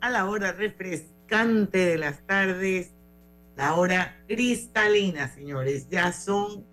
a 0.00 0.10
la 0.10 0.28
hora 0.28 0.52
refrescante 0.52 1.78
de 1.78 1.98
las 1.98 2.26
tardes, 2.26 2.92
la 3.56 3.74
hora 3.74 4.22
cristalina, 4.26 5.32
señores. 5.32 5.88
Ya 5.90 6.12
son 6.12 6.64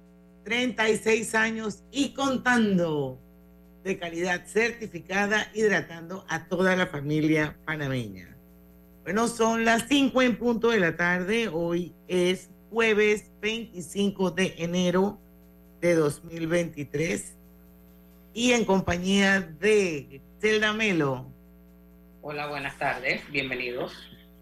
36 0.43 1.35
años 1.35 1.83
y 1.91 2.13
contando 2.13 3.19
de 3.83 3.97
calidad 3.97 4.45
certificada, 4.45 5.49
hidratando 5.53 6.25
a 6.29 6.47
toda 6.47 6.75
la 6.75 6.87
familia 6.87 7.57
panameña. 7.65 8.35
Bueno, 9.03 9.27
son 9.27 9.63
las 9.63 9.85
5 9.87 10.21
en 10.21 10.37
punto 10.37 10.69
de 10.69 10.79
la 10.79 10.97
tarde. 10.97 11.49
Hoy 11.51 11.93
es 12.07 12.49
jueves 12.69 13.31
25 13.41 14.31
de 14.31 14.55
enero 14.57 15.19
de 15.79 15.95
2023 15.95 17.35
y 18.33 18.51
en 18.51 18.65
compañía 18.65 19.41
de 19.41 20.21
Zelda 20.39 20.73
Melo. 20.73 21.36
Hola, 22.29 22.47
buenas 22.47 22.77
tardes, 22.77 23.21
bienvenidos. 23.31 23.93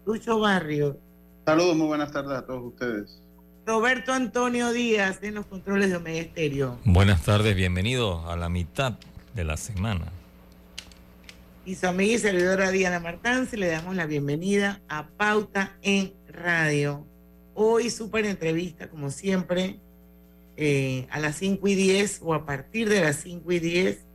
Lucho 0.04 0.40
Barrio. 0.40 0.98
Saludos, 1.44 1.76
muy 1.76 1.86
buenas 1.86 2.10
tardes 2.10 2.36
a 2.36 2.44
todos 2.44 2.64
ustedes. 2.64 3.22
Roberto 3.64 4.12
Antonio 4.12 4.72
Díaz 4.72 5.22
en 5.22 5.36
los 5.36 5.46
controles 5.46 5.90
de 5.90 5.96
Omega 5.96 6.18
Estéreo. 6.18 6.80
Buenas 6.84 7.22
tardes, 7.24 7.54
bienvenidos 7.54 8.26
a 8.26 8.34
la 8.34 8.48
mitad 8.48 8.94
de 9.36 9.44
la 9.44 9.56
semana. 9.56 10.06
Y 11.64 11.76
su 11.76 11.86
amiga 11.86 12.14
y 12.14 12.18
servidora 12.18 12.72
Diana 12.72 12.98
Martán, 12.98 13.48
le 13.52 13.68
damos 13.68 13.94
la 13.94 14.06
bienvenida 14.06 14.80
a 14.88 15.06
Pauta 15.06 15.76
en 15.80 16.12
Radio. 16.26 17.06
Hoy 17.54 17.90
súper 17.90 18.26
entrevista, 18.26 18.90
como 18.90 19.10
siempre, 19.10 19.78
eh, 20.56 21.06
a 21.08 21.20
las 21.20 21.36
5 21.36 21.68
y 21.68 21.76
10 21.76 22.18
o 22.24 22.34
a 22.34 22.44
partir 22.46 22.88
de 22.88 23.02
las 23.02 23.18
5 23.18 23.52
y 23.52 23.60
10 23.60 24.05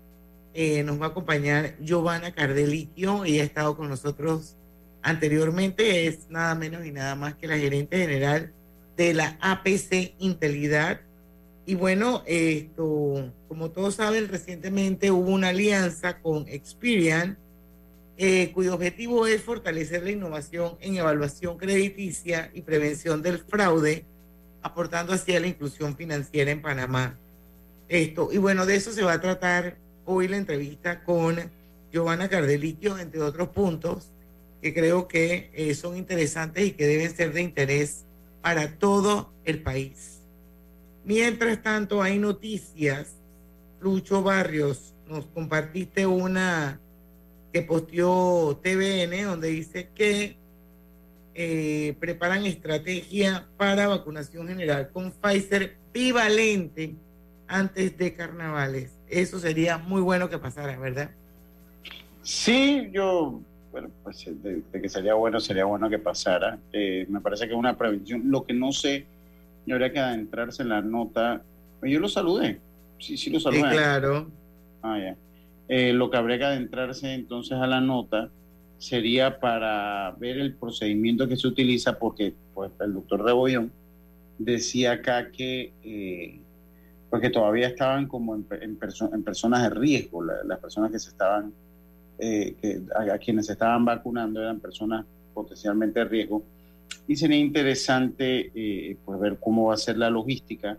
eh, 0.54 0.84
nos 0.84 1.02
va 1.02 1.08
a 1.08 1.10
acompañar 1.10 1.76
Giovanna 1.80 2.34
Cardelitio. 2.34 3.24
Ella 3.26 3.44
ha 3.44 3.46
estado 3.46 3.78
con 3.78 3.90
nosotros 3.90 4.58
anteriormente. 5.02 6.08
Es 6.08 6.30
nada 6.30 6.56
menos 6.56 6.86
y 6.86 6.92
nada 6.92 7.16
más 7.16 7.36
que 7.36 7.48
la 7.48 7.58
gerente 7.58 7.98
general 7.98 8.54
de 8.98 9.14
la 9.14 9.38
APC 9.42 10.16
Intelidad. 10.20 11.02
Y 11.66 11.76
bueno, 11.76 12.24
esto, 12.26 13.32
como 13.48 13.72
todos 13.72 13.96
saben, 13.96 14.28
recientemente 14.28 15.12
hubo 15.12 15.32
una 15.32 15.50
alianza 15.50 16.20
con 16.20 16.48
Experian, 16.48 17.38
eh, 18.18 18.52
cuyo 18.54 18.74
objetivo 18.74 19.26
es 19.26 19.42
fortalecer 19.42 20.04
la 20.04 20.12
innovación 20.12 20.78
en 20.82 20.98
evaluación 20.98 21.58
crediticia 21.58 22.52
y 22.54 22.62
prevención 22.62 23.22
del 23.22 23.40
fraude, 23.40 24.06
aportando 24.62 25.14
así 25.14 25.36
a 25.36 25.40
la 25.40 25.48
inclusión 25.48 25.96
financiera 25.96 26.52
en 26.52 26.62
Panamá. 26.62 27.18
Esto, 27.88 28.30
y 28.32 28.38
bueno, 28.38 28.66
de 28.66 28.76
eso 28.76 28.92
se 28.92 29.04
va 29.04 29.14
a 29.14 29.22
tratar 29.22 29.78
hoy 30.12 30.28
la 30.28 30.38
entrevista 30.38 31.04
con 31.04 31.38
Giovanna 31.92 32.30
Cardelitio, 32.30 32.98
entre 32.98 33.22
otros 33.22 33.50
puntos 33.50 34.12
que 34.62 34.74
creo 34.74 35.08
que 35.08 35.50
eh, 35.54 35.74
son 35.74 35.98
interesantes 35.98 36.66
y 36.66 36.72
que 36.72 36.86
deben 36.86 37.16
ser 37.16 37.34
de 37.34 37.42
interés 37.42 38.06
para 38.42 38.78
todo 38.78 39.34
el 39.44 39.62
país. 39.62 40.20
Mientras 41.04 41.64
tanto, 41.64 42.02
hay 42.02 42.20
noticias. 42.20 43.16
Lucho 43.80 44.22
Barrios, 44.22 44.94
nos 45.08 45.26
compartiste 45.26 46.06
una 46.06 46.80
que 47.52 47.64
posteó 47.64 48.60
TVN 48.62 49.24
donde 49.26 49.48
dice 49.50 49.90
que 49.96 50.38
eh, 51.34 51.96
preparan 52.00 52.46
estrategia 52.46 53.48
para 53.58 53.88
vacunación 53.88 54.48
general 54.48 54.92
con 54.92 55.12
Pfizer 55.12 55.76
bivalente 55.92 56.96
antes 57.48 57.98
de 57.98 58.14
carnavales 58.14 59.01
eso 59.12 59.40
sería 59.40 59.78
muy 59.78 60.02
bueno 60.02 60.30
que 60.30 60.38
pasara, 60.38 60.78
¿verdad? 60.78 61.12
Sí, 62.24 62.90
yo, 62.92 63.42
bueno, 63.72 63.90
pues 64.04 64.26
de, 64.26 64.64
que 64.72 64.90
sería 64.90 65.14
bueno, 65.16 65.40
sería 65.40 65.66
bueno 65.66 65.90
que 65.90 66.00
pasara. 66.00 66.58
Eh, 66.72 67.06
me 67.10 67.22
parece 67.22 67.46
que 67.46 67.54
es 67.54 67.60
una 67.60 67.78
prevención. 67.78 68.24
Lo 68.26 68.44
que 68.44 68.54
no 68.54 68.72
sé, 68.72 69.06
yo 69.66 69.76
habría 69.76 69.92
que 69.92 70.00
adentrarse 70.00 70.64
en 70.64 70.70
la 70.70 70.82
nota. 70.82 71.42
Yo 71.84 72.00
lo 72.00 72.10
saludé, 72.10 72.60
sí, 73.00 73.18
sí 73.18 73.30
lo 73.30 73.40
saludé. 73.40 73.64
Sí, 73.64 73.70
claro. 73.70 74.28
Ah, 74.82 75.00
ya. 75.00 75.16
Eh, 75.68 75.94
lo 75.94 76.10
que 76.10 76.18
habría 76.18 76.38
que 76.38 76.46
adentrarse 76.46 77.14
entonces 77.14 77.54
a 77.54 77.66
la 77.66 77.82
nota 77.82 78.30
sería 78.78 79.40
para 79.40 80.12
ver 80.20 80.38
el 80.38 80.54
procedimiento 80.54 81.28
que 81.28 81.38
se 81.38 81.48
utiliza, 81.48 81.98
porque 81.98 82.34
pues, 82.54 82.72
el 82.80 82.94
doctor 82.94 83.24
Rebollón 83.24 83.72
decía 84.38 84.94
acá 84.94 85.32
que 85.32 85.72
eh, 85.84 86.40
porque 87.12 87.30
todavía 87.30 87.68
estaban 87.68 88.08
como 88.08 88.36
en, 88.36 88.48
en, 88.62 88.80
en 89.14 89.24
personas 89.24 89.64
de 89.64 89.70
riesgo, 89.70 90.24
las 90.24 90.60
personas 90.60 90.92
que 90.92 90.98
se 90.98 91.10
estaban, 91.10 91.52
eh, 92.18 92.56
que, 92.60 92.82
a, 92.96 93.18
quienes 93.18 93.48
se 93.48 93.52
estaban 93.52 93.84
vacunando 93.84 94.42
eran 94.42 94.62
personas 94.62 95.06
potencialmente 95.34 96.00
de 96.00 96.06
riesgo. 96.06 96.42
Y 97.10 97.18
sería 97.18 97.38
interesante 97.38 98.52
eh, 98.56 98.96
pues 99.04 99.20
ver 99.20 99.38
cómo 99.42 99.66
va 99.66 99.74
a 99.74 99.78
ser 99.78 99.98
la 99.98 100.10
logística. 100.10 100.78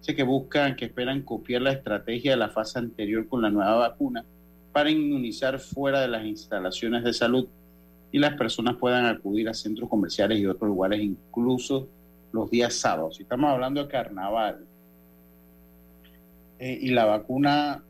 Sé 0.00 0.14
que 0.14 0.22
buscan, 0.22 0.76
que 0.76 0.84
esperan 0.84 1.22
copiar 1.22 1.62
la 1.62 1.72
estrategia 1.72 2.30
de 2.30 2.36
la 2.36 2.48
fase 2.48 2.78
anterior 2.78 3.26
con 3.26 3.42
la 3.42 3.50
nueva 3.50 3.74
vacuna 3.74 4.24
para 4.70 4.88
inmunizar 4.88 5.58
fuera 5.58 6.00
de 6.00 6.08
las 6.08 6.24
instalaciones 6.24 7.02
de 7.02 7.12
salud 7.12 7.48
y 8.12 8.20
las 8.20 8.34
personas 8.34 8.76
puedan 8.76 9.06
acudir 9.06 9.48
a 9.48 9.54
centros 9.54 9.88
comerciales 9.88 10.38
y 10.38 10.46
otros 10.46 10.68
lugares, 10.68 11.00
incluso 11.00 11.88
los 12.32 12.48
días 12.50 12.72
sábados. 12.72 13.16
Si 13.16 13.24
estamos 13.24 13.50
hablando 13.50 13.82
de 13.82 13.88
carnaval, 13.88 14.64
eh, 16.62 16.78
y 16.80 16.90
la 16.90 17.06
vacuna 17.06 17.82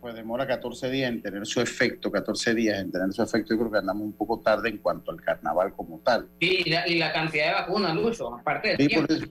pues 0.00 0.14
demora 0.14 0.46
14 0.46 0.88
días 0.88 1.10
en 1.10 1.20
tener 1.20 1.44
su 1.44 1.60
efecto, 1.60 2.12
14 2.12 2.54
días 2.54 2.78
en 2.78 2.92
tener 2.92 3.12
su 3.12 3.24
efecto, 3.24 3.54
yo 3.54 3.58
creo 3.58 3.72
que 3.72 3.78
andamos 3.78 4.04
un 4.04 4.12
poco 4.12 4.38
tarde 4.38 4.68
en 4.68 4.78
cuanto 4.78 5.10
al 5.10 5.20
carnaval 5.20 5.74
como 5.74 5.98
tal. 5.98 6.28
y, 6.38 6.70
la, 6.70 7.12
cantidad 7.12 7.46
de 7.48 7.52
vacunas, 7.54 7.92
Lucho, 7.96 8.32
aparte 8.32 8.76
sí, 8.76 8.88
por 8.88 9.10
eso, 9.10 9.26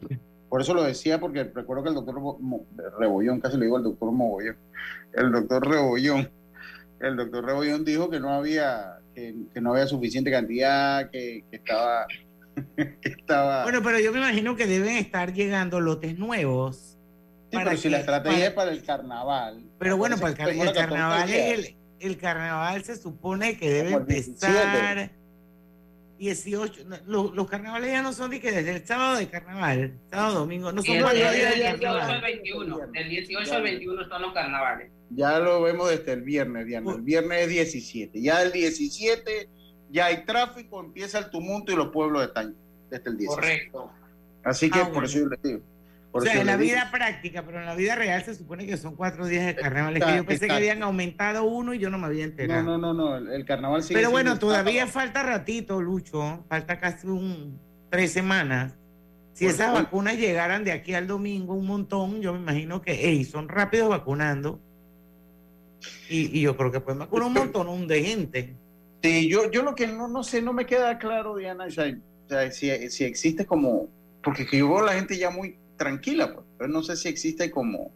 por 0.50 0.62
eso, 0.62 0.74
lo 0.74 0.84
decía, 0.84 1.18
porque 1.18 1.46
recuerdo 1.46 1.84
que 1.84 1.90
el 1.90 1.96
doctor 1.96 2.16
Rebollón, 3.00 3.40
casi 3.40 3.58
le 3.58 3.66
digo 3.66 3.78
al 3.78 3.84
doctor 3.84 4.12
Mogollón, 4.12 4.58
el 5.14 5.31
doctor 5.31 5.66
Rebollón, 5.66 6.30
el 7.00 7.16
doctor 7.16 7.46
Rebollón 7.46 7.86
dijo 7.86 8.10
que 8.10 8.20
no 8.20 8.34
había, 8.34 9.00
que, 9.16 9.34
no 9.62 9.72
había 9.72 9.88
suficiente 9.88 10.30
cantidad, 10.30 11.10
que, 11.10 11.46
que 11.50 11.56
estaba... 11.56 12.06
que 12.76 12.98
estaba... 13.04 13.64
Bueno, 13.64 13.81
pero 13.81 13.98
yo 14.00 14.12
me 14.12 14.20
imagino 14.20 14.58
que 14.58 14.68
deben 14.68 14.98
estar 14.98 15.31
llegando 15.34 15.80
lotes 15.80 16.20
nuevos 16.20 16.89
Sí, 17.52 17.58
pero 17.58 17.78
si 17.78 17.90
la 17.90 18.00
estrategia 18.00 18.48
es 18.48 18.54
para 18.54 18.72
el 18.72 18.84
carnaval. 18.84 19.64
Pero 19.80 19.98
bueno, 19.98 20.18
para 20.18 20.32
el, 20.32 20.38
carnaval 20.72 21.30
el, 21.30 21.76
el, 22.00 22.18
carnaval 22.18 22.84
se 22.84 22.96
supone 22.96 23.58
que 23.58 23.72
debe 23.72 23.94
empezar 23.94 25.12
18. 26.20 26.84
los, 27.08 27.50
carnavales 27.50 27.92
ya 27.92 28.04
no 28.04 28.14
son 28.14 28.30
de 28.30 28.40
que 28.40 28.52
desde 28.52 28.76
el 28.76 28.86
sábado 28.86 29.18
de 29.18 29.30
carnaval, 29.30 29.98
sábado, 30.12 30.40
domingo, 30.40 30.72
no 30.72 30.84
son 30.84 30.96
el, 30.96 31.06
el, 31.06 31.56
18 31.56 31.90
al 31.90 32.22
21. 32.22 32.78
Del 32.88 33.10
18 33.10 33.54
al 33.54 33.64
21 33.64 34.10
son 34.10 34.22
los 34.22 34.34
carnavales. 34.34 34.92
Ya 35.10 35.40
lo 35.40 35.64
vemos 35.64 35.90
desde 35.90 36.14
el 36.14 36.22
viernes, 36.22 36.68
Diana. 36.68 36.92
El 36.92 37.02
viernes 37.02 37.42
es 37.44 37.50
17. 37.50 38.22
Ya 38.22 38.44
el 38.44 38.52
17 38.52 39.50
ya 39.90 40.06
hay 40.06 40.26
tráfico, 40.26 40.81
empieza 40.81 41.18
el 41.18 41.31
tumulto 41.31 41.72
y 41.72 41.76
los 41.76 41.88
pueblos 41.88 42.22
están 42.28 42.56
desde 42.92 43.10
el 43.10 43.18
17. 43.18 43.42
Correcto. 43.42 43.92
Así 44.44 44.69
que 44.69 44.80
ah, 44.80 44.92
por 44.92 45.06
eso 45.06 45.19
yo 45.19 45.30
les 45.30 45.42
digo 45.42 45.62
o 46.12 46.22
sea, 46.22 46.40
en 46.40 46.48
la 46.48 46.58
vida 46.58 46.90
práctica, 46.92 47.44
pero 47.46 47.60
en 47.60 47.66
la 47.66 47.76
vida 47.76 47.96
real 47.96 48.24
se 48.24 48.34
supone 48.34 48.66
que 48.66 48.78
son 48.78 48.96
cuatro 48.96 49.28
días 49.28 49.46
de 49.46 49.56
carnaval. 49.56 49.98
Es 49.98 50.04
que 50.04 50.16
yo 50.16 50.26
pensé 50.26 50.48
que 50.48 50.54
habían 50.54 50.82
aumentado 50.82 51.44
uno 51.44 51.74
y 51.74 51.80
yo 51.80 51.90
no 51.90 52.00
me 52.00 52.08
había 52.08 52.24
enterado. 52.24 52.64
No, 52.64 52.78
no, 52.78 52.94
no, 52.94 53.20
no. 53.20 53.32
el 53.32 53.46
carnaval 53.46 53.84
sigue 53.84 54.00
Pero 54.00 54.10
bueno, 54.10 54.40
todavía 54.40 54.88
falta 54.88 55.22
ratito, 55.22 55.82
Lucho. 55.82 56.46
Falta 56.50 56.80
casi 56.80 57.08
un 57.08 57.60
tres 57.90 58.12
semanas. 58.12 58.74
Si 59.34 59.46
esas 59.46 59.74
vacunas 59.74 60.18
llegaran 60.18 60.64
de 60.64 60.72
aquí 60.72 60.94
al 60.96 61.08
domingo 61.08 61.54
un 61.54 61.68
montón, 61.68 62.22
yo 62.22 62.34
me 62.34 62.40
imagino 62.40 62.82
que, 62.82 62.94
hey, 62.94 63.24
son 63.24 63.48
rápidos 63.48 63.90
vacunando. 63.90 64.60
Y, 66.10 66.42
yo 66.42 66.58
creo 66.58 66.72
que 66.72 66.82
pueden 66.82 67.00
vacunar 67.00 67.28
un 67.28 67.34
montón 67.34 67.88
de 67.88 68.04
gente. 68.04 68.58
Sí, 69.02 69.30
yo, 69.30 69.50
yo 69.50 69.64
lo 69.64 69.76
que 69.76 69.88
no, 69.88 70.08
no 70.08 70.24
sé, 70.24 70.42
no 70.42 70.52
me 70.52 70.66
queda 70.66 70.98
claro, 70.98 71.38
Diana, 71.38 71.66
o 71.66 71.70
sea, 71.70 72.52
si, 72.52 72.90
si 72.90 73.06
existe 73.06 73.46
como, 73.46 73.88
porque 74.22 74.46
yo 74.52 74.68
veo 74.68 74.80
a 74.80 74.88
la 74.88 74.94
gente 74.94 75.18
ya 75.18 75.30
muy 75.30 75.58
tranquila, 75.80 76.31
pues. 76.34 76.46
Pero 76.60 76.70
no 76.70 76.84
sé 76.84 76.96
si 76.96 77.08
existe 77.08 77.50
como, 77.50 77.92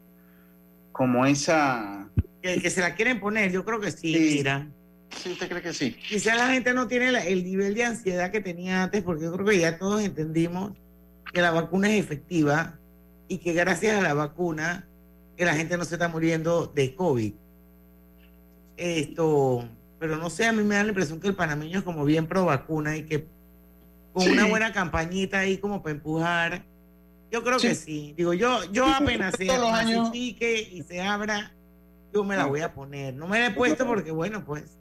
como 0.91 1.25
esa... 1.27 2.09
Que, 2.41 2.59
que, 2.59 2.69
se 2.71 2.81
la 2.81 2.95
quieren 2.95 3.19
poner, 3.19 3.51
yo 3.51 3.63
creo 3.63 3.79
que 3.79 3.91
sí, 3.91 4.15
mira. 4.37 4.67
Sí, 5.15 5.31
¿usted 5.31 5.47
cree 5.47 5.61
que 5.61 5.73
sí? 5.73 5.95
Quizá 6.09 6.33
la 6.35 6.49
gente 6.49 6.73
no 6.73 6.87
tiene 6.87 7.11
la- 7.11 7.23
el 7.23 7.43
nivel 7.43 7.75
de 7.75 7.83
ansiedad 7.85 8.31
que 8.31 8.41
tenía 8.41 8.81
antes, 8.83 9.03
porque 9.03 9.23
yo 9.25 9.31
creo 9.33 9.45
que 9.45 9.59
ya 9.59 9.77
todos 9.77 10.01
entendimos 10.01 10.73
que 11.31 11.41
la 11.41 11.51
vacuna 11.51 11.93
es 11.93 12.03
efectiva 12.03 12.79
y 13.27 13.37
que 13.37 13.53
gracias 13.53 13.97
a 13.97 14.01
la 14.01 14.13
vacuna 14.15 14.87
que 15.37 15.45
la 15.45 15.53
gente 15.55 15.77
no 15.77 15.85
se 15.85 15.95
está 15.95 16.07
muriendo 16.07 16.65
de 16.67 16.95
COVID. 16.95 17.33
Esto, 18.77 19.67
pero 19.99 20.17
no 20.17 20.29
sé, 20.29 20.45
a 20.47 20.51
mí 20.51 20.63
me 20.63 20.75
da 20.75 20.83
la 20.83 20.89
impresión 20.89 21.19
que 21.19 21.27
el 21.27 21.35
panameño 21.35 21.79
es 21.79 21.83
como 21.85 22.03
bien 22.05 22.27
pro 22.27 22.45
vacuna 22.45 22.97
y 22.97 23.03
que 23.03 23.27
con 24.13 24.23
Sí. 24.23 24.31
una 24.31 24.45
buena 24.47 24.73
campañita 24.73 25.39
ahí 25.39 25.57
como 25.57 25.81
para 25.83 25.95
empujar. 25.95 26.65
Yo 27.33 27.43
creo 27.43 27.57
que 27.57 27.73
sí. 27.73 28.13
Digo, 28.15 28.33
yo, 28.35 28.59
yo 28.71 28.85
apenas 28.87 29.33
se 29.35 29.47
Todos 29.47 29.59
los 29.61 29.69
años- 29.71 30.07
masifique 30.09 30.69
y 30.71 30.83
se 30.83 31.01
abra, 31.01 31.51
yo 32.13 32.23
me 32.23 32.37
la 32.37 32.45
voy 32.45 32.61
a 32.61 32.71
poner. 32.75 33.15
No 33.15 33.27
me 33.27 33.39
la 33.39 33.47
he 33.47 33.51
puesto 33.51 33.87
porque, 33.87 34.11
bueno, 34.11 34.45
pues 34.45 34.77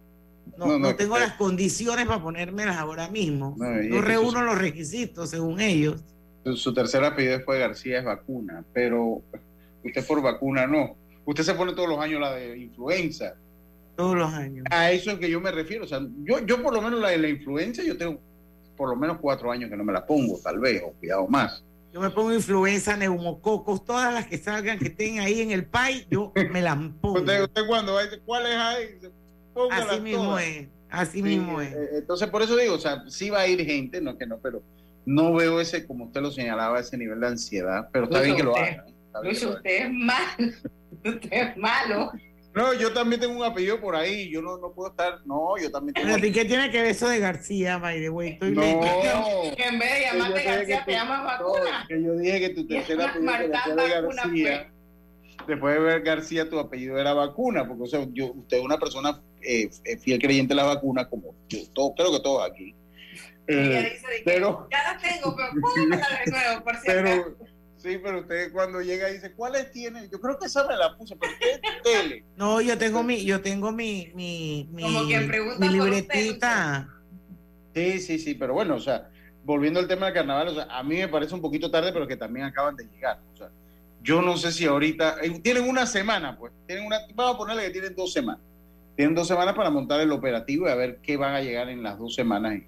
no, 0.58 0.66
No, 0.66 0.72
no, 0.78 0.90
no, 0.90 0.96
tengo 0.96 1.14
que- 1.14 1.20
las 1.22 1.32
condiciones 1.32 2.06
para 2.06 2.22
ponérmelas 2.22 2.76
ahora 2.76 3.08
mismo. 3.08 3.56
No, 3.58 4.02
reúno 4.02 4.40
su- 4.40 4.44
los 4.44 4.58
requisitos 4.58 5.30
según 5.30 5.60
ellos. 5.62 6.04
Su, 6.44 6.54
su 6.58 6.74
tercer 6.74 7.02
apellido 7.02 7.38
después 7.38 7.58
de 7.58 7.66
García 7.66 7.98
es 8.00 8.04
vacuna, 8.04 8.62
pero 8.74 9.22
usted 9.82 10.06
por 10.06 10.20
vacuna 10.20 10.66
no. 10.66 10.94
Usted 11.24 11.44
se 11.44 11.54
pone 11.54 11.72
todos 11.72 11.88
los 11.88 12.00
años 12.00 12.20
la 12.20 12.34
de 12.34 12.58
influenza. 12.58 13.32
Todos 13.96 14.14
los 14.14 14.30
años. 14.34 14.66
A 14.70 14.90
eso 14.90 15.12
es 15.12 15.18
que 15.18 15.30
yo 15.30 15.40
me 15.40 15.52
refiero. 15.52 15.84
O 15.84 15.88
sea, 15.88 16.00
yo, 16.24 16.40
yo 16.44 16.62
por 16.62 16.74
lo 16.74 16.82
menos 16.82 17.00
la 17.00 17.08
de 17.10 17.18
la 17.18 17.28
influenza, 17.30 17.82
yo 17.82 17.96
tengo 17.96 18.18
por 18.76 18.90
lo 18.90 18.96
menos 18.96 19.16
cuatro 19.22 19.50
años 19.50 19.70
que 19.70 19.76
no 19.76 19.84
me 19.84 19.92
la 19.94 20.04
pongo, 20.04 20.38
tal 20.42 20.58
vez, 20.58 20.82
o 20.84 20.92
cuidado 20.92 21.26
más. 21.28 21.64
Yo 21.92 22.00
me 22.00 22.08
pongo 22.10 22.32
influenza, 22.32 22.96
neumococos, 22.96 23.84
todas 23.84 24.14
las 24.14 24.26
que 24.26 24.38
salgan, 24.38 24.78
que 24.78 24.86
estén 24.86 25.20
ahí 25.20 25.40
en 25.42 25.50
el 25.50 25.66
país, 25.66 26.06
yo 26.10 26.32
me 26.50 26.62
las 26.62 26.76
pongo. 27.00 27.18
Usted, 27.20 27.42
usted 27.42 27.62
cuando 27.66 27.94
va 27.94 28.00
a 28.00 28.04
decir, 28.04 28.22
¿cuál 28.24 28.46
es 28.46 28.56
ahí? 28.56 28.84
Póngalas 29.52 29.88
Así 29.90 30.00
mismo 30.00 30.24
todas. 30.24 30.42
es. 30.44 30.68
Así 30.88 31.18
Sí, 31.18 31.22
mismo 31.22 31.60
eh, 31.60 31.66
es. 31.68 31.72
eh, 31.74 31.88
Entonces, 31.98 32.28
por 32.30 32.42
eso 32.42 32.56
digo, 32.56 32.74
o 32.74 32.78
sea, 32.78 33.02
sí 33.08 33.28
va 33.30 33.40
a 33.40 33.46
ir 33.46 33.62
gente, 33.64 34.00
no 34.00 34.16
que 34.16 34.26
no, 34.26 34.38
pero 34.38 34.62
no 35.04 35.34
veo 35.34 35.60
ese, 35.60 35.86
como 35.86 36.06
usted 36.06 36.22
lo 36.22 36.30
señalaba, 36.30 36.80
ese 36.80 36.96
nivel 36.96 37.20
de 37.20 37.26
ansiedad, 37.28 37.88
pero 37.92 38.04
está 38.06 38.18
Lucho, 38.18 38.24
bien 38.24 38.36
que 38.36 38.42
lo 38.44 38.50
usted- 38.52 38.62
haga. 38.62 38.84
¿eh? 38.88 38.94
Está 39.06 39.20
bien 39.20 39.34
que 39.34 39.40
Lucho, 39.40 39.46
lo 39.46 39.50
haga. 39.52 39.58
usted 39.58 39.84
es 39.84 39.92
malo. 39.92 40.52
Usted 41.04 41.32
es 41.32 41.56
malo. 41.58 42.12
No, 42.54 42.74
yo 42.74 42.92
también 42.92 43.20
tengo 43.20 43.34
un 43.34 43.44
apellido 43.44 43.80
por 43.80 43.96
ahí, 43.96 44.30
yo 44.30 44.42
no, 44.42 44.58
no 44.58 44.72
puedo 44.72 44.90
estar, 44.90 45.24
no, 45.24 45.54
yo 45.60 45.70
también 45.70 45.94
tengo... 45.94 46.14
Pero, 46.14 46.26
¿y 46.26 46.32
qué 46.32 46.44
tiene 46.44 46.70
que 46.70 46.82
ver 46.82 46.90
eso 46.90 47.08
de 47.08 47.18
García, 47.18 47.78
by 47.78 47.98
the 48.00 48.10
way? 48.10 48.30
Estoy 48.32 48.50
No. 48.52 48.62
Que 49.56 49.62
en 49.68 49.78
vez 49.78 49.94
de 49.94 50.00
llamarte 50.02 50.42
García, 50.44 50.78
que 50.78 50.84
te 50.84 50.92
llamas 50.92 51.40
no, 51.40 51.46
vacuna. 51.52 51.84
que 51.88 52.02
yo 52.02 52.14
dije 52.16 52.40
que 52.40 52.50
tu 52.50 52.60
Y 52.60 52.66
tercer 52.66 53.00
es 53.00 53.06
apellido 53.06 53.32
Martán 53.32 53.76
García 53.76 54.00
García, 54.02 54.72
después 55.46 55.74
de 55.74 55.80
ver 55.80 56.02
García, 56.02 56.50
tu 56.50 56.58
apellido 56.58 56.98
era 56.98 57.14
vacuna, 57.14 57.66
porque 57.66 57.82
o 57.84 57.86
sea, 57.86 58.06
yo, 58.12 58.32
usted 58.32 58.58
es 58.58 58.62
una 58.64 58.78
persona 58.78 59.22
eh, 59.40 59.70
eh, 59.84 59.98
fiel 59.98 60.20
creyente 60.20 60.52
de 60.52 60.56
la 60.56 60.64
vacuna, 60.64 61.08
como 61.08 61.34
yo, 61.48 61.58
todo, 61.72 61.94
creo 61.94 62.12
que 62.12 62.20
todos 62.20 62.48
aquí. 62.50 62.74
Eh, 63.48 63.90
dice 63.94 64.22
pero- 64.24 64.68
ya 64.70 64.92
la 64.92 64.98
tengo, 64.98 65.34
pero 65.34 65.48
póngamela 65.60 66.08
de 66.24 66.30
nuevo, 66.30 66.64
por 66.64 66.74
pero 66.86 67.36
sí, 67.82 67.98
pero 68.02 68.20
usted 68.20 68.52
cuando 68.52 68.80
llega 68.80 69.10
y 69.10 69.14
dice, 69.14 69.32
¿cuáles 69.32 69.70
tiene? 69.72 70.08
Yo 70.10 70.20
creo 70.20 70.38
que 70.38 70.46
esa 70.46 70.66
me 70.66 70.76
la 70.76 70.96
puse, 70.96 71.16
pero 71.16 71.32
usted 71.32 71.60
tele. 71.82 72.24
No, 72.36 72.60
yo 72.60 72.78
tengo 72.78 73.02
mi, 73.02 73.24
yo 73.24 73.40
tengo 73.40 73.72
mi, 73.72 74.12
mi, 74.14 74.68
mi, 74.72 74.82
Como 74.82 75.06
quien 75.06 75.26
pregunta 75.26 75.58
mi 75.58 75.68
libretita. 75.68 76.88
Sí, 77.74 77.98
sí, 78.00 78.18
sí, 78.18 78.34
pero 78.34 78.54
bueno, 78.54 78.76
o 78.76 78.80
sea, 78.80 79.10
volviendo 79.44 79.80
al 79.80 79.88
tema 79.88 80.06
del 80.06 80.14
carnaval, 80.14 80.48
o 80.48 80.54
sea, 80.54 80.64
a 80.64 80.82
mí 80.82 80.96
me 80.96 81.08
parece 81.08 81.34
un 81.34 81.40
poquito 81.40 81.70
tarde, 81.70 81.92
pero 81.92 82.06
que 82.06 82.16
también 82.16 82.46
acaban 82.46 82.76
de 82.76 82.84
llegar. 82.84 83.20
O 83.32 83.36
sea, 83.36 83.50
yo 84.02 84.22
no 84.22 84.36
sé 84.36 84.52
si 84.52 84.66
ahorita, 84.66 85.16
eh, 85.22 85.40
tienen 85.40 85.68
una 85.68 85.86
semana, 85.86 86.36
pues, 86.38 86.52
tienen 86.66 86.86
una, 86.86 86.98
vamos 87.14 87.34
a 87.34 87.38
ponerle 87.38 87.64
que 87.64 87.70
tienen 87.70 87.96
dos 87.96 88.12
semanas. 88.12 88.42
Tienen 88.94 89.14
dos 89.14 89.26
semanas 89.26 89.54
para 89.54 89.70
montar 89.70 90.00
el 90.00 90.12
operativo 90.12 90.68
y 90.68 90.70
a 90.70 90.74
ver 90.74 91.00
qué 91.02 91.16
van 91.16 91.34
a 91.34 91.40
llegar 91.40 91.68
en 91.68 91.82
las 91.82 91.98
dos 91.98 92.14
semanas. 92.14 92.60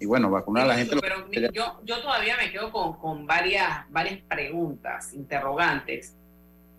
Y, 0.00 0.06
bueno, 0.06 0.30
vacunar 0.30 0.64
a 0.64 0.68
la 0.68 0.76
gente. 0.76 0.96
Pero 0.98 1.30
yo, 1.52 1.80
yo 1.84 2.00
todavía 2.00 2.36
me 2.36 2.50
quedo 2.50 2.72
con, 2.72 2.94
con 2.98 3.26
varias, 3.26 3.84
varias 3.90 4.20
preguntas, 4.22 5.12
interrogantes. 5.12 6.16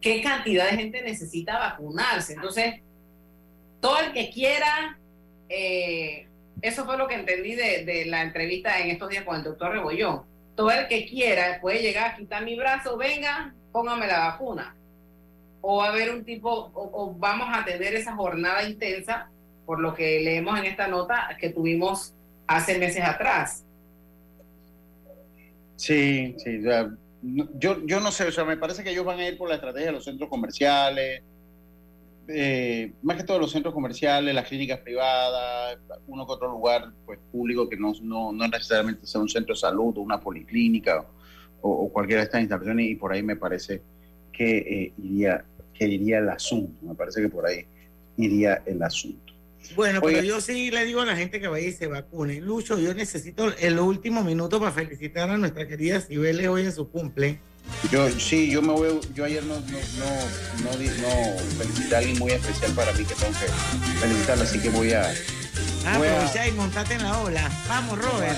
¿Qué 0.01 0.21
cantidad 0.23 0.65
de 0.65 0.77
gente 0.77 1.01
necesita 1.03 1.59
vacunarse? 1.59 2.33
Entonces, 2.33 2.81
todo 3.79 3.99
el 3.99 4.11
que 4.11 4.31
quiera, 4.31 4.97
eh, 5.47 6.27
eso 6.63 6.83
fue 6.85 6.97
lo 6.97 7.07
que 7.07 7.13
entendí 7.13 7.53
de, 7.53 7.85
de 7.85 8.05
la 8.05 8.23
entrevista 8.23 8.79
en 8.79 8.89
estos 8.89 9.09
días 9.09 9.23
con 9.23 9.35
el 9.35 9.43
doctor 9.43 9.71
Rebollón. 9.71 10.23
Todo 10.55 10.71
el 10.71 10.87
que 10.87 11.05
quiera 11.07 11.59
puede 11.61 11.81
llegar 11.81 12.11
a 12.11 12.15
quitar 12.15 12.43
mi 12.43 12.57
brazo, 12.57 12.97
venga, 12.97 13.53
póngame 13.71 14.07
la 14.07 14.31
vacuna. 14.31 14.75
O 15.61 15.77
va 15.77 15.85
a 15.85 15.89
haber 15.89 16.11
un 16.11 16.25
tipo, 16.25 16.49
o, 16.49 16.71
o 16.73 17.13
vamos 17.13 17.49
a 17.51 17.63
tener 17.63 17.93
esa 17.93 18.15
jornada 18.15 18.63
intensa, 18.67 19.29
por 19.67 19.79
lo 19.79 19.93
que 19.93 20.19
leemos 20.21 20.57
en 20.57 20.65
esta 20.65 20.87
nota 20.87 21.37
que 21.39 21.49
tuvimos 21.49 22.15
hace 22.55 22.77
meses 22.77 23.03
atrás. 23.03 23.63
Sí, 25.75 26.35
sí, 26.37 26.61
yo, 27.23 27.85
yo 27.85 27.99
no 27.99 28.11
sé, 28.11 28.27
o 28.27 28.31
sea, 28.31 28.45
me 28.45 28.57
parece 28.57 28.83
que 28.83 28.91
ellos 28.91 29.05
van 29.05 29.19
a 29.19 29.27
ir 29.27 29.37
por 29.37 29.49
la 29.49 29.55
estrategia 29.55 29.87
de 29.87 29.93
los 29.93 30.03
centros 30.03 30.29
comerciales, 30.29 31.23
eh, 32.27 32.93
más 33.01 33.17
que 33.17 33.23
todos 33.23 33.41
los 33.41 33.51
centros 33.51 33.73
comerciales, 33.73 34.33
las 34.33 34.47
clínicas 34.47 34.79
privadas, 34.79 35.77
uno 36.07 36.25
que 36.25 36.33
otro 36.33 36.49
lugar 36.49 36.91
pues 37.05 37.19
público 37.31 37.67
que 37.67 37.77
no, 37.77 37.93
no, 38.01 38.31
no 38.31 38.47
necesariamente 38.47 39.05
sea 39.05 39.21
un 39.21 39.29
centro 39.29 39.53
de 39.53 39.59
salud 39.59 39.97
o 39.97 40.01
una 40.01 40.19
policlínica 40.19 41.05
o, 41.61 41.69
o 41.69 41.89
cualquiera 41.91 42.21
de 42.21 42.25
estas 42.25 42.41
instalaciones 42.41 42.89
y 42.89 42.95
por 42.95 43.11
ahí 43.11 43.23
me 43.23 43.35
parece 43.35 43.81
que 44.31 44.57
eh, 44.57 44.93
iría 45.03 45.43
que 45.73 45.87
iría 45.87 46.19
el 46.19 46.29
asunto, 46.29 46.85
me 46.85 46.95
parece 46.95 47.21
que 47.21 47.29
por 47.29 47.45
ahí 47.45 47.65
iría 48.17 48.61
el 48.65 48.81
asunto. 48.83 49.30
Bueno, 49.75 49.99
Oiga. 50.03 50.19
pero 50.19 50.27
yo 50.35 50.41
sí 50.41 50.71
le 50.71 50.85
digo 50.85 51.01
a 51.01 51.05
la 51.05 51.15
gente 51.15 51.39
que 51.39 51.47
vaya 51.47 51.67
y 51.67 51.71
se 51.73 51.87
vacune. 51.87 52.41
Lucho, 52.41 52.77
yo 52.79 52.93
necesito 52.93 53.53
el 53.57 53.79
último 53.79 54.23
minuto 54.23 54.59
para 54.59 54.71
felicitar 54.71 55.29
a 55.29 55.37
nuestra 55.37 55.67
querida 55.67 56.01
Cibeles 56.01 56.47
hoy 56.47 56.63
en 56.63 56.73
su 56.73 56.89
cumple. 56.89 57.39
Yo 57.91 58.09
sí, 58.19 58.49
yo 58.51 58.61
me 58.61 58.73
voy, 58.73 58.99
yo 59.13 59.23
ayer 59.23 59.43
no, 59.43 59.55
no, 59.55 59.61
no, 59.61 60.71
no, 60.71 61.39
felicité 61.57 61.95
a 61.95 61.99
alguien 61.99 62.17
muy 62.19 62.31
especial 62.31 62.71
para 62.71 62.91
mí 62.93 63.05
que 63.05 63.13
tengo 63.13 63.31
que 63.33 63.99
felicitarla, 63.99 64.43
así 64.43 64.59
que 64.59 64.69
voy 64.69 64.93
a 64.93 65.13
Ah, 65.85 65.97
Voy 65.97 66.07
a- 66.07 66.47
y 66.47 66.51
montate 66.51 66.93
en 66.95 67.03
la 67.03 67.19
ola. 67.19 67.49
Vamos, 67.67 67.97
Robert. 67.97 68.37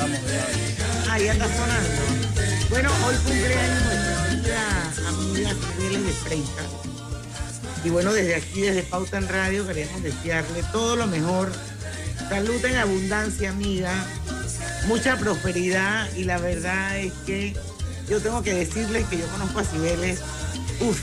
vamos 0.00 0.18
ya. 0.26 1.12
Ah, 1.12 1.18
ya 1.18 1.32
está 1.32 1.44
sonando. 1.46 2.68
Bueno, 2.70 2.90
hoy 3.06 3.14
cumpleaños 3.16 3.82
nuestra 3.84 5.08
amiga 5.08 5.54
Cibeles 5.76 6.06
de 6.06 6.12
Freitas. 6.12 6.97
Y 7.84 7.90
bueno, 7.90 8.12
desde 8.12 8.34
aquí, 8.34 8.62
desde 8.62 8.82
Pauta 8.82 9.18
en 9.18 9.28
Radio, 9.28 9.66
queremos 9.66 10.02
desearle 10.02 10.62
todo 10.72 10.96
lo 10.96 11.06
mejor. 11.06 11.52
Salud 12.28 12.64
en 12.64 12.76
abundancia, 12.76 13.50
amiga. 13.50 13.92
Mucha 14.86 15.16
prosperidad. 15.16 16.08
Y 16.16 16.24
la 16.24 16.38
verdad 16.38 16.98
es 16.98 17.12
que 17.24 17.54
yo 18.08 18.20
tengo 18.20 18.42
que 18.42 18.54
decirles 18.54 19.06
que 19.06 19.18
yo 19.18 19.26
conozco 19.28 19.60
a 19.60 19.64
Cibeles, 19.64 20.20
uff, 20.80 21.00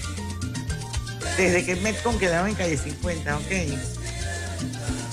desde 1.38 1.66
que 1.66 1.76
Metcon 1.78 2.18
quedaba 2.18 2.50
en 2.50 2.56
calle 2.56 2.78
50, 2.78 3.38
¿ok? 3.38 3.52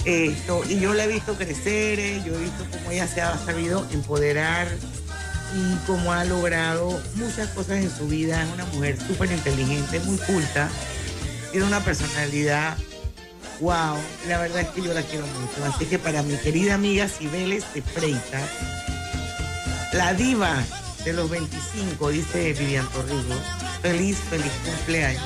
Esto, 0.04 0.62
y 0.68 0.80
yo 0.80 0.94
la 0.94 1.04
he 1.04 1.08
visto 1.08 1.34
crecer, 1.34 2.00
eh, 2.00 2.22
yo 2.26 2.34
he 2.34 2.38
visto 2.38 2.66
cómo 2.72 2.90
ella 2.90 3.06
se 3.06 3.20
ha 3.20 3.38
sabido 3.38 3.86
empoderar 3.92 4.68
y 5.54 5.86
cómo 5.86 6.12
ha 6.12 6.24
logrado 6.24 7.00
muchas 7.14 7.48
cosas 7.50 7.78
en 7.78 7.90
su 7.90 8.08
vida. 8.08 8.42
Es 8.42 8.52
una 8.52 8.64
mujer 8.66 8.98
súper 9.06 9.30
inteligente, 9.30 10.00
muy 10.00 10.16
culta, 10.18 10.68
tiene 11.52 11.66
una 11.66 11.80
personalidad 11.80 12.76
wow. 13.62 13.96
La 14.28 14.38
verdad 14.38 14.62
es 14.62 14.68
que 14.68 14.82
yo 14.82 14.92
la 14.92 15.02
quiero 15.02 15.26
mucho. 15.26 15.64
Así 15.64 15.86
que 15.86 15.98
para 15.98 16.22
mi 16.22 16.36
querida 16.36 16.74
amiga 16.74 17.08
Cibeles 17.08 17.64
de 17.74 17.82
Freitas, 17.82 18.50
la 19.92 20.12
diva 20.14 20.62
de 21.04 21.12
los 21.12 21.30
25, 21.30 22.08
dice 22.10 22.52
Vivian 22.52 22.86
Torrigo, 22.88 23.34
feliz, 23.80 24.18
feliz 24.28 24.52
cumpleaños. 24.64 25.22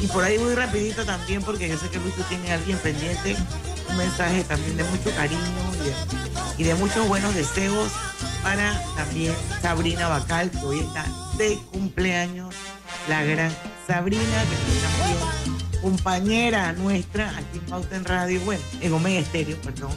Y 0.00 0.06
por 0.08 0.22
ahí 0.22 0.38
voy 0.38 0.54
rapidito 0.54 1.04
también 1.04 1.42
porque 1.42 1.68
yo 1.68 1.78
sé 1.78 1.88
que 1.88 1.98
Lucho 1.98 2.22
tiene 2.28 2.52
a 2.52 2.54
alguien 2.54 2.78
pendiente, 2.78 3.36
un 3.88 3.96
mensaje 3.96 4.44
también 4.44 4.76
de 4.76 4.84
mucho 4.84 5.10
cariño 5.16 5.40
y 6.56 6.64
de, 6.64 6.74
muchos 6.74 7.06
buenos 7.08 7.34
deseos 7.34 7.90
para 8.42 8.80
también 8.96 9.34
Sabrina 9.60 10.08
Bacal, 10.08 10.50
que 10.50 10.58
hoy 10.58 10.80
está 10.80 11.04
de 11.36 11.58
cumpleaños, 11.72 12.54
la 13.08 13.24
gran 13.24 13.52
Sabrina, 13.88 14.22
que 14.22 14.80
también 14.80 15.57
compañera 15.80 16.72
nuestra 16.72 17.30
aquí 17.36 17.58
en 17.58 17.64
Pauta 17.66 17.96
en 17.96 18.04
Radio, 18.04 18.40
bueno, 18.42 18.62
en 18.80 18.92
Omega 18.92 19.20
Estéreo, 19.20 19.56
perdón, 19.58 19.90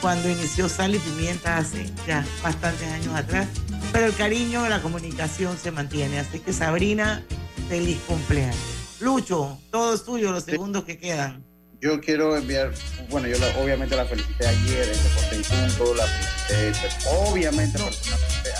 cuando 0.00 0.28
inició 0.30 0.68
Sal 0.68 0.94
y 0.94 0.98
Pimienta 0.98 1.56
hace 1.58 1.90
ya 2.06 2.24
bastantes 2.42 2.88
años 2.90 3.14
atrás, 3.14 3.48
pero 3.92 4.06
el 4.06 4.14
cariño 4.14 4.62
de 4.62 4.70
la 4.70 4.80
comunicación 4.82 5.56
se 5.62 5.70
mantiene, 5.70 6.18
así 6.18 6.38
que 6.38 6.52
Sabrina, 6.52 7.22
feliz 7.68 7.98
cumpleaños. 8.06 8.56
Lucho, 9.00 9.58
todo 9.70 9.94
es 9.94 10.04
tuyo, 10.04 10.32
los 10.32 10.44
segundos 10.44 10.84
que 10.84 10.98
quedan. 10.98 11.44
Yo 11.80 11.98
quiero 12.00 12.36
enviar, 12.36 12.72
bueno, 13.08 13.26
yo 13.28 13.38
la- 13.38 13.56
obviamente 13.58 13.96
la 13.96 14.04
felicité 14.04 14.46
ayer 14.46 14.82
en 14.86 15.02
Deporte 15.02 15.36
en 15.36 15.42
Punto, 15.42 15.94
la 15.94 16.04
felicité, 16.06 16.88
obviamente 17.08 17.78
No. 17.78 17.86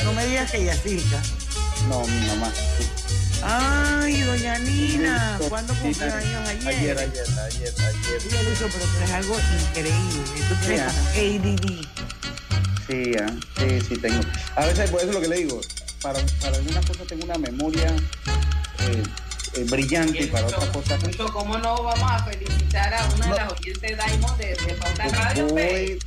No 0.05 0.13
me 0.15 0.27
digas 0.27 0.51
que 0.51 0.65
Yacirca. 0.65 1.23
No, 1.89 2.01
mi 2.07 2.27
mamá. 2.29 2.51
Ay, 3.43 4.23
doña 4.23 4.59
Nina, 4.59 5.39
¿cuándo 5.49 5.75
cumplió 5.75 6.15
años 6.15 6.49
ayer? 6.49 6.69
Ayer, 6.69 6.99
ayer, 6.99 7.25
ayer, 7.39 7.75
ayer. 7.79 8.21
Sí, 8.21 8.29
Lucho, 8.31 8.69
pero 8.73 8.85
tú 8.85 8.97
eres 8.99 9.11
algo 9.11 9.37
increíble. 9.69 10.41
Tú 10.49 10.55
tienes 10.67 10.93
ADD. 11.15 11.87
Sí, 12.87 13.13
ah, 13.21 13.33
sí, 13.59 13.81
sí 13.89 13.97
tengo. 13.97 14.21
A 14.57 14.67
veces, 14.67 14.91
por 14.91 15.01
eso 15.01 15.09
es 15.09 15.15
lo 15.15 15.21
que 15.21 15.29
le 15.29 15.37
digo, 15.37 15.61
para, 16.03 16.19
para 16.41 16.57
algunas 16.57 16.85
cosas 16.85 17.07
tengo 17.07 17.25
una 17.25 17.39
memoria 17.39 17.95
eh, 18.81 19.03
eh, 19.55 19.65
brillante 19.69 20.23
y 20.23 20.27
para 20.27 20.47
otras 20.47 20.65
cosas 20.71 21.03
Mucho, 21.03 21.27
¿cómo 21.33 21.59
no 21.59 21.83
vamos 21.83 22.11
a 22.11 22.25
felicitar 22.25 22.95
a 22.95 23.05
una 23.17 23.27
No. 23.27 23.35
de 23.35 23.41
las 23.41 23.53
oyentes 23.53 23.99
Diamond 23.99 24.37
de, 24.39 24.47
de 24.55 24.75
Pauta 24.75 25.09
Radio? 25.09 25.47
voy 25.49 25.99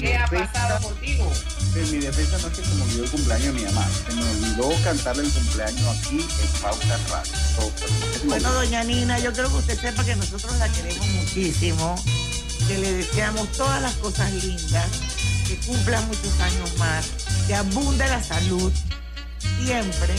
¿Qué 0.00 0.16
ha 0.16 0.26
pasado 0.26 0.88
contigo? 0.88 1.32
en 1.74 1.90
mi 1.90 1.98
defensa 1.98 2.36
no 2.42 2.48
es 2.48 2.58
que 2.58 2.64
se 2.64 2.74
me 2.74 2.82
olvidó 2.82 3.04
el 3.04 3.10
cumpleaños 3.10 3.46
de 3.54 3.60
mi 3.60 3.64
mamá, 3.64 3.88
se 4.06 4.14
me 4.14 4.22
olvidó 4.22 4.82
cantarle 4.84 5.22
el 5.22 5.30
cumpleaños 5.30 5.98
aquí 5.98 6.16
en 6.20 6.60
Pauta 6.60 6.98
Radio. 7.08 7.32
So, 7.56 8.26
Bueno, 8.26 8.52
doña 8.52 8.84
Nina, 8.84 9.18
yo 9.20 9.32
creo 9.32 9.48
que 9.48 9.54
usted 9.56 9.80
sepa 9.80 10.04
que 10.04 10.14
nosotros 10.16 10.54
la 10.58 10.68
queremos 10.68 11.06
muchísimo, 11.06 11.94
que 12.68 12.76
le 12.78 12.92
deseamos 12.92 13.50
todas 13.52 13.80
las 13.80 13.94
cosas 13.94 14.30
lindas, 14.44 14.86
que 15.48 15.56
cumpla 15.66 16.00
muchos 16.02 16.40
años 16.40 16.76
más, 16.78 17.06
que 17.46 17.54
abunde 17.54 18.06
la 18.06 18.22
salud 18.22 18.70
siempre. 19.64 20.14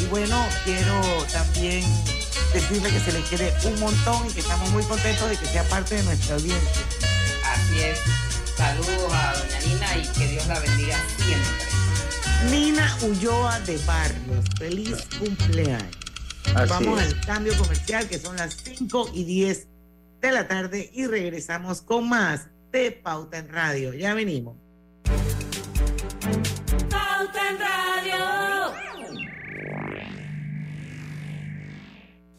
Y 0.00 0.04
bueno, 0.06 0.44
quiero 0.64 1.00
también 1.32 1.84
decirle 2.52 2.90
que 2.90 3.00
se 3.00 3.12
le 3.12 3.20
quiere 3.22 3.52
un 3.64 3.80
montón 3.80 4.26
y 4.28 4.32
que 4.32 4.40
estamos 4.40 4.68
muy 4.70 4.82
contentos 4.84 5.28
de 5.28 5.36
que 5.36 5.46
sea 5.46 5.64
parte 5.64 5.96
de 5.96 6.02
nuestra 6.02 6.36
audiencia. 6.36 6.82
Así 7.52 7.80
es. 7.80 7.98
Saludos 8.56 9.12
a 9.12 9.34
doña 9.34 9.60
Nina 9.66 9.98
y 9.98 10.18
que 10.18 10.26
Dios 10.28 10.46
la 10.46 10.58
bendiga 10.60 10.96
siempre. 11.16 12.50
Nina 12.50 12.96
Ulloa 13.02 13.60
de 13.60 13.78
Barrios, 13.86 14.44
feliz 14.58 14.96
cumpleaños. 15.18 15.96
Así 16.54 16.68
Vamos 16.68 17.00
es. 17.00 17.08
al 17.08 17.20
cambio 17.24 17.56
comercial 17.56 18.08
que 18.08 18.18
son 18.18 18.36
las 18.36 18.56
5 18.64 19.12
y 19.14 19.24
10 19.24 19.68
de 20.20 20.32
la 20.32 20.48
tarde 20.48 20.90
y 20.92 21.06
regresamos 21.06 21.82
con 21.82 22.08
más 22.08 22.48
de 22.70 22.90
Pauta 22.92 23.38
en 23.38 23.48
Radio. 23.48 23.94
Ya 23.94 24.14
venimos. 24.14 24.56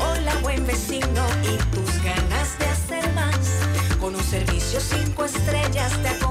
Hola 0.00 0.32
buen 0.42 0.64
vecino 0.66 1.26
y 1.42 1.56
tus 1.74 2.02
ganas 2.04 2.58
de 2.58 2.66
hacer 2.66 3.12
más. 3.14 3.96
Con 3.98 4.14
un 4.14 4.22
servicio 4.22 4.80
cinco 4.80 5.24
estrellas 5.24 5.92
te 6.02 6.08
acompañamos 6.08 6.27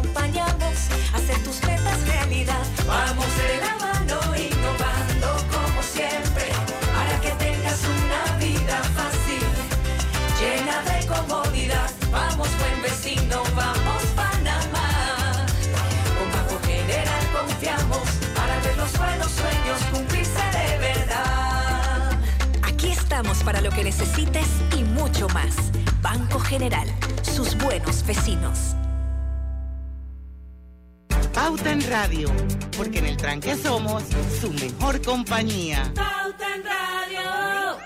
para 23.47 23.61
lo 23.61 23.69
que 23.69 23.81
necesites 23.81 24.45
y 24.77 24.83
mucho 24.83 25.29
más. 25.29 25.55
Banco 26.01 26.37
General, 26.37 26.85
sus 27.21 27.57
buenos 27.57 28.05
vecinos. 28.05 28.75
Pauta 31.33 31.71
en 31.71 31.81
Radio, 31.89 32.27
porque 32.75 32.99
en 32.99 33.05
el 33.05 33.15
tranque 33.15 33.55
somos 33.55 34.03
su 34.41 34.51
mejor 34.51 35.01
compañía. 35.01 35.89
Pauta 35.95 36.55
en 36.55 36.63
Radio. 36.65 37.77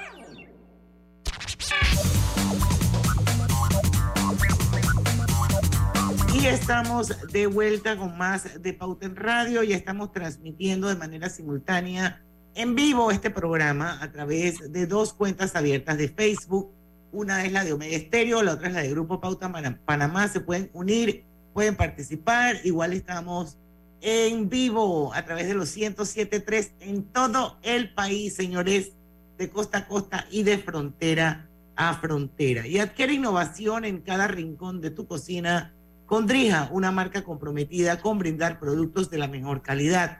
Y 6.34 6.48
estamos 6.48 7.10
de 7.32 7.46
vuelta 7.46 7.96
con 7.98 8.18
más 8.18 8.64
de 8.64 8.74
Pauta 8.74 9.06
en 9.06 9.16
Radio 9.16 9.62
y 9.62 9.74
estamos 9.74 10.12
transmitiendo 10.12 10.88
de 10.88 10.96
manera 10.96 11.30
simultánea 11.30 12.20
en 12.56 12.76
vivo 12.76 13.12
este 13.12 13.30
programa 13.30 13.98
a 14.02 14.12
través 14.12 14.72
de 14.72 14.88
dos 14.88 15.14
cuentas 15.14 15.56
abiertas 15.56 15.98
de 15.98 16.10
Facebook. 16.10 16.72
Una 17.12 17.46
es 17.46 17.52
la 17.52 17.64
de 17.64 17.74
Omega 17.74 17.96
Estéreo, 17.96 18.42
la 18.44 18.54
otra 18.54 18.68
es 18.68 18.74
la 18.74 18.82
de 18.82 18.90
Grupo 18.90 19.20
Pauta 19.20 19.52
Pana- 19.52 19.80
Panamá. 19.86 20.28
Se 20.28 20.40
pueden 20.40 20.70
unir, 20.74 21.24
pueden 21.54 21.76
participar. 21.76 22.58
Igual 22.64 22.94
estamos 22.94 23.58
en 24.02 24.50
vivo 24.50 25.14
a 25.14 25.24
través 25.26 25.48
de 25.48 25.54
los 25.54 25.76
107.3 25.76 26.72
en 26.80 27.04
todo 27.04 27.58
el 27.62 27.94
país, 27.94 28.36
señores, 28.36 28.94
de 29.38 29.50
costa 29.50 29.80
a 29.80 29.88
costa 29.88 30.26
y 30.32 30.44
de 30.44 30.58
frontera 30.58 31.48
a 31.76 31.96
frontera. 31.96 32.68
Y 32.68 32.80
adquiere 32.80 33.14
innovación 33.14 33.86
en 33.86 34.02
cada 34.02 34.28
rincón 34.28 34.82
de 34.82 34.92
tu 34.92 35.08
cocina 35.08 35.74
con 36.06 36.28
Drija, 36.28 36.70
una 36.72 36.92
marca 36.92 37.24
comprometida 37.24 38.00
con 38.02 38.20
brindar 38.20 38.60
productos 38.60 39.10
de 39.10 39.18
la 39.18 39.28
mejor 39.28 39.62
calidad. 39.62 40.20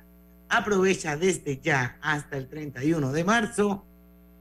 Aprovecha 0.54 1.16
desde 1.16 1.62
ya 1.62 1.98
hasta 2.02 2.36
el 2.36 2.50
31 2.50 3.14
de 3.14 3.24
marzo 3.24 3.86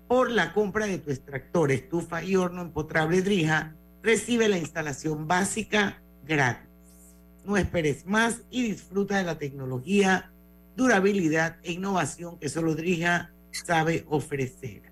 por 0.09 0.29
la 0.29 0.53
compra 0.53 0.87
de 0.87 0.99
tu 0.99 1.13
extractor, 1.13 1.71
estufa 1.71 2.25
y 2.25 2.35
horno 2.35 2.63
empotrable 2.63 3.23
Drija. 3.23 3.77
Recibe 4.03 4.49
la 4.49 4.59
instalación 4.59 5.29
básica 5.29 6.03
gratis. 6.27 6.67
No 7.45 7.57
esperes 7.57 8.07
más 8.07 8.41
y 8.51 8.65
disfruta 8.65 9.19
de 9.19 9.23
la 9.23 9.39
tecnología, 9.39 10.33
durabilidad 10.77 11.59
e 11.63 11.75
innovación 11.75 12.41
que 12.41 12.49
solo 12.49 12.75
Drija 12.75 13.31
sabe 13.53 14.05
ofrecer. 14.09 14.83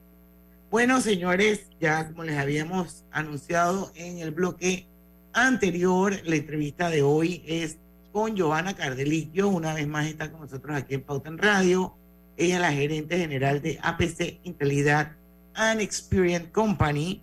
Bueno, 0.71 1.01
señores, 1.01 1.67
ya 1.81 2.07
como 2.07 2.23
les 2.23 2.39
habíamos 2.39 3.05
anunciado 3.11 3.91
en 3.97 4.19
el 4.19 4.31
bloque 4.31 4.87
anterior, 5.33 6.15
la 6.23 6.37
entrevista 6.37 6.91
de 6.91 7.03
hoy 7.03 7.43
es 7.45 7.77
con 8.19 8.35
Giovanna 8.35 8.75
Cardelillo. 8.75 9.49
Una 9.49 9.75
vez 9.75 9.87
más 9.87 10.07
está 10.07 10.29
con 10.33 10.41
nosotros 10.41 10.77
aquí 10.77 10.95
en 10.95 11.03
Pauta 11.03 11.29
en 11.29 11.39
Radio. 11.39 11.95
Ella 12.37 12.57
es 12.57 12.61
la 12.61 12.73
gerente 12.73 13.17
general 13.17 13.63
de 13.63 13.79
APC 13.81 14.41
Intelidad 14.43 15.13
and 15.55 15.81
Experience 15.81 16.51
Company. 16.51 17.23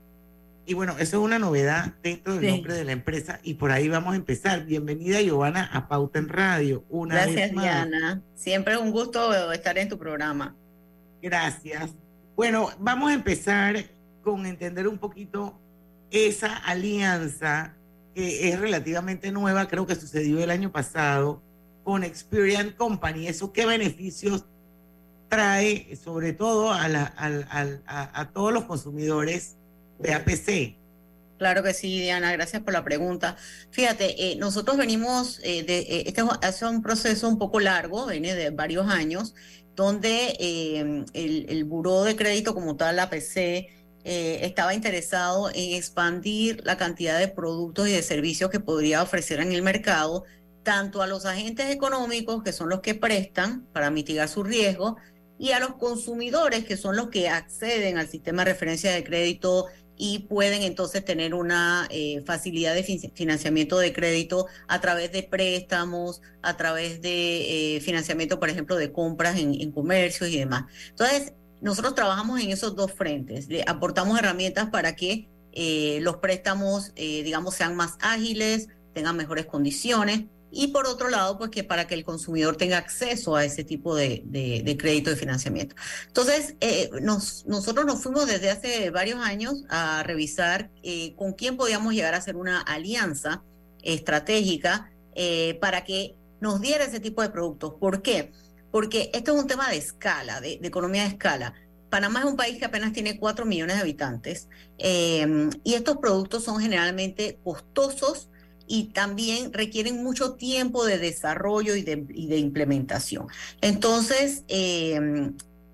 Y 0.65 0.73
bueno, 0.73 0.93
eso 0.93 1.17
es 1.17 1.23
una 1.25 1.37
novedad 1.37 1.95
dentro 2.01 2.35
del 2.35 2.45
Sí. 2.45 2.51
nombre 2.51 2.75
de 2.75 2.85
la 2.85 2.93
empresa 2.93 3.41
y 3.43 3.55
por 3.55 3.73
ahí 3.73 3.89
vamos 3.89 4.13
a 4.13 4.15
empezar. 4.15 4.65
Bienvenida, 4.65 5.19
Giovanna, 5.21 5.69
a 5.73 5.89
Pauta 5.89 6.17
en 6.17 6.29
Radio. 6.29 6.85
Una 6.89 7.15
Gracias, 7.15 7.35
vez 7.35 7.53
más. 7.53 7.65
Diana. 7.65 8.21
Siempre 8.35 8.75
es 8.75 8.79
un 8.79 8.91
gusto 8.91 9.51
estar 9.51 9.77
en 9.77 9.89
tu 9.89 9.97
programa. 9.99 10.55
Gracias. 11.21 11.91
Bueno, 12.37 12.69
vamos 12.79 13.11
a 13.11 13.15
empezar 13.15 13.83
con 14.23 14.45
entender 14.45 14.87
un 14.87 14.97
poquito 14.97 15.59
esa 16.09 16.55
alianza 16.55 17.75
que 18.15 18.49
es 18.49 18.59
relativamente 18.59 19.31
nueva, 19.31 19.67
creo 19.67 19.85
que 19.85 19.95
sucedió 19.95 20.41
el 20.43 20.49
año 20.49 20.71
pasado, 20.71 21.43
con 21.83 22.03
Experian 22.03 22.71
Company. 22.71 23.27
¿Eso 23.27 23.53
qué 23.53 23.65
beneficios 23.67 24.45
trae, 25.29 25.95
sobre 26.01 26.33
todo 26.33 26.71
a, 26.71 26.87
la- 26.87 27.05
al- 27.05 27.47
a- 27.85 28.19
a 28.21 28.31
todos 28.31 28.53
los 28.53 28.63
consumidores 28.65 29.57
de 29.99 30.13
APC? 30.13 30.77
Claro 31.37 31.63
que 31.63 31.73
sí, 31.73 31.99
Diana, 31.99 32.31
gracias 32.31 32.63
por 32.63 32.71
la 32.73 32.83
pregunta. 32.85 33.35
Fíjate, 33.71 34.31
eh, 34.31 34.35
nosotros 34.37 34.77
venimos 34.77 35.39
de, 35.41 35.59
eh, 35.67 36.03
este 36.07 36.23
es 36.47 36.61
un 36.61 36.81
proceso 36.81 37.27
un 37.27 37.37
poco 37.37 37.59
largo, 37.59 38.05
viene 38.07 38.33
de 38.35 38.51
varios 38.51 38.87
años, 38.87 39.35
donde 39.75 40.37
eh, 40.39 41.03
el, 41.13 41.45
el 41.49 41.63
Buró 41.65 42.03
de 42.05 42.15
Crédito 42.15 42.53
como 42.53 42.77
tal, 42.77 42.95
la 42.95 43.09
PC, 43.09 43.67
eh, 44.05 44.39
estaba 44.43 44.73
interesado 44.73 45.49
en 45.49 45.73
expandir 45.73 46.61
la 46.63 46.77
cantidad 46.77 47.19
de 47.19 47.27
productos 47.27 47.89
y 47.89 47.91
de 47.91 48.01
servicios 48.03 48.49
que 48.49 48.61
podría 48.61 49.03
ofrecer 49.03 49.41
en 49.41 49.51
el 49.51 49.61
mercado, 49.61 50.23
tanto 50.63 51.01
a 51.01 51.07
los 51.07 51.25
agentes 51.25 51.69
económicos, 51.69 52.43
que 52.43 52.53
son 52.53 52.69
los 52.69 52.79
que 52.79 52.95
prestan 52.95 53.65
para 53.73 53.89
mitigar 53.89 54.29
su 54.29 54.43
riesgo, 54.43 54.95
y 55.37 55.51
a 55.51 55.59
los 55.59 55.73
consumidores, 55.75 56.63
que 56.63 56.77
son 56.77 56.95
los 56.95 57.09
que 57.09 57.27
acceden 57.27 57.97
al 57.97 58.07
sistema 58.07 58.45
de 58.45 58.51
referencia 58.53 58.91
de 58.91 59.03
crédito 59.03 59.65
y 59.97 60.19
pueden 60.27 60.61
entonces 60.63 61.03
tener 61.03 61.33
una 61.33 61.87
eh, 61.89 62.21
facilidad 62.25 62.73
de 62.73 62.83
fin- 62.83 63.11
financiamiento 63.13 63.77
de 63.77 63.91
crédito 63.91 64.47
a 64.67 64.79
través 64.81 65.11
de 65.11 65.23
préstamos, 65.23 66.21
a 66.41 66.57
través 66.57 67.01
de 67.01 67.75
eh, 67.75 67.81
financiamiento, 67.81 68.39
por 68.39 68.49
ejemplo, 68.49 68.75
de 68.75 68.91
compras 68.91 69.37
en, 69.37 69.59
en 69.59 69.71
comercios 69.71 70.29
y 70.29 70.37
demás. 70.37 70.63
Entonces, 70.89 71.33
nosotros 71.65 71.95
trabajamos 71.95 72.39
en 72.41 72.51
esos 72.51 72.75
dos 72.75 72.93
frentes, 72.93 73.47
aportamos 73.65 74.19
herramientas 74.19 74.69
para 74.69 74.95
que 74.95 75.27
eh, 75.51 75.97
los 76.03 76.17
préstamos, 76.17 76.91
eh, 76.95 77.23
digamos, 77.23 77.55
sean 77.55 77.75
más 77.75 77.93
ágiles, 78.01 78.67
tengan 78.93 79.17
mejores 79.17 79.47
condiciones 79.47 80.25
y 80.51 80.67
por 80.67 80.85
otro 80.85 81.09
lado, 81.09 81.39
pues 81.39 81.49
que 81.49 81.63
para 81.63 81.87
que 81.87 81.95
el 81.95 82.05
consumidor 82.05 82.55
tenga 82.55 82.77
acceso 82.77 83.35
a 83.35 83.43
ese 83.43 83.63
tipo 83.63 83.95
de, 83.95 84.21
crédito 84.79 85.09
de 85.09 85.15
financiamiento. 85.15 85.75
Entonces, 86.05 86.55
eh, 86.61 86.91
nos- 87.01 87.47
nosotros 87.47 87.83
nos 87.87 88.03
fuimos 88.03 88.27
desde 88.27 88.51
hace 88.51 88.91
varios 88.91 89.19
años 89.19 89.63
a 89.67 90.03
revisar 90.03 90.69
con 91.15 91.33
quién 91.33 91.57
podíamos 91.57 91.95
llegar 91.95 92.13
a 92.13 92.17
hacer 92.17 92.35
una 92.35 92.61
alianza 92.61 93.41
estratégica 93.81 94.91
para 95.59 95.83
que 95.83 96.13
nos 96.39 96.61
diera 96.61 96.83
ese 96.83 96.99
tipo 96.99 97.23
de 97.23 97.29
productos. 97.29 97.73
¿Por 97.79 98.03
qué? 98.03 98.31
Esto 98.83 99.33
es 99.35 99.41
un 99.41 99.47
tema 99.47 99.69
de 99.69 99.77
escala, 99.77 100.41
de, 100.41 100.59
economía 100.61 101.03
de 101.03 101.09
escala. 101.09 101.53
Panamá 101.89 102.19
es 102.19 102.25
un 102.25 102.35
país 102.35 102.57
que 102.57 102.65
apenas 102.65 102.93
tiene 102.93 103.19
4 103.19 103.45
millones 103.45 103.75
de 103.75 103.81
habitantes 103.81 104.49
eh, 104.77 105.49
y 105.63 105.75
estos 105.75 105.97
productos 105.97 106.43
son 106.43 106.59
generalmente 106.59 107.39
costosos 107.43 108.29
y 108.67 108.85
también 108.85 109.53
requieren 109.53 110.03
mucho 110.03 110.33
tiempo 110.33 110.85
de 110.85 110.97
desarrollo 110.97 111.75
y 111.75 111.83
de, 111.83 112.37
implementación. 112.37 113.27
Entonces, 113.61 114.43
eh, 114.47 114.99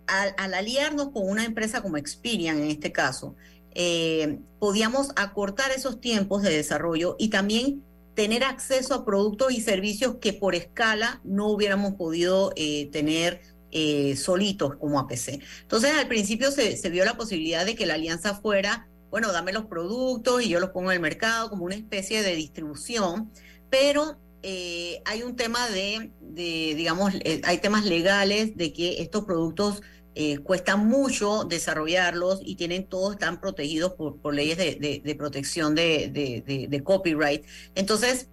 al, 0.08 0.36
al 0.38 0.54
aliarnos 0.54 1.12
con 1.12 1.28
una 1.28 1.46
empresa 1.46 1.82
como 1.82 1.98
Experian 1.98 2.60
en 2.60 2.70
este 2.70 2.92
caso, 2.92 3.36
eh, 3.74 4.40
podíamos 4.60 5.12
acortar 5.16 5.72
esos 5.72 6.02
tiempos 6.02 6.42
de 6.42 6.50
desarrollo 6.50 7.16
y 7.18 7.30
también 7.30 7.84
tener 8.16 8.44
acceso 8.44 8.94
a 8.94 9.06
productos 9.06 9.54
y 9.54 9.62
servicios 9.62 10.16
que 10.20 10.34
por 10.34 10.56
escala 10.56 11.22
no 11.24 11.48
hubiéramos 11.48 11.94
podido 11.94 12.52
eh, 12.56 12.90
tener 12.92 13.42
eh, 13.72 14.16
solitos 14.18 14.76
como 14.76 15.00
APC. 15.00 15.42
Entonces, 15.62 15.92
al 15.98 16.08
principio 16.08 16.52
se, 16.52 16.78
vio 16.90 17.06
la 17.06 17.16
posibilidad 17.16 17.66
de 17.66 17.76
que 17.76 17.86
la 17.86 17.94
alianza 17.94 18.36
fuera, 18.36 18.88
bueno, 19.10 19.32
dame 19.32 19.54
los 19.54 19.66
productos 19.66 20.44
y 20.44 20.50
yo 20.50 20.60
los 20.60 20.72
pongo 20.72 20.92
en 20.92 20.96
el 20.96 21.02
mercado 21.02 21.50
como 21.50 21.66
una 21.66 21.76
especie 21.76 22.22
de 22.22 22.36
distribución, 22.36 23.32
pero 23.70 24.18
eh, 24.44 25.02
hay 25.06 25.24
un 25.24 25.36
tema 25.36 25.70
de, 25.70 26.12
digamos, 26.20 27.14
hay 27.44 27.58
temas 27.60 27.86
legales 27.86 28.58
de 28.58 28.74
que 28.74 29.02
estos 29.02 29.24
productos 29.24 29.82
eh, 30.16 30.40
cuestan 30.40 30.88
mucho 30.88 31.46
desarrollarlos 31.46 32.42
y 32.44 32.56
tienen 32.56 32.86
todos 32.88 33.14
están 33.14 33.40
protegidos 33.40 33.94
por, 33.94 34.34
leyes 34.34 34.58
de, 34.58 34.76
de- 34.76 35.02
de 35.04 35.16
protección 35.16 35.74
de, 35.76 36.10
de- 36.10 36.84
copyright. 36.84 37.46
Entonces, 37.76 38.28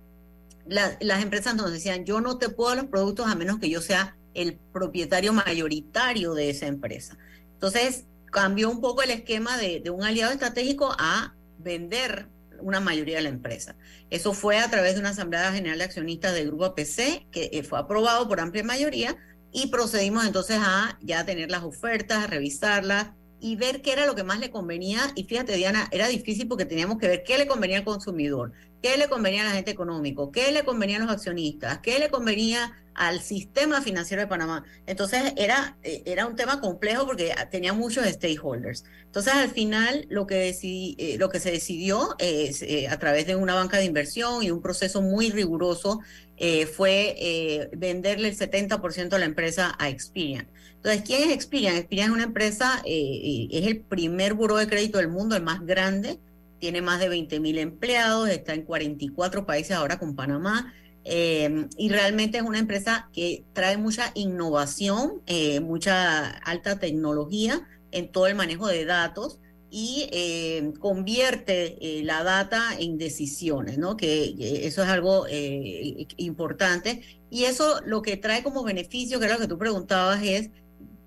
la- 0.67 0.97
las 1.01 1.23
empresas 1.23 1.55
nos 1.55 1.73
decían, 1.73 2.05
yo 2.05 2.21
no 2.21 2.38
te 2.38 2.49
puedo 2.49 2.71
dar 2.71 2.79
los 2.79 2.91
productos 2.91 3.27
a 3.29 3.35
menos 3.35 3.59
que 3.59 3.71
yo 3.71 3.81
sea 3.81 4.17
el 4.35 4.59
propietario 4.73 5.33
mayoritario 5.33 6.35
de 6.35 6.51
esa 6.51 6.67
empresa. 6.67 7.17
Entonces, 7.55 8.05
cambió 8.27 8.71
un 8.71 8.81
poco 8.81 9.03
el 9.03 9.11
esquema 9.11 9.57
de, 9.57 9.81
de 9.81 9.91
un 9.91 10.05
aliado 10.05 10.33
estratégico 10.33 10.95
a 10.99 11.35
vender 11.59 12.29
una 12.61 12.81
mayoría 12.81 13.17
de 13.17 13.23
la 13.23 13.29
empresa. 13.29 13.77
Eso 14.11 14.33
fue 14.33 14.59
a 14.59 14.69
través 14.71 14.95
de 14.95 15.01
una 15.01 15.11
Asamblea 15.11 15.53
General 15.53 15.79
de 15.79 15.85
Accionistas 15.85 16.35
del 16.35 16.49
Grupo 16.49 16.64
APC, 16.67 17.27
que 17.31 17.51
eh, 17.53 17.62
fue 17.62 17.79
aprobado 17.79 18.29
por 18.29 18.41
amplia 18.41 18.64
mayoría, 18.64 19.17
y 19.53 19.69
procedimos 19.69 20.27
entonces 20.27 20.59
a 20.61 20.99
ya 21.01 21.25
tener 21.25 21.51
las 21.51 21.63
ofertas, 21.63 22.25
a 22.25 22.27
revisarlas 22.27 23.11
y 23.40 23.57
ver 23.57 23.83
qué 23.83 23.92
era 23.92 24.07
lo 24.07 24.14
que 24.14 24.24
más 24.24 24.40
le 24.40 24.51
convenía. 24.51 25.01
Y 25.14 25.24
fíjate, 25.24 25.55
Diana, 25.57 25.88
era 25.92 26.09
difícil 26.09 26.48
porque 26.48 26.64
teníamos 26.64 26.98
que 26.98 27.09
ver 27.09 27.22
qué 27.24 27.38
le 27.38 27.46
convenía 27.46 27.79
al 27.79 27.85
consumidor, 27.85 28.53
qué 28.83 28.96
le 28.96 29.09
convenía 29.09 29.42
al 29.42 29.48
agente 29.48 29.70
económico, 29.70 30.31
qué 30.33 30.53
le 30.53 30.64
convenía 30.64 30.96
a 30.96 31.01
los 31.01 31.11
accionistas, 31.11 31.79
qué 31.81 31.98
le 31.98 32.11
convenía 32.11 32.72
al 32.94 33.20
sistema 33.20 33.81
financiero 33.81 34.20
de 34.22 34.27
Panamá. 34.27 34.64
Entonces 34.87 35.33
era, 35.37 35.79
eh, 35.83 36.03
era 36.05 36.27
un 36.27 36.35
tema 36.35 36.61
complejo 36.61 37.07
porque 37.07 37.33
tenía 37.51 37.72
muchos 37.72 38.05
stakeholders. 38.07 38.85
Entonces 39.05 39.35
al 39.35 39.51
final 39.51 40.07
lo 40.11 40.27
que, 40.27 40.51
decidí- 40.51 40.96
eh, 40.98 41.16
lo 41.18 41.29
que 41.31 41.38
se 41.40 41.53
decidió 41.53 42.16
es, 42.18 42.62
eh, 42.62 42.88
a 42.88 42.98
través 42.98 43.27
de 43.27 43.37
una 43.37 43.55
banca 43.55 43.79
de 43.79 43.85
inversión 43.85 44.42
y 44.42 44.51
un 44.51 44.61
proceso 44.62 45.01
muy 45.03 45.31
riguroso 45.31 46.01
eh, 46.37 46.66
fue 46.66 47.14
eh, 47.18 47.68
venderle 47.77 48.29
el 48.29 48.37
70% 48.37 49.16
de 49.16 49.20
la 49.20 49.27
empresa 49.27 49.74
a 49.79 49.88
Experian. 49.88 50.51
Entonces, 50.79 51.03
¿quién 51.05 51.23
es 51.29 51.35
Experian? 51.35 51.77
Experian 51.77 52.09
es 52.11 52.14
una 52.14 52.25
empresa, 52.25 52.81
eh, 52.85 53.49
es 53.51 53.67
el 53.67 53.81
primer 53.83 54.35
buró 54.35 54.57
de 54.57 54.69
crédito 54.69 54.99
del 54.99 55.09
mundo, 55.09 55.37
el 55.37 55.43
más 55.43 55.64
grande, 55.67 56.21
tiene 56.61 56.83
más 56.83 57.01
de 57.01 57.09
20 57.09 57.41
mil 57.41 57.59
empleados, 57.59 58.29
está 58.29 58.55
en 58.55 58.62
44 58.64 59.47
países 59.47 59.73
ahora 59.77 59.99
con 59.99 60.14
Panamá. 60.17 60.73
eh, 61.05 61.67
y 61.79 61.88
realmente 61.88 62.38
es 62.38 62.45
una 62.45 62.59
empresa 62.59 63.09
que 63.14 63.45
trae 63.55 63.77
mucha 63.79 64.11
innovación, 64.14 65.23
eh, 65.27 65.61
mucha 65.61 66.29
alta 66.29 66.79
tecnología 66.79 67.67
en 67.93 68.12
todo 68.12 68.27
el 68.27 68.35
manejo 68.35 68.67
de 68.69 68.85
datos 68.85 69.41
y 69.71 70.09
eh, 70.12 70.73
convierte 70.81 71.77
eh, 72.01 72.03
la 72.05 72.23
data 72.25 72.62
en 72.79 72.97
decisiones, 72.99 73.79
¿no? 73.79 73.97
Que 73.97 74.35
eso 74.67 74.83
es 74.83 74.88
algo 74.88 75.27
eh, 75.29 76.07
importante. 76.17 77.03
Y 77.31 77.45
eso 77.45 77.81
lo 77.85 78.01
que 78.03 78.17
trae 78.17 78.43
como 78.43 78.62
beneficio, 78.64 79.19
que 79.19 79.27
era 79.27 79.35
lo 79.35 79.41
que 79.41 79.49
tú 79.49 79.59
preguntabas, 79.59 80.23
es 80.23 80.51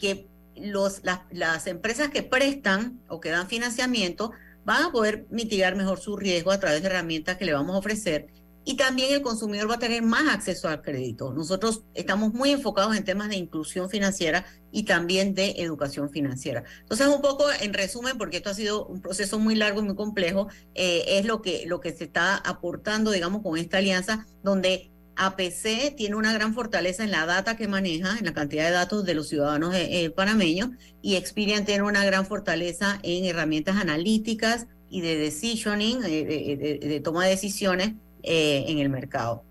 que 0.02 0.28
las 0.56 1.68
empresas 1.68 2.10
que 2.10 2.24
prestan 2.24 3.00
o 3.08 3.22
que 3.22 3.30
dan 3.30 3.48
financiamiento 3.48 4.32
van 4.66 4.84
a 4.84 4.92
poder 4.92 5.28
mitigar 5.30 5.76
mejor 5.76 6.00
su 6.00 6.18
riesgo 6.18 6.52
a 6.52 6.60
través 6.60 6.82
de 6.82 6.88
herramientas 6.88 7.38
que 7.38 7.46
le 7.46 7.54
vamos 7.54 7.76
a 7.76 7.80
ofrecer 7.80 8.28
y 8.64 8.76
también 8.76 9.14
el 9.14 9.22
consumidor 9.22 9.70
va 9.70 9.76
a 9.76 9.80
tener 9.80 10.04
más 10.04 10.34
acceso 10.34 10.68
al 10.68 10.82
crédito. 10.82 11.34
Nosotros 11.34 11.84
estamos 11.96 12.34
muy 12.34 12.52
enfocados 12.52 12.96
en 12.96 13.04
temas 13.04 13.30
de 13.30 13.36
inclusión 13.36 13.90
financiera 13.90 14.46
y 14.72 14.84
también 14.84 15.34
de 15.34 15.56
educación 15.58 16.12
financiera. 16.12 16.64
Entonces, 16.82 17.08
un 17.08 17.22
poco 17.22 17.46
en 17.60 17.74
resumen, 17.74 18.18
porque 18.18 18.38
esto 18.38 18.52
ha 18.52 18.54
sido 18.54 18.86
un 18.86 19.02
proceso 19.02 19.40
muy 19.40 19.56
largo 19.56 19.80
y 19.80 19.84
muy 19.84 19.96
complejo, 19.96 20.48
eh, 20.76 21.04
es 21.08 21.26
lo 21.26 21.42
que, 21.42 21.66
lo 21.66 21.80
que 21.80 21.92
se 21.92 22.04
está 22.04 22.38
aportando, 22.38 23.10
digamos, 23.10 23.42
con 23.42 23.58
esta 23.58 23.80
alianza, 23.80 24.28
donde 24.44 24.91
APC 25.26 25.96
tiene 25.96 26.16
una 26.16 26.34
gran 26.34 26.54
fortaleza 26.54 27.04
en 27.04 27.12
la 27.12 27.26
data 27.26 27.56
que 27.56 27.68
maneja, 27.68 28.18
en 28.18 28.26
la 28.26 28.34
cantidad 28.34 28.66
de 28.66 28.72
datos 28.72 29.06
de 29.06 29.14
los 29.14 29.30
ciudadanos 29.30 29.76
eh, 29.76 30.04
eh, 30.06 30.10
panameños, 30.10 30.70
y 31.02 31.16
Experian 31.16 31.66
tiene 31.66 31.84
una 31.84 32.04
gran 32.06 32.26
fortaleza 32.26 33.00
en 33.04 33.26
herramientas 33.26 33.76
analíticas 33.78 34.68
y 34.90 35.02
de 35.02 35.18
decisioning, 35.18 36.04
eh, 36.04 36.26
de, 36.26 36.58
de- 36.58 36.88
de 36.88 37.00
toma 37.00 37.24
de 37.26 37.32
decisiones 37.32 37.94
eh, 38.24 38.66
en 38.68 38.80
el 38.80 38.90
mercado. 38.90 39.44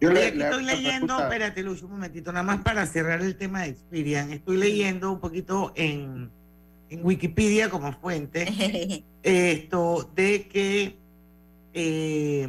Yo 0.00 0.10
le- 0.12 0.26
aquí 0.26 0.38
le- 0.38 0.44
estoy 0.44 0.64
le- 0.64 0.76
leyendo, 0.76 1.18
espérate, 1.18 1.62
Lucho, 1.62 1.86
un 1.86 1.92
momentito, 1.92 2.32
nada 2.32 2.42
más 2.42 2.62
para 2.62 2.86
cerrar 2.86 3.20
el 3.22 3.36
tema 3.36 3.62
de 3.62 3.68
Experian. 3.70 4.32
Estoy 4.32 4.56
leyendo 4.56 5.12
un 5.12 5.20
poquito 5.20 5.72
en, 5.76 6.30
en 6.88 7.04
Wikipedia 7.06 7.68
como 7.70 7.92
fuente 8.00 8.46
esto 9.22 10.10
de 10.14 10.48
que 10.48 10.96
eh, 11.74 12.48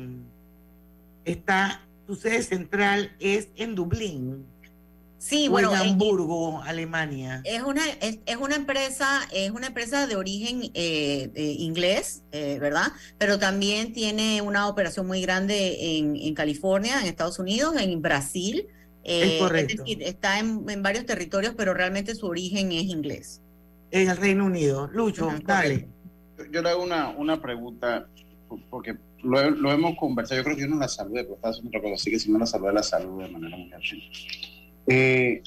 está, 1.25 1.81
su 2.11 2.19
sede 2.21 2.43
central 2.43 3.15
es 3.19 3.49
en 3.55 3.73
Dublín. 3.73 4.45
Sí, 5.17 5.47
o 5.47 5.51
bueno, 5.51 5.73
en 5.73 5.81
en- 5.81 5.87
Hamburgo, 5.91 6.61
Alemania. 6.63 7.41
Es 7.45 7.61
una, 7.61 7.87
es, 8.01 8.19
es 8.25 8.35
una 8.37 8.55
empresa, 8.55 9.21
es 9.31 9.51
una 9.51 9.67
empresa 9.67 10.07
de 10.07 10.15
origen 10.17 10.63
eh, 10.73 11.31
eh, 11.35 11.55
inglés, 11.59 12.23
eh, 12.33 12.57
¿verdad? 12.59 12.87
Pero 13.17 13.39
también 13.39 13.93
tiene 13.93 14.41
una 14.41 14.67
operación 14.67 15.07
muy 15.07 15.21
grande 15.21 15.97
en, 15.99 16.15
en 16.17 16.33
California, 16.33 16.99
en 16.99 17.05
Estados 17.07 17.39
Unidos, 17.39 17.75
en 17.79 18.01
Brasil. 18.01 18.65
eh, 19.05 19.35
Es 19.35 19.39
correcto. 19.41 19.83
decir, 19.83 20.03
está 20.03 20.39
en, 20.39 20.65
en 20.67 20.83
varios 20.83 21.05
territorios, 21.05 21.53
pero 21.55 21.73
realmente 21.73 22.13
su 22.15 22.25
origen 22.25 22.71
es 22.73 22.83
inglés. 22.85 23.41
En 23.91 24.09
el 24.09 24.17
Reino 24.17 24.45
Unido. 24.45 24.87
Lucho, 24.91 25.29
dale. 25.45 25.87
Yo 26.51 26.61
le 26.61 26.69
hago 26.69 26.83
una, 26.83 27.09
una 27.11 27.39
pregunta, 27.41 28.09
porque 28.69 28.97
lo, 29.23 29.71
hemos 29.71 29.95
conversado, 29.97 30.39
yo 30.39 30.43
creo 30.43 30.55
que 30.55 30.61
yo 30.63 30.67
no 30.67 30.77
la 30.77 30.87
saludé, 30.87 31.23
porque 31.23 31.35
estaba 31.35 31.51
haciendo 31.51 31.69
otra 31.69 31.81
cosa, 31.81 31.95
así 31.95 32.11
que 32.11 32.19
si 32.19 32.31
no 32.31 32.39
la 32.39 32.45
saludé, 32.45 32.73
la 32.73 32.83
saludo 32.83 33.19
de 33.19 33.29
manera 33.29 33.57
muy. 33.57 33.71
Eh, 34.87 35.41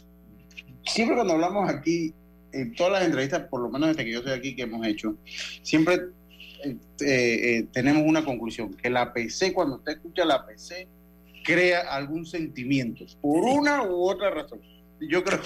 siempre 0.85 1.17
cuando 1.17 1.35
hablamos 1.35 1.69
aquí, 1.69 2.15
en 2.53 2.75
todas 2.75 2.93
las 2.93 3.05
entrevistas, 3.05 3.49
por 3.49 3.61
lo 3.61 3.71
menos 3.71 3.89
desde 3.89 4.05
que 4.05 4.13
yo 4.13 4.19
estoy 4.19 4.33
aquí, 4.33 4.55
que 4.55 4.63
hemos 4.63 4.87
hecho, 4.87 5.17
siempre 5.63 6.01
eh, 6.65 6.75
eh, 7.01 7.67
tenemos 7.73 8.05
una 8.07 8.25
conclusión, 8.25 8.75
que 8.75 8.91
la 8.91 9.13
PC, 9.13 9.53
cuando 9.53 9.77
usted 9.77 9.93
escucha 9.93 10.25
la 10.25 10.47
PC, 10.47 10.89
crea 11.45 11.81
algún 11.95 12.25
sentimiento, 12.25 13.05
por 13.21 13.43
una 13.45 13.83
u 13.83 14.09
otra 14.09 14.31
razón. 14.31 14.61
Yo 15.01 15.23
creo, 15.25 15.41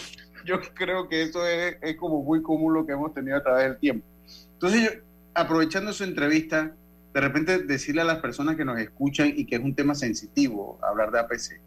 yo 0.45 0.61
creo 0.75 1.09
que 1.09 1.23
eso 1.23 1.47
es, 1.47 1.77
es 1.83 1.97
como 1.97 2.23
muy 2.23 2.43
común 2.43 2.75
lo 2.75 2.87
que 2.87 2.93
hemos 2.93 3.15
tenido 3.15 3.37
a 3.37 3.43
través 3.43 3.65
del 3.65 3.79
tiempo. 3.79 4.07
Entonces, 4.53 4.83
yo, 4.83 4.91
aprovechando 5.35 5.93
su 5.93 6.05
entrevista, 6.05 6.75
de 7.19 7.23
repente 7.27 7.59
decirle 7.65 8.03
a 8.03 8.05
las 8.05 8.21
personas 8.21 8.55
que 8.55 8.65
nos 8.65 8.79
escuchan 8.79 9.33
y 9.35 9.45
que 9.45 9.57
es 9.57 9.61
un 9.61 9.75
tema 9.75 9.97
sensitivo 9.97 10.79
hablar 10.81 11.11
de 11.11 11.19
APC, 11.19 11.61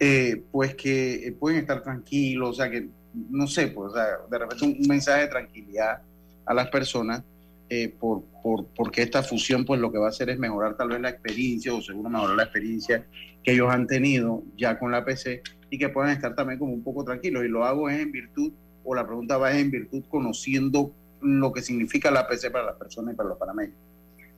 eh, 0.00 0.42
pues 0.50 0.74
que 0.74 1.28
eh, 1.28 1.30
pueden 1.30 1.60
estar 1.60 1.84
tranquilos, 1.84 2.50
o 2.50 2.54
sea, 2.54 2.68
que 2.68 2.88
no 3.30 3.46
sé, 3.46 3.68
pues, 3.68 3.92
o 3.92 3.94
sea, 3.94 4.06
de 4.28 4.38
repente 4.38 4.64
un, 4.64 4.88
mensaje 4.88 5.20
de 5.20 5.28
tranquilidad 5.28 6.02
a 6.44 6.52
las 6.52 6.68
personas, 6.68 7.22
eh, 7.68 7.94
por, 7.96 8.24
por, 8.42 8.66
porque 8.74 9.02
esta 9.02 9.22
fusión, 9.22 9.64
pues 9.64 9.80
lo 9.80 9.92
que 9.92 9.98
va 9.98 10.06
a 10.06 10.08
hacer 10.08 10.30
es 10.30 10.38
mejorar 10.40 10.76
tal 10.76 10.88
vez 10.88 11.00
la 11.00 11.10
experiencia, 11.10 11.72
o 11.72 11.80
seguro 11.80 12.10
mejorar 12.10 12.34
la 12.34 12.42
experiencia 12.42 13.06
que 13.44 13.52
ellos 13.52 13.70
han 13.70 13.86
tenido 13.86 14.42
ya 14.56 14.80
con 14.80 14.90
la 14.90 14.98
APC 14.98 15.42
y 15.70 15.78
que 15.78 15.90
puedan 15.90 16.10
estar 16.10 16.34
también 16.34 16.58
como 16.58 16.72
un 16.72 16.82
poco 16.82 17.04
tranquilos. 17.04 17.44
Y 17.44 17.48
lo 17.48 17.64
hago 17.64 17.88
es 17.88 18.00
en 18.00 18.10
virtud, 18.10 18.52
o 18.82 18.96
la 18.96 19.06
pregunta 19.06 19.38
va 19.38 19.56
en 19.56 19.70
virtud 19.70 20.02
conociendo 20.08 20.92
lo 21.20 21.52
que 21.52 21.62
significa 21.62 22.10
la 22.10 22.20
APC 22.20 22.50
para 22.50 22.66
las 22.66 22.76
personas 22.76 23.14
y 23.14 23.16
para 23.16 23.28
los 23.28 23.38
panameños. 23.38 23.76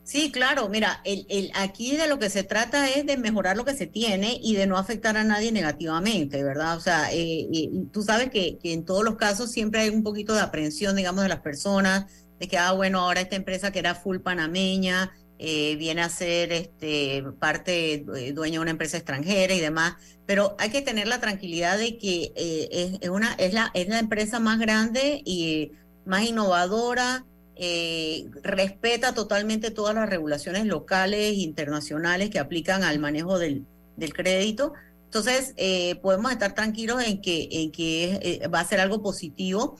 Sí, 0.07 0.31
claro, 0.31 0.69
mira, 0.69 1.01
el, 1.05 1.51
aquí 1.55 1.97
de 1.97 2.07
lo 2.09 2.19
que 2.19 2.29
se 2.29 2.43
trata 2.45 2.91
es 2.91 3.07
de 3.07 3.17
mejorar 3.17 3.57
lo 3.57 3.65
que 3.65 3.73
se 3.75 3.87
tiene 3.87 4.39
y 4.43 4.55
de 4.55 4.67
no 4.67 4.77
afectar 4.77 5.17
a 5.17 5.25
nadie 5.25 5.51
negativamente, 5.51 6.43
¿verdad? 6.45 6.77
O 6.77 6.81
sea, 6.81 7.11
eh, 7.11 7.17
y- 7.51 7.71
y 7.73 7.87
tú 7.91 8.03
sabes 8.03 8.29
que, 8.31 8.59
que 8.59 8.75
en 8.75 8.85
todos 8.85 9.03
los 9.03 9.17
casos 9.17 9.51
siempre 9.51 9.81
hay 9.81 9.89
un 9.89 10.03
poquito 10.03 10.35
de 10.35 10.43
aprensión, 10.43 10.95
digamos, 10.97 11.23
de 11.23 11.31
las 11.31 11.41
personas, 11.41 12.05
de 12.39 12.49
que, 12.49 12.59
ah, 12.59 12.73
bueno, 12.73 13.01
ahora 13.01 13.23
esta 13.23 13.37
empresa 13.37 13.73
que 13.73 13.79
era 13.79 13.95
full 13.95 14.19
panameña 14.21 15.11
eh, 15.39 15.77
viene 15.77 16.03
a 16.03 16.11
ser 16.11 16.53
este, 16.53 17.25
parte, 17.41 18.05
eh, 18.17 18.33
dueño 18.35 18.61
de 18.61 18.63
una 18.63 18.71
empresa 18.73 18.99
extranjera 18.99 19.55
y 19.55 19.61
demás, 19.61 19.95
pero 20.27 20.55
hay 20.59 20.69
que 20.71 20.83
tener 20.83 21.09
la 21.09 21.21
tranquilidad 21.21 21.79
de 21.79 21.97
que 21.99 22.33
eh, 22.37 22.69
es, 22.71 22.99
es 23.01 23.09
una, 23.09 23.33
es, 23.39 23.55
la, 23.55 23.71
es 23.75 23.89
la 23.89 23.99
empresa 24.01 24.39
más 24.39 24.59
grande 24.59 25.23
y 25.25 25.73
más 26.05 26.25
innovadora, 26.25 27.25
eh, 27.57 28.29
respeta 28.43 29.15
totalmente 29.15 29.71
todas 29.71 29.95
las 29.95 30.09
regulaciones 30.09 30.67
locales 30.67 31.35
internacionales 31.35 32.31
que 32.31 32.39
aplican 32.39 32.83
al 32.83 32.99
manejo 32.99 33.39
del, 33.39 33.67
crédito. 34.13 34.73
Entonces, 35.05 35.55
eh, 35.57 35.95
podemos 36.03 36.33
estar 36.33 36.55
tranquilos 36.55 37.03
en 37.05 37.21
que, 37.21 37.49
eh, 37.53 38.49
va 38.49 38.61
a 38.61 38.65
ser 38.65 38.81
algo 38.81 39.03
positivo. 39.03 39.77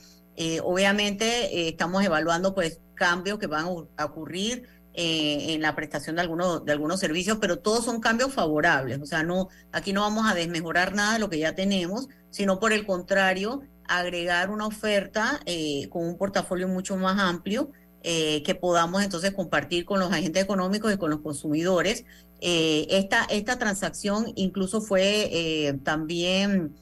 Obviamente, 0.63 1.69
estamos 1.69 2.03
evaluando 2.03 2.53
pues 2.53 2.81
cambios 2.93 3.39
que 3.39 3.47
van 3.47 3.67
a 3.97 4.05
ocurrir 4.05 4.67
en 4.93 5.61
la 5.61 5.75
prestación 5.75 6.15
de 6.15 6.21
algunos, 6.21 6.63
de 6.65 6.71
algunos 6.71 6.99
servicios, 6.99 7.37
pero 7.39 7.59
todos 7.59 7.85
son 7.85 7.99
cambios 7.99 8.33
favorables. 8.33 9.01
O 9.01 9.05
sea, 9.05 9.23
no, 9.23 9.49
aquí 9.71 9.93
no 9.93 10.01
vamos 10.01 10.29
a 10.29 10.33
desmejorar 10.33 10.93
nada 10.93 11.13
de 11.13 11.19
lo 11.19 11.29
que 11.29 11.39
ya 11.39 11.55
tenemos, 11.55 12.07
sino 12.31 12.59
por 12.59 12.73
el 12.73 12.85
contrario, 12.85 13.61
agregar 13.87 14.49
una 14.49 14.67
oferta 14.67 15.39
eh, 15.45 15.87
con 15.89 16.05
un 16.05 16.17
portafolio 16.17 16.67
mucho 16.67 16.97
más 16.97 17.19
amplio 17.19 17.71
eh, 18.03 18.43
que 18.43 18.55
podamos 18.55 19.03
entonces 19.03 19.31
compartir 19.33 19.85
con 19.85 19.99
los 19.99 20.11
agentes 20.11 20.43
económicos 20.43 20.93
y 20.93 20.97
con 20.97 21.09
los 21.09 21.21
consumidores. 21.21 22.05
Eh, 22.41 22.85
esta, 22.89 23.25
esta 23.29 23.57
transacción 23.57 24.31
incluso 24.35 24.81
fue 24.81 25.75
también 25.83 26.75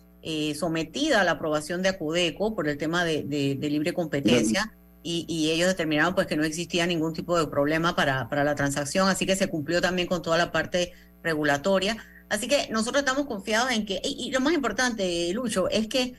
sometida 0.55 1.19
a 1.21 1.23
la 1.23 1.31
aprobación 1.31 1.81
de 1.81 1.89
Acudeco 1.89 2.55
por 2.55 2.67
el 2.69 2.77
tema 2.77 3.03
de, 3.03 3.23
de- 3.23 3.55
de 3.55 3.69
libre 3.69 3.93
competencia. 3.93 4.73
Y, 5.05 5.25
y 5.27 5.51
ellos 5.51 5.67
determinaron 5.67 6.15
pues 6.15 6.27
que 6.27 6.37
no 6.37 6.45
existía 6.45 6.87
ningún 6.87 7.11
tipo 7.13 7.37
de 7.37 7.45
problema 7.47 7.93
para, 7.93 8.29
para 8.29 8.45
la 8.45 8.55
transacción, 8.55 9.09
así 9.09 9.25
que 9.25 9.35
se 9.35 9.47
cumplió 9.47 9.81
también 9.81 10.07
con 10.07 10.21
toda 10.21 10.37
la 10.37 10.49
parte 10.53 10.93
regulatoria. 11.21 11.97
Así 12.29 12.47
que 12.47 12.69
nosotros 12.71 13.03
estamos 13.03 13.25
confiados 13.27 13.71
en 13.71 13.85
que, 13.85 13.99
y, 14.01 14.27
y 14.29 14.31
lo 14.31 14.39
más 14.39 14.53
importante, 14.53 15.29
Lucho, 15.33 15.67
es 15.69 15.87
que 15.89 16.13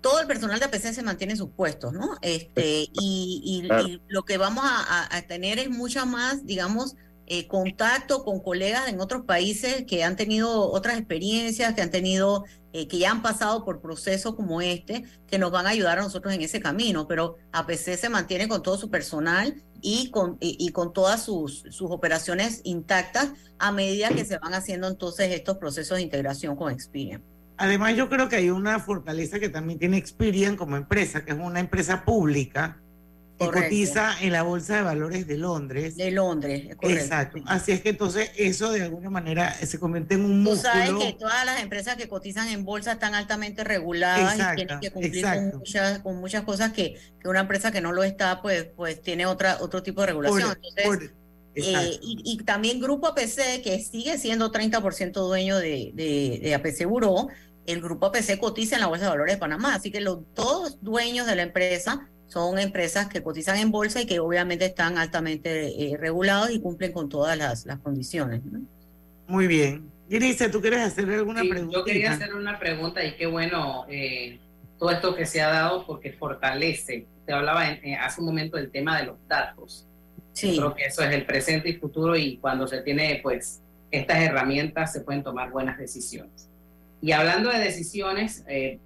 todo 0.00 0.20
el 0.20 0.26
personal 0.26 0.58
de 0.58 0.66
APC 0.66 0.92
se 0.92 1.02
mantiene 1.02 1.32
en 1.32 1.38
sus 1.38 1.50
puestos, 1.50 1.92
¿no? 1.92 2.16
Este, 2.22 2.88
y, 2.92 3.40
y- 3.44 3.66
Claro. 3.66 3.88
y 3.88 4.00
lo 4.08 4.24
que 4.24 4.38
vamos 4.38 4.64
a, 4.66 5.22
tener 5.28 5.58
es 5.58 5.70
mucha 5.70 6.04
más, 6.04 6.44
digamos, 6.46 6.94
eh, 7.28 7.48
contacto 7.48 8.22
con 8.22 8.38
colegas 8.40 8.88
en 8.88 9.00
otros 9.00 9.24
países 9.24 9.84
que 9.88 10.04
han 10.04 10.14
tenido 10.14 10.70
otras 10.70 10.96
experiencias, 10.96 11.74
que 11.74 11.82
han 11.82 11.90
tenido, 11.90 12.44
eh, 12.72 12.86
que 12.86 12.98
ya 12.98 13.10
han 13.10 13.20
pasado 13.22 13.64
por 13.64 13.80
procesos 13.80 14.36
como 14.36 14.60
este, 14.60 15.02
que 15.26 15.38
nos 15.38 15.50
van 15.50 15.66
a 15.66 15.70
ayudar 15.70 15.98
a 15.98 16.02
nosotros 16.02 16.32
en 16.34 16.40
ese 16.42 16.60
camino. 16.60 17.08
Pero 17.08 17.36
APC 17.50 17.96
se 17.96 18.08
mantiene 18.08 18.46
con 18.46 18.62
todo 18.62 18.78
su 18.78 18.90
personal 18.90 19.60
y 19.82 20.10
con, 20.10 20.36
y, 20.40 20.56
y 20.64 20.70
con 20.70 20.92
todas 20.92 21.24
sus, 21.24 21.64
sus 21.70 21.90
operaciones 21.90 22.60
intactas 22.62 23.32
a 23.58 23.72
medida 23.72 24.10
que 24.10 24.24
se 24.24 24.38
van 24.38 24.54
haciendo 24.54 24.86
entonces 24.86 25.32
estos 25.34 25.56
procesos 25.58 25.96
de 25.96 26.02
integración 26.04 26.54
con 26.54 26.70
Experian. 26.72 27.24
Además, 27.58 27.94
yo 27.96 28.08
creo 28.08 28.28
que 28.28 28.36
hay 28.36 28.50
una 28.50 28.78
fortaleza 28.80 29.38
que 29.40 29.48
también 29.48 29.78
tiene 29.78 29.96
Experian 29.96 30.56
como 30.56 30.76
empresa, 30.76 31.24
que 31.24 31.32
es 31.32 31.38
una 31.38 31.60
empresa 31.60 32.04
pública 32.04 32.78
que 33.38 33.44
Correcto. 33.44 33.64
cotiza 33.68 34.14
en 34.22 34.32
la 34.32 34.42
Bolsa 34.42 34.76
de 34.76 34.82
Valores 34.82 35.26
de 35.26 35.36
Londres. 35.36 35.96
De 35.96 36.10
Londres, 36.10 36.68
es 36.70 36.76
correcto. 36.76 37.02
Exacto. 37.02 37.38
Así 37.46 37.72
es 37.72 37.82
que 37.82 37.90
entonces 37.90 38.30
eso 38.38 38.72
de 38.72 38.82
alguna 38.82 39.10
manera 39.10 39.52
se 39.54 39.78
convierte 39.78 40.14
en 40.14 40.24
un 40.24 40.42
Tú 40.42 40.50
músculo. 40.52 40.72
sabes 40.72 40.90
que 41.04 41.12
todas 41.18 41.44
las 41.44 41.62
empresas 41.62 41.96
que 41.96 42.08
cotizan 42.08 42.48
en 42.48 42.64
bolsa 42.64 42.92
están 42.92 43.14
altamente 43.14 43.62
reguladas 43.62 44.32
Exacto, 44.34 44.52
y 44.62 44.64
tienen 44.66 44.80
que 44.80 44.90
cumplir 44.90 45.16
exacto. 45.18 45.50
con 45.50 45.58
muchas, 45.58 45.98
con 45.98 46.16
muchas 46.16 46.42
cosas 46.44 46.72
que, 46.72 46.94
que 47.20 47.28
una 47.28 47.40
empresa 47.40 47.70
que 47.72 47.82
no 47.82 47.92
lo 47.92 48.04
está, 48.04 48.40
pues, 48.40 48.68
pues 48.74 49.02
tiene 49.02 49.26
otra, 49.26 49.58
otro 49.60 49.82
tipo 49.82 50.00
de 50.00 50.06
regulación. 50.08 50.48
Por- 50.48 50.56
Entonces, 50.56 50.84
por- 51.10 51.26
eh, 51.58 51.98
y, 52.02 52.22
y 52.24 52.36
también 52.44 52.80
Grupo 52.80 53.06
APC, 53.08 53.62
que 53.62 53.82
sigue 53.82 54.18
siendo 54.18 54.52
30% 54.52 55.12
dueño 55.12 55.56
de, 55.58 55.90
de, 55.94 56.38
de 56.42 56.54
APC 56.54 56.84
Buró, 56.86 57.28
el 57.66 57.80
Grupo 57.80 58.06
APC 58.06 58.38
cotiza 58.38 58.76
en 58.76 58.80
la 58.82 58.86
Bolsa 58.86 59.04
de 59.06 59.10
Valores 59.10 59.34
de 59.34 59.40
Panamá, 59.40 59.74
así 59.74 59.90
que 59.90 60.00
los 60.00 60.20
todos 60.34 60.82
dueños 60.82 61.26
de 61.26 61.36
la 61.36 61.42
empresa 61.42 62.08
son 62.28 62.58
empresas 62.58 63.06
que 63.08 63.22
cotizan 63.22 63.58
en 63.58 63.70
bolsa 63.70 64.00
y 64.00 64.06
que 64.06 64.18
obviamente 64.18 64.64
están 64.66 64.98
altamente 64.98 65.90
eh, 65.92 65.96
regulados 65.96 66.50
y 66.50 66.60
cumplen 66.60 66.92
con 66.92 67.08
todas 67.08 67.36
las, 67.38 67.66
las 67.66 67.78
condiciones. 67.78 68.44
¿no? 68.44 68.60
Muy 69.28 69.46
bien. 69.46 69.90
Grise, 70.08 70.48
¿tú 70.48 70.60
quieres 70.60 70.80
hacer 70.80 71.08
alguna 71.10 71.42
Sí, 71.42 71.48
pregunta? 71.48 71.74
yo 71.78 71.84
quería 71.84 72.12
hacer 72.12 72.34
una 72.34 72.58
pregunta 72.58 73.04
y 73.04 73.16
qué 73.16 73.26
bueno 73.26 73.86
eh, 73.88 74.38
todo 74.78 74.90
esto 74.90 75.14
que 75.16 75.26
se 75.26 75.40
ha 75.40 75.48
dado 75.48 75.84
porque 75.86 76.12
fortalece. 76.12 77.06
Te 77.26 77.32
hablaba 77.32 77.68
en- 77.68 77.84
eh, 77.84 77.96
hace 77.96 78.20
un 78.20 78.26
momento 78.26 78.56
del 78.56 78.70
tema 78.70 78.98
de 79.00 79.06
los 79.06 79.16
datos. 79.28 79.86
Sí. 80.32 80.52
Yo 80.54 80.62
creo 80.62 80.74
que 80.76 80.84
eso 80.84 81.02
es 81.02 81.12
el 81.12 81.26
presente 81.26 81.70
y 81.70 81.74
futuro 81.74 82.16
y 82.16 82.36
cuando 82.38 82.66
se 82.68 82.82
tiene 82.82 83.18
pues 83.22 83.62
estas 83.90 84.18
herramientas 84.20 84.92
se 84.92 85.00
pueden 85.00 85.22
tomar 85.24 85.50
buenas 85.50 85.78
decisiones. 85.78 86.48
Y 87.06 87.12
hablando 87.12 87.50
de 87.50 87.60
decisiones, 87.60 88.42
eh, 88.48 88.80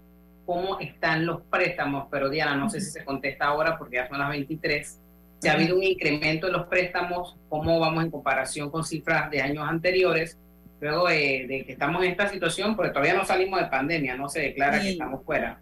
¿cómo 0.45 0.79
están 0.79 1.25
los 1.25 1.41
préstamos? 1.51 2.07
Pero 2.11 2.29
Diana, 2.29 2.55
no 2.55 2.69
sé 2.69 2.83
si 2.83 2.91
se 2.91 3.03
contesta 3.03 3.47
ahora 3.47 3.79
porque 3.79 3.97
ya 3.97 4.09
son 4.09 4.19
las 4.19 4.29
23. 4.29 4.99
Si 5.39 5.49
ha 5.49 5.55
habido 5.55 5.75
un 5.75 5.83
incremento 5.83 6.49
en 6.49 6.53
los 6.53 6.67
préstamos, 6.67 7.35
¿cómo 7.49 7.81
vamos 7.81 8.05
en 8.05 8.11
comparación 8.11 8.71
con 8.71 8.85
cifras 8.85 9.31
de 9.31 9.41
años 9.41 9.65
anteriores? 9.67 10.37
Luego 10.83 11.09
eh, 11.09 11.47
de 11.49 11.65
que 11.65 11.73
estamos 11.73 12.05
en 12.05 12.11
esta 12.11 12.29
situación, 12.29 12.77
porque 12.77 12.91
todavía 12.91 13.15
no 13.15 13.25
salimos 13.25 13.59
de 13.59 13.69
pandemia, 13.69 14.17
no 14.19 14.29
se 14.29 14.41
declara 14.41 14.77
que 14.81 14.85
Sí. 14.89 14.93
estamos 14.93 15.25
fuera. 15.25 15.59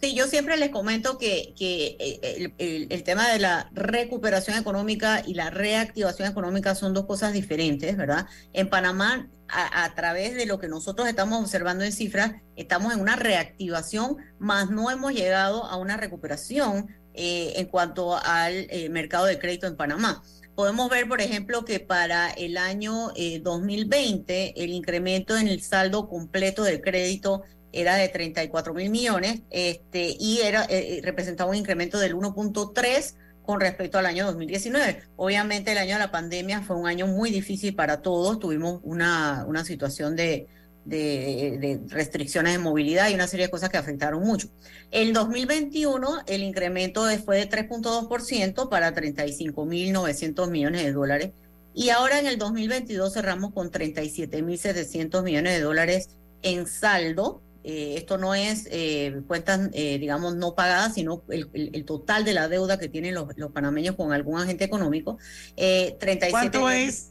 Sí, 0.00 0.14
yo 0.14 0.28
siempre 0.28 0.56
les 0.56 0.70
comento 0.70 1.18
que, 1.18 1.52
que 1.58 1.96
eh, 2.00 2.20
el, 2.22 2.54
el- 2.56 2.86
el 2.88 3.02
tema 3.02 3.28
de 3.28 3.38
la 3.38 3.68
recuperación 3.72 4.56
económica 4.56 5.22
y 5.26 5.34
la 5.34 5.50
reactivación 5.50 6.30
económica 6.30 6.74
son 6.74 6.94
dos 6.94 7.04
cosas 7.04 7.34
diferentes, 7.34 7.98
¿verdad? 7.98 8.24
En 8.54 8.70
Panamá, 8.70 9.28
a, 9.48 9.94
través 9.94 10.34
de 10.34 10.46
lo 10.46 10.58
que 10.58 10.68
nosotros 10.68 11.08
estamos 11.08 11.40
observando 11.40 11.84
en 11.84 11.92
cifras, 11.92 12.32
estamos 12.56 12.92
en 12.92 13.00
una 13.00 13.16
reactivación, 13.16 14.16
más 14.38 14.70
no 14.70 14.90
hemos 14.90 15.12
llegado 15.12 15.64
a 15.64 15.76
una 15.76 15.96
recuperación 15.96 16.88
eh, 17.14 17.54
en 17.56 17.66
cuanto 17.66 18.16
al 18.16 18.66
eh, 18.70 18.88
mercado 18.90 19.26
de 19.26 19.38
crédito 19.38 19.66
en 19.66 19.76
Panamá. 19.76 20.22
Podemos 20.54 20.90
ver, 20.90 21.08
por 21.08 21.20
ejemplo, 21.20 21.64
que 21.64 21.78
para 21.78 22.30
el 22.30 22.56
año 22.56 23.12
eh, 23.14 23.40
2020 23.40 24.54
el 24.62 24.70
incremento 24.70 25.36
en 25.36 25.46
el 25.46 25.62
saldo 25.62 26.08
completo 26.08 26.64
del 26.64 26.80
crédito 26.80 27.44
era 27.72 27.96
de 27.96 28.08
34 28.08 28.74
mil 28.74 28.90
millones 28.90 29.42
este, 29.50 30.16
y 30.18 30.40
era, 30.40 30.66
eh, 30.68 31.00
representaba 31.04 31.50
un 31.50 31.56
incremento 31.56 31.98
del 31.98 32.14
1.3 32.16 33.14
con 33.48 33.62
respecto 33.62 33.96
al 33.96 34.04
año 34.04 34.26
2019. 34.26 35.04
Obviamente 35.16 35.72
el 35.72 35.78
año 35.78 35.94
de 35.94 36.00
la 36.00 36.10
pandemia 36.10 36.60
fue 36.60 36.76
un 36.76 36.86
año 36.86 37.06
muy 37.06 37.30
difícil 37.30 37.74
para 37.74 38.02
todos, 38.02 38.38
tuvimos 38.38 38.80
una, 38.82 39.46
una 39.48 39.64
situación 39.64 40.16
de, 40.16 40.46
de, 40.84 41.80
restricciones 41.88 42.52
de 42.52 42.58
movilidad 42.58 43.08
y 43.08 43.14
una 43.14 43.26
serie 43.26 43.46
de 43.46 43.50
cosas 43.50 43.70
que 43.70 43.78
afectaron 43.78 44.22
mucho. 44.22 44.50
En 44.90 45.14
2021 45.14 46.24
el 46.26 46.42
incremento 46.42 47.06
fue 47.24 47.38
de 47.38 47.48
3.2% 47.48 48.68
para 48.68 48.94
35.900 48.94 50.50
millones 50.50 50.84
de 50.84 50.92
dólares 50.92 51.30
y 51.72 51.88
ahora 51.88 52.18
en 52.18 52.26
el 52.26 52.36
2022 52.36 53.14
cerramos 53.14 53.54
con 53.54 53.70
37.700 53.70 55.22
millones 55.22 55.54
de 55.54 55.62
dólares 55.62 56.10
en 56.42 56.66
saldo. 56.66 57.40
Eh, 57.64 57.94
esto 57.96 58.18
no 58.18 58.34
es 58.34 58.66
eh, 58.70 59.20
cuentas, 59.26 59.68
eh, 59.72 59.98
digamos, 59.98 60.36
no 60.36 60.54
pagadas, 60.54 60.94
sino 60.94 61.22
el, 61.28 61.84
total 61.84 62.24
de 62.24 62.32
la 62.32 62.48
deuda 62.48 62.78
que 62.78 62.88
tienen 62.88 63.14
los, 63.14 63.36
los 63.36 63.50
panameños 63.52 63.96
con 63.96 64.12
algún 64.12 64.40
agente 64.40 64.64
económico. 64.64 65.18
37 65.56 66.30
¿Cuánto 66.30 66.70
es? 66.70 67.10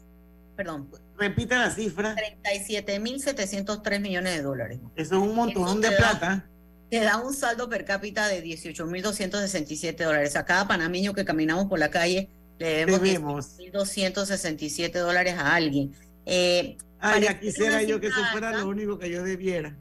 Perdón. 0.55 0.89
Repite 1.17 1.55
la 1.55 1.71
cifra. 1.71 2.15
37.703 2.43 3.99
millones 3.99 4.35
de 4.35 4.41
dólares. 4.41 4.79
Eso 4.95 5.15
es 5.15 5.21
un 5.21 5.35
montón 5.35 5.81
de 5.81 5.91
plata. 5.91 6.47
Te 6.89 7.01
da 7.01 7.17
un 7.17 7.33
saldo 7.33 7.67
per 7.69 7.85
cápita 7.85 8.27
de 8.27 8.43
18.267 8.43 10.03
dólares. 10.03 10.35
A 10.35 10.45
cada 10.45 10.67
panameño 10.67 11.13
que 11.13 11.25
caminamos 11.25 11.65
por 11.65 11.79
la 11.79 11.89
calle 11.89 12.29
le 12.59 12.85
debemos, 12.85 13.57
1.267 13.59 14.91
dólares 14.93 15.35
a 15.37 15.53
alguien. 15.53 15.93
Eh, 16.25 16.77
Ay, 16.99 17.23
ya 17.23 17.39
quisiera 17.39 17.83
yo 17.83 17.99
que 17.99 18.07
eso 18.07 18.19
fuera 18.31 18.51
lo 18.51 18.67
único 18.67 18.97
que 18.97 19.09
yo 19.09 19.23
debiera. 19.23 19.75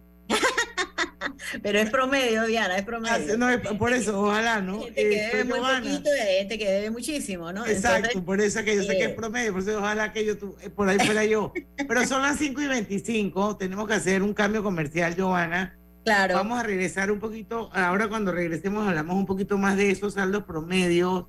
Pero 1.62 1.78
es 1.78 1.90
promedio, 1.90 2.44
Diana, 2.46 2.76
es 2.76 2.84
promedio. 2.84 3.34
Ah, 3.34 3.58
no, 3.58 3.78
por 3.78 3.92
eso, 3.92 4.20
ojalá, 4.20 4.60
¿no? 4.60 4.80
Gente 4.80 4.94
que 4.94 5.30
debe 5.32 5.44
muy 5.44 5.58
poquito 5.60 6.10
y 6.14 6.38
gente 6.38 6.58
que 6.58 6.70
debe 6.70 6.90
muchísimo, 6.90 7.52
¿no? 7.52 7.66
Exacto, 7.66 8.24
por 8.24 8.40
eso 8.40 8.62
que 8.64 8.76
yo 8.76 8.82
sé 8.82 8.96
que 8.96 9.04
es 9.04 9.10
eh, 9.10 9.14
promedio, 9.14 9.52
por 9.52 9.62
eso 9.62 9.78
ojalá 9.78 10.12
que 10.12 10.24
yo, 10.24 10.34
eh, 10.60 10.70
por 10.70 10.88
ahí 10.88 10.98
fuera 10.98 11.24
yo. 11.24 11.52
Pero 11.76 12.06
son 12.06 12.22
las 12.22 12.38
5 12.38 12.60
y 12.60 12.66
25, 12.66 13.56
tenemos 13.56 13.86
que 13.86 13.94
hacer 13.94 14.22
un 14.22 14.34
cambio 14.34 14.62
comercial, 14.62 15.14
Giovanna. 15.14 15.76
Claro. 16.04 16.34
Vamos 16.36 16.60
a 16.60 16.62
regresar 16.62 17.10
un 17.10 17.18
poquito, 17.18 17.70
ahora 17.72 18.08
cuando 18.08 18.30
regresemos 18.32 18.86
hablamos 18.86 19.16
un 19.16 19.26
poquito 19.26 19.58
más 19.58 19.76
de 19.76 19.90
esos 19.90 20.14
saldos 20.14 20.44
promedios, 20.44 21.26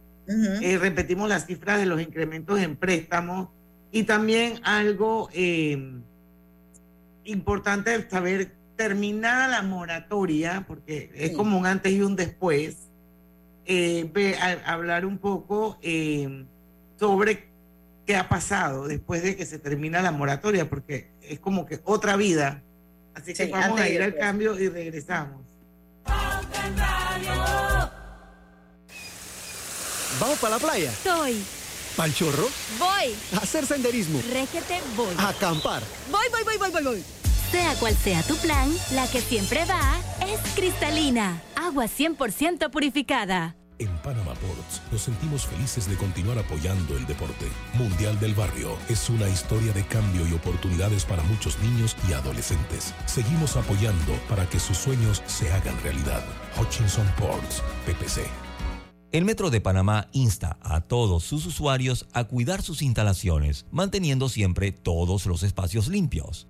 eh, 0.62 0.78
repetimos 0.78 1.30
las 1.30 1.46
cifras 1.46 1.80
de 1.80 1.86
los 1.86 2.02
incrementos 2.02 2.60
en 2.60 2.76
préstamos 2.76 3.50
y 3.92 4.04
también 4.04 4.60
algo 4.64 5.30
importante 7.24 8.10
saber 8.10 8.57
terminada 8.78 9.48
la 9.48 9.62
moratoria, 9.64 10.64
porque 10.68 11.12
es 11.16 11.32
como 11.32 11.58
un 11.58 11.66
antes 11.66 11.92
y 11.92 12.02
un 12.02 12.16
después, 12.16 12.78
eh, 13.66 14.10
hablar 14.66 15.06
un 15.06 15.18
poco 15.18 15.78
eh, 15.82 16.46
sobre 16.98 17.50
qué 18.06 18.16
ha 18.16 18.30
pasado 18.30 18.88
después 18.88 19.24
de 19.24 19.36
que 19.36 19.46
se 19.46 19.60
termina 19.60 20.02
la 20.02 20.12
moratoria, 20.12 20.70
porque 20.70 21.12
es 21.22 21.40
como 21.40 21.66
que 21.66 21.82
otra 21.84 22.16
vida. 22.16 22.64
Así 23.14 23.34
que 23.34 23.48
vamos 23.48 23.82
a 23.82 23.90
ir 23.90 24.02
al 24.02 24.16
cambio 24.16 24.58
y 24.58 24.70
regresamos. 24.70 25.42
¿Vamos 30.20 30.40
para 30.40 30.56
la 30.56 30.60
playa? 30.60 30.92
Estoy. 30.92 31.44
¿Pal 31.96 32.14
chorro? 32.14 32.48
Voy. 32.78 33.16
A 33.34 33.38
hacer 33.38 33.66
senderismo. 33.66 34.22
Régete, 34.32 34.80
voy. 34.96 35.16
A 35.18 35.30
acampar. 35.30 35.82
Voy, 36.12 36.28
voy, 36.32 36.44
voy, 36.44 36.58
voy, 36.58 36.72
voy, 36.72 36.84
voy. 36.84 37.04
Sea 37.52 37.76
cual 37.76 37.96
sea 37.96 38.24
tu 38.24 38.36
plan, 38.38 38.70
la 38.94 39.08
que 39.08 39.22
siempre 39.22 39.64
va 39.66 39.98
es 40.28 40.40
cristalina, 40.54 41.42
agua 41.56 41.86
100% 41.86 42.70
purificada. 42.70 43.56
En 43.80 43.96
Panama 44.00 44.34
Ports 44.34 44.82
nos 44.92 45.02
sentimos 45.04 45.46
felices 45.46 45.88
de 45.88 45.96
continuar 45.96 46.40
apoyando 46.40 46.98
el 46.98 47.06
deporte. 47.06 47.46
Mundial 47.76 48.20
del 48.20 48.34
Barrio 48.34 48.76
es 48.90 49.10
una 49.10 49.30
historia 49.30 49.72
de 49.72 49.86
cambio 49.86 50.28
y 50.28 50.34
oportunidades 50.34 51.06
para 51.06 51.22
muchos 51.24 51.60
niños 51.60 51.96
y 52.10 52.14
adolescentes. 52.14 52.94
Seguimos 53.06 53.56
apoyando 53.56 54.14
para 54.28 54.50
que 54.50 54.60
sus 54.60 54.78
sueños 54.78 55.22
se 55.28 55.52
hagan 55.52 55.80
realidad. 55.84 56.24
Hutchinson 56.60 57.08
Ports, 57.20 57.62
PPC. 57.86 58.28
El 59.12 59.24
Metro 59.24 59.50
de 59.50 59.62
Panamá 59.62 60.10
insta 60.12 60.58
a 60.62 60.82
todos 60.82 61.24
sus 61.24 61.46
usuarios 61.46 62.08
a 62.14 62.26
cuidar 62.26 62.62
sus 62.62 62.82
instalaciones, 62.82 63.66
manteniendo 63.72 64.28
siempre 64.28 64.72
todos 64.72 65.26
los 65.28 65.44
espacios 65.44 65.88
limpios. 65.88 66.50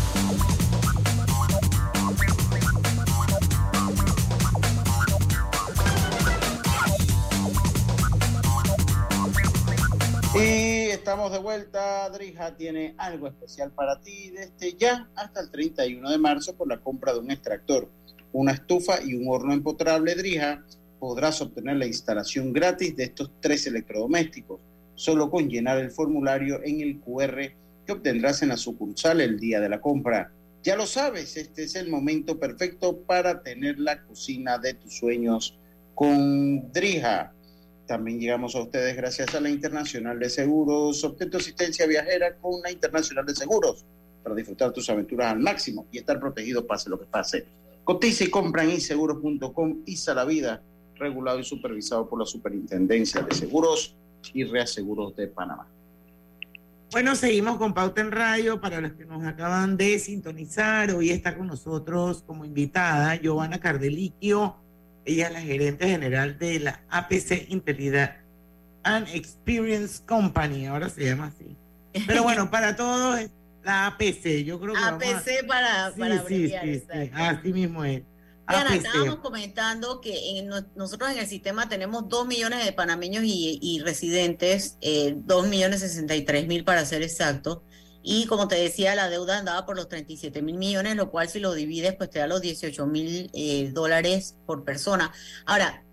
Estamos 11.11 11.33
de 11.33 11.39
vuelta. 11.39 12.09
Drija 12.09 12.55
tiene 12.55 12.95
algo 12.97 13.27
especial 13.27 13.69
para 13.73 13.99
ti 13.99 14.29
desde 14.29 14.77
ya 14.77 15.09
hasta 15.15 15.41
el 15.41 15.51
31 15.51 16.09
de 16.09 16.17
marzo 16.17 16.55
por 16.55 16.69
la 16.69 16.79
compra 16.79 17.11
de 17.11 17.19
un 17.19 17.29
extractor, 17.29 17.89
una 18.31 18.53
estufa 18.53 19.03
y 19.03 19.15
un 19.15 19.27
horno 19.27 19.51
empotrable 19.51 20.15
Drija. 20.15 20.63
Podrás 21.01 21.41
obtener 21.41 21.75
la 21.75 21.85
instalación 21.85 22.53
gratis 22.53 22.95
de 22.95 23.03
estos 23.03 23.29
tres 23.41 23.67
electrodomésticos, 23.67 24.61
solo 24.95 25.29
con 25.29 25.49
llenar 25.49 25.79
el 25.79 25.91
formulario 25.91 26.61
en 26.63 26.79
el 26.79 27.01
QR 27.01 27.51
que 27.85 27.91
obtendrás 27.91 28.41
en 28.41 28.47
la 28.47 28.55
sucursal 28.55 29.19
el 29.19 29.37
día 29.37 29.59
de 29.59 29.67
la 29.67 29.81
compra. 29.81 30.31
Ya 30.63 30.77
lo 30.77 30.87
sabes, 30.87 31.35
este 31.35 31.63
es 31.63 31.75
el 31.75 31.89
momento 31.89 32.39
perfecto 32.39 33.01
para 33.01 33.43
tener 33.43 33.77
la 33.79 34.01
cocina 34.01 34.57
de 34.57 34.75
tus 34.75 34.95
sueños 34.95 35.59
con 35.93 36.71
Drija. 36.71 37.33
También 37.85 38.19
llegamos 38.19 38.55
a 38.55 38.61
ustedes 38.61 38.95
gracias 38.95 39.33
a 39.35 39.41
la 39.41 39.49
Internacional 39.49 40.17
de 40.19 40.29
Seguros. 40.29 41.03
Obtén 41.03 41.35
asistencia 41.35 41.85
viajera 41.85 42.35
con 42.35 42.61
la 42.61 42.71
Internacional 42.71 43.25
de 43.25 43.35
Seguros 43.35 43.85
para 44.23 44.35
disfrutar 44.35 44.71
tus 44.71 44.89
aventuras 44.89 45.31
al 45.31 45.39
máximo 45.39 45.87
y 45.91 45.97
estar 45.97 46.19
protegido 46.19 46.65
pase 46.65 46.89
lo 46.89 46.99
que 46.99 47.05
pase. 47.05 47.45
Cotiza 47.83 48.23
y 48.23 48.29
compra 48.29 48.63
en 48.63 48.71
inseguros.com. 48.71 49.81
ISA 49.85 50.13
la 50.13 50.25
vida, 50.25 50.61
regulado 50.95 51.39
y 51.39 51.43
supervisado 51.43 52.07
por 52.07 52.19
la 52.19 52.25
Superintendencia 52.25 53.21
de 53.21 53.35
Seguros 53.35 53.95
y 54.33 54.43
Reaseguros 54.43 55.15
de 55.15 55.27
Panamá. 55.27 55.67
Bueno, 56.91 57.15
seguimos 57.15 57.57
con 57.57 57.73
Pauta 57.73 58.01
en 58.01 58.11
Radio. 58.11 58.59
Para 58.59 58.81
los 58.81 58.91
que 58.91 59.05
nos 59.05 59.23
acaban 59.23 59.77
de 59.77 59.97
sintonizar, 59.97 60.91
hoy 60.91 61.09
está 61.09 61.37
con 61.37 61.47
nosotros 61.47 62.21
como 62.27 62.43
invitada 62.43 63.15
Giovanna 63.15 63.59
Cardeliquio. 63.59 64.57
Ella 65.05 65.27
es 65.27 65.33
la 65.33 65.41
gerente 65.41 65.87
general 65.87 66.37
de 66.37 66.59
la 66.59 66.81
APC 66.89 67.47
Integridad 67.49 68.17
and 68.83 69.07
Experience 69.13 70.01
Company, 70.05 70.67
ahora 70.67 70.89
se 70.89 71.05
llama 71.05 71.27
así. 71.27 71.55
Pero 72.07 72.23
bueno, 72.23 72.49
para 72.49 72.75
todos 72.75 73.19
es 73.19 73.31
la 73.63 73.87
APC, 73.87 74.43
yo 74.43 74.59
creo 74.59 74.73
que 74.73 74.79
vamos 74.79 75.03
a- 75.03 75.17
APC 75.17 75.45
para, 75.47 75.91
Sí, 75.91 75.99
para 75.99 76.19
abreviar, 76.19 76.65
sí, 76.65 76.83
así 77.13 77.53
mismo 77.53 77.83
es. 77.83 78.01
Diana, 78.47 78.69
APC. 78.71 78.85
estábamos 78.85 79.19
comentando 79.19 80.01
que 80.01 80.39
en 80.39 80.49
nosotros 80.75 81.11
en 81.11 81.19
el 81.19 81.27
sistema 81.27 81.69
tenemos 81.69 82.09
2 82.09 82.27
millones 82.27 82.65
de 82.65 82.73
panameños 82.73 83.23
y, 83.23 83.59
y 83.61 83.79
residentes, 83.81 84.77
eh, 84.81 85.13
2 85.15 85.47
millones 85.47 85.79
63 85.81 86.47
mil 86.47 86.63
para 86.63 86.83
ser 86.85 87.01
exacto. 87.03 87.63
Y 88.03 88.25
como 88.25 88.47
te 88.47 88.55
decía, 88.55 88.95
la 88.95 89.09
deuda 89.09 89.37
andaba 89.37 89.65
por 89.65 89.75
los 89.75 89.87
37 89.87 90.41
mil 90.41 90.57
millones, 90.57 90.95
lo 90.95 91.11
cual 91.11 91.29
si 91.29 91.39
lo 91.39 91.53
divides, 91.53 91.95
pues 91.95 92.09
te 92.09 92.19
da 92.19 92.27
los 92.27 92.41
18 92.41 92.85
mil 92.87 93.29
eh, 93.33 93.69
dólares 93.73 94.35
por 94.45 94.63
persona. 94.63 95.11
Ahora, 95.45 95.83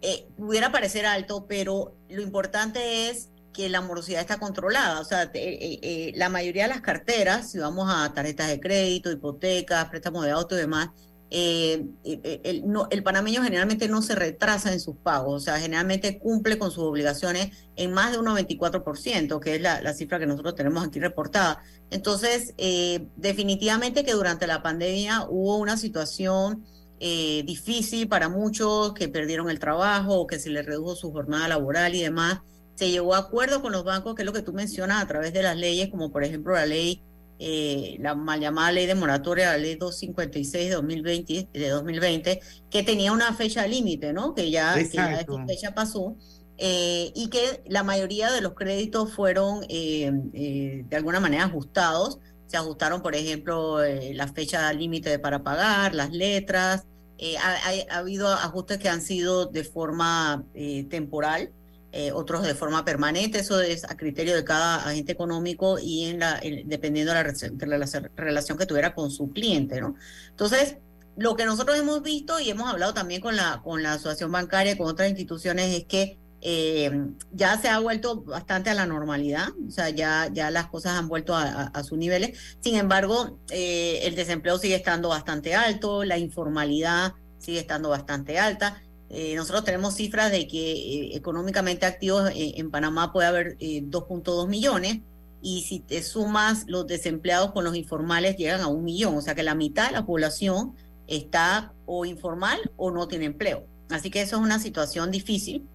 eh, 0.00 0.28
pudiera 0.36 0.70
parecer 0.70 1.06
alto, 1.06 1.46
pero 1.48 1.96
lo 2.08 2.22
importante 2.22 3.10
es 3.10 3.30
que 3.52 3.68
la 3.68 3.80
morosidad 3.80 4.20
está 4.20 4.38
controlada. 4.38 5.00
O 5.00 5.04
sea, 5.04 5.24
eh, 5.24 5.30
eh, 5.34 6.12
la 6.14 6.28
mayoría 6.28 6.62
de 6.62 6.68
las 6.68 6.80
carteras, 6.80 7.50
si 7.50 7.58
vamos 7.58 7.90
a 7.92 8.12
tarjetas 8.14 8.46
de 8.46 8.60
crédito, 8.60 9.10
hipotecas, 9.10 9.88
préstamos 9.88 10.24
de 10.24 10.30
auto 10.30 10.54
y 10.54 10.58
demás, 10.58 10.90
eh, 11.30 11.84
eh, 12.04 12.40
el, 12.44 12.66
no- 12.68 12.88
el 12.90 13.02
panameño 13.02 13.42
generalmente 13.42 13.88
no 13.88 14.00
se 14.02 14.14
retrasa 14.14 14.72
en 14.72 14.80
sus 14.80 14.96
pagos, 14.96 15.34
o 15.42 15.44
sea, 15.44 15.58
generalmente 15.60 16.18
cumple 16.18 16.58
con 16.58 16.70
sus 16.70 16.84
obligaciones 16.84 17.50
en 17.76 17.92
más 17.92 18.12
de 18.12 18.18
un 18.18 18.26
94%, 18.26 19.38
que 19.40 19.56
es 19.56 19.60
la, 19.60 19.80
la 19.82 19.92
cifra 19.94 20.18
que 20.18 20.26
nosotros 20.26 20.54
tenemos 20.54 20.86
aquí 20.86 21.00
reportada. 21.00 21.60
Entonces, 21.90 22.54
eh, 22.58 23.08
definitivamente 23.16 24.04
que 24.04 24.12
durante 24.12 24.46
la 24.46 24.62
pandemia 24.62 25.26
hubo 25.28 25.56
una 25.58 25.76
situación 25.76 26.64
eh, 27.00 27.42
difícil 27.46 28.08
para 28.08 28.28
muchos 28.28 28.92
que 28.94 29.08
perdieron 29.08 29.50
el 29.50 29.58
trabajo 29.58 30.14
o 30.14 30.26
que 30.26 30.38
se 30.38 30.50
les 30.50 30.66
redujo 30.66 30.96
su 30.96 31.12
jornada 31.12 31.48
laboral 31.48 31.94
y 31.94 32.02
demás. 32.02 32.40
Se 32.74 32.90
llegó 32.90 33.14
a 33.14 33.18
acuerdo 33.18 33.60
con 33.62 33.72
los 33.72 33.84
bancos, 33.84 34.14
que 34.14 34.22
es 34.22 34.26
lo 34.26 34.32
que 34.32 34.42
tú 34.42 34.52
mencionas, 34.52 35.02
a 35.02 35.06
través 35.06 35.32
de 35.32 35.42
las 35.42 35.56
leyes, 35.56 35.88
como 35.90 36.10
por 36.12 36.24
ejemplo 36.24 36.54
la 36.54 36.66
ley 36.66 37.02
eh, 37.38 37.96
la 38.00 38.14
mal 38.14 38.40
llamada 38.40 38.72
ley 38.72 38.86
de 38.86 38.94
moratoria, 38.94 39.52
la 39.52 39.58
ley 39.58 39.74
256 39.76 40.68
de 40.68 40.74
2020, 40.74 41.48
de 41.52 41.68
2020 41.68 42.40
que 42.70 42.82
tenía 42.82 43.12
una 43.12 43.32
fecha 43.34 43.66
límite, 43.66 44.12
¿no? 44.12 44.34
Que 44.34 44.50
ya, 44.50 44.74
que 44.90 44.96
ya 44.96 45.20
esta 45.20 45.32
fecha 45.46 45.74
pasó. 45.74 46.16
eh, 46.60 47.12
y 47.14 47.28
que 47.30 47.62
la 47.66 47.84
mayoría 47.84 48.32
de 48.32 48.40
los 48.40 48.54
créditos 48.54 49.12
fueron 49.12 49.62
eh, 49.68 50.10
eh, 50.34 50.84
de 50.88 50.96
alguna 50.96 51.20
manera 51.20 51.44
ajustados. 51.44 52.18
Se 52.48 52.56
ajustaron, 52.56 53.00
por 53.02 53.14
ejemplo, 53.14 53.84
eh, 53.84 54.12
la 54.14 54.26
fecha 54.26 54.72
límite 54.72 55.18
para 55.20 55.42
pagar, 55.44 55.94
las 55.94 56.10
letras. 56.10 56.84
eh, 57.18 57.36
ha, 57.38 57.52
ha- 57.54 57.94
ha 57.94 57.98
habido 57.98 58.28
ajustes 58.28 58.78
que 58.78 58.88
han 58.88 59.02
sido 59.02 59.46
de 59.46 59.62
forma 59.64 60.44
temporal, 60.88 61.50
eh, 61.92 62.12
otros 62.12 62.42
de 62.42 62.54
forma 62.54 62.84
permanente. 62.84 63.38
Eso 63.40 63.60
es 63.60 63.84
a 63.84 63.96
criterio 63.96 64.34
de 64.34 64.44
cada 64.44 64.76
agente 64.88 65.12
económico 65.12 65.78
y 65.78 66.04
en 66.06 66.20
la, 66.20 66.38
en- 66.42 66.68
dependiendo 66.68 67.12
de 67.14 67.24
la, 67.24 67.32
de 67.32 67.66
la 67.66 68.10
relación 68.16 68.58
que 68.58 68.66
tuviera 68.66 68.94
con 68.94 69.10
su 69.10 69.30
cliente, 69.32 69.80
¿no? 69.80 69.94
Entonces, 70.30 70.76
lo 71.16 71.34
que 71.34 71.44
nosotros 71.46 71.76
hemos 71.78 72.02
visto 72.02 72.38
y 72.38 72.48
hemos 72.50 72.68
hablado 72.68 72.94
también 72.94 73.20
con 73.20 73.34
la, 73.36 73.60
con 73.64 73.82
la 73.82 73.94
asociación 73.94 74.30
bancaria, 74.30 74.76
con 74.78 74.86
otras 74.86 75.08
instituciones, 75.08 75.74
es 75.76 75.84
que 75.86 76.18
eh, 76.40 76.92
ya 77.32 77.58
se 77.60 77.68
ha 77.68 77.80
vuelto 77.80 78.22
bastante 78.22 78.70
a 78.70 78.74
la 78.74 78.86
normalidad, 78.86 79.48
o 79.66 79.70
sea, 79.72 79.90
ya, 79.90 80.28
ya 80.32 80.52
las 80.52 80.68
cosas 80.68 80.92
han 80.92 81.08
vuelto 81.08 81.34
a, 81.34 81.42
a- 81.42 81.64
a 81.74 81.82
sus 81.82 81.98
niveles. 81.98 82.38
Sin 82.60 82.76
embargo, 82.76 83.40
eh, 83.50 84.00
el 84.04 84.14
desempleo 84.14 84.58
sigue 84.58 84.76
estando 84.76 85.08
bastante 85.08 85.56
alto, 85.56 86.04
la 86.04 86.18
informalidad 86.18 87.14
sigue 87.38 87.58
estando 87.58 87.88
bastante 87.88 88.38
alta. 88.38 88.80
Eh, 89.10 89.34
nosotros 89.36 89.64
tenemos 89.64 89.94
cifras 89.94 90.30
de 90.30 90.46
que 90.46 90.72
eh, 90.72 91.16
económicamente 91.16 91.86
activos 91.86 92.30
eh, 92.30 92.54
en 92.56 92.70
Panamá 92.70 93.12
puede 93.12 93.28
haber 93.28 93.56
eh, 93.58 93.82
2.2 93.82 94.48
millones 94.48 95.00
y 95.40 95.62
si 95.62 95.80
te 95.80 96.02
sumas 96.02 96.64
los 96.66 96.86
desempleados 96.86 97.52
con 97.52 97.64
los 97.64 97.76
informales 97.76 98.36
llegan 98.36 98.60
a 98.60 98.66
un 98.66 98.84
millón, 98.84 99.16
o 99.16 99.20
sea 99.22 99.34
que 99.34 99.42
la 99.42 99.54
mitad 99.54 99.86
de 99.86 99.92
la 99.92 100.04
población 100.04 100.74
está 101.06 101.72
o 101.86 102.04
informal 102.04 102.58
o 102.76 102.90
no 102.90 103.08
tiene 103.08 103.24
empleo. 103.24 103.64
Así 103.90 104.10
que 104.10 104.20
eso 104.20 104.36
es 104.36 104.42
una 104.42 104.58
situación 104.58 105.10
difícil 105.10 105.66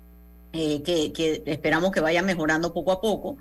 eh, 0.52 0.84
que, 0.84 1.12
que 1.14 1.42
esperamos 1.46 1.92
que 1.92 2.00
vaya 2.00 2.22
mejorando 2.22 2.74
poco 2.74 2.92
a 2.92 3.02
poco, 3.02 3.38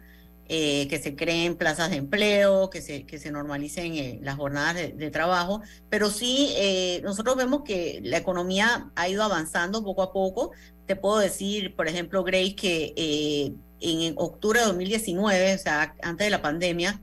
eh, 0.49 0.89
que 0.89 0.99
se 0.99 1.15
creen 1.15 1.57
plazas 1.57 1.91
de 1.91 1.97
empleo, 1.97 2.69
que 2.69 2.83
se, 2.83 3.07
que 3.07 3.19
se 3.19 3.31
normalicen 3.31 3.95
eh, 3.95 4.19
las 4.23 4.37
jornadas 4.37 4.75
de, 4.75 4.89
de 4.89 5.11
trabajo, 5.11 5.63
pero 5.89 6.11
sí 6.11 6.53
eh, 6.57 7.01
nosotros 7.05 7.37
vemos 7.37 7.63
que 7.63 8.01
la 8.03 8.19
economía 8.19 8.91
ha 8.95 9.09
ido 9.09 9.23
avanzando 9.23 9.83
poco 9.85 10.03
a 10.03 10.13
poco. 10.13 10.53
Te 10.87 10.97
puedo 10.97 11.19
decir, 11.19 11.75
por 11.77 11.89
ejemplo, 11.89 12.25
Grace, 12.25 12.57
que 12.57 12.93
eh, 12.97 13.55
en 13.81 14.15
octubre 14.17 14.61
de 14.61 14.67
2019, 14.67 15.55
o 15.55 15.59
sea, 15.59 15.95
antes 16.03 16.27
de 16.27 16.31
la 16.31 16.43
pandemia, 16.43 17.01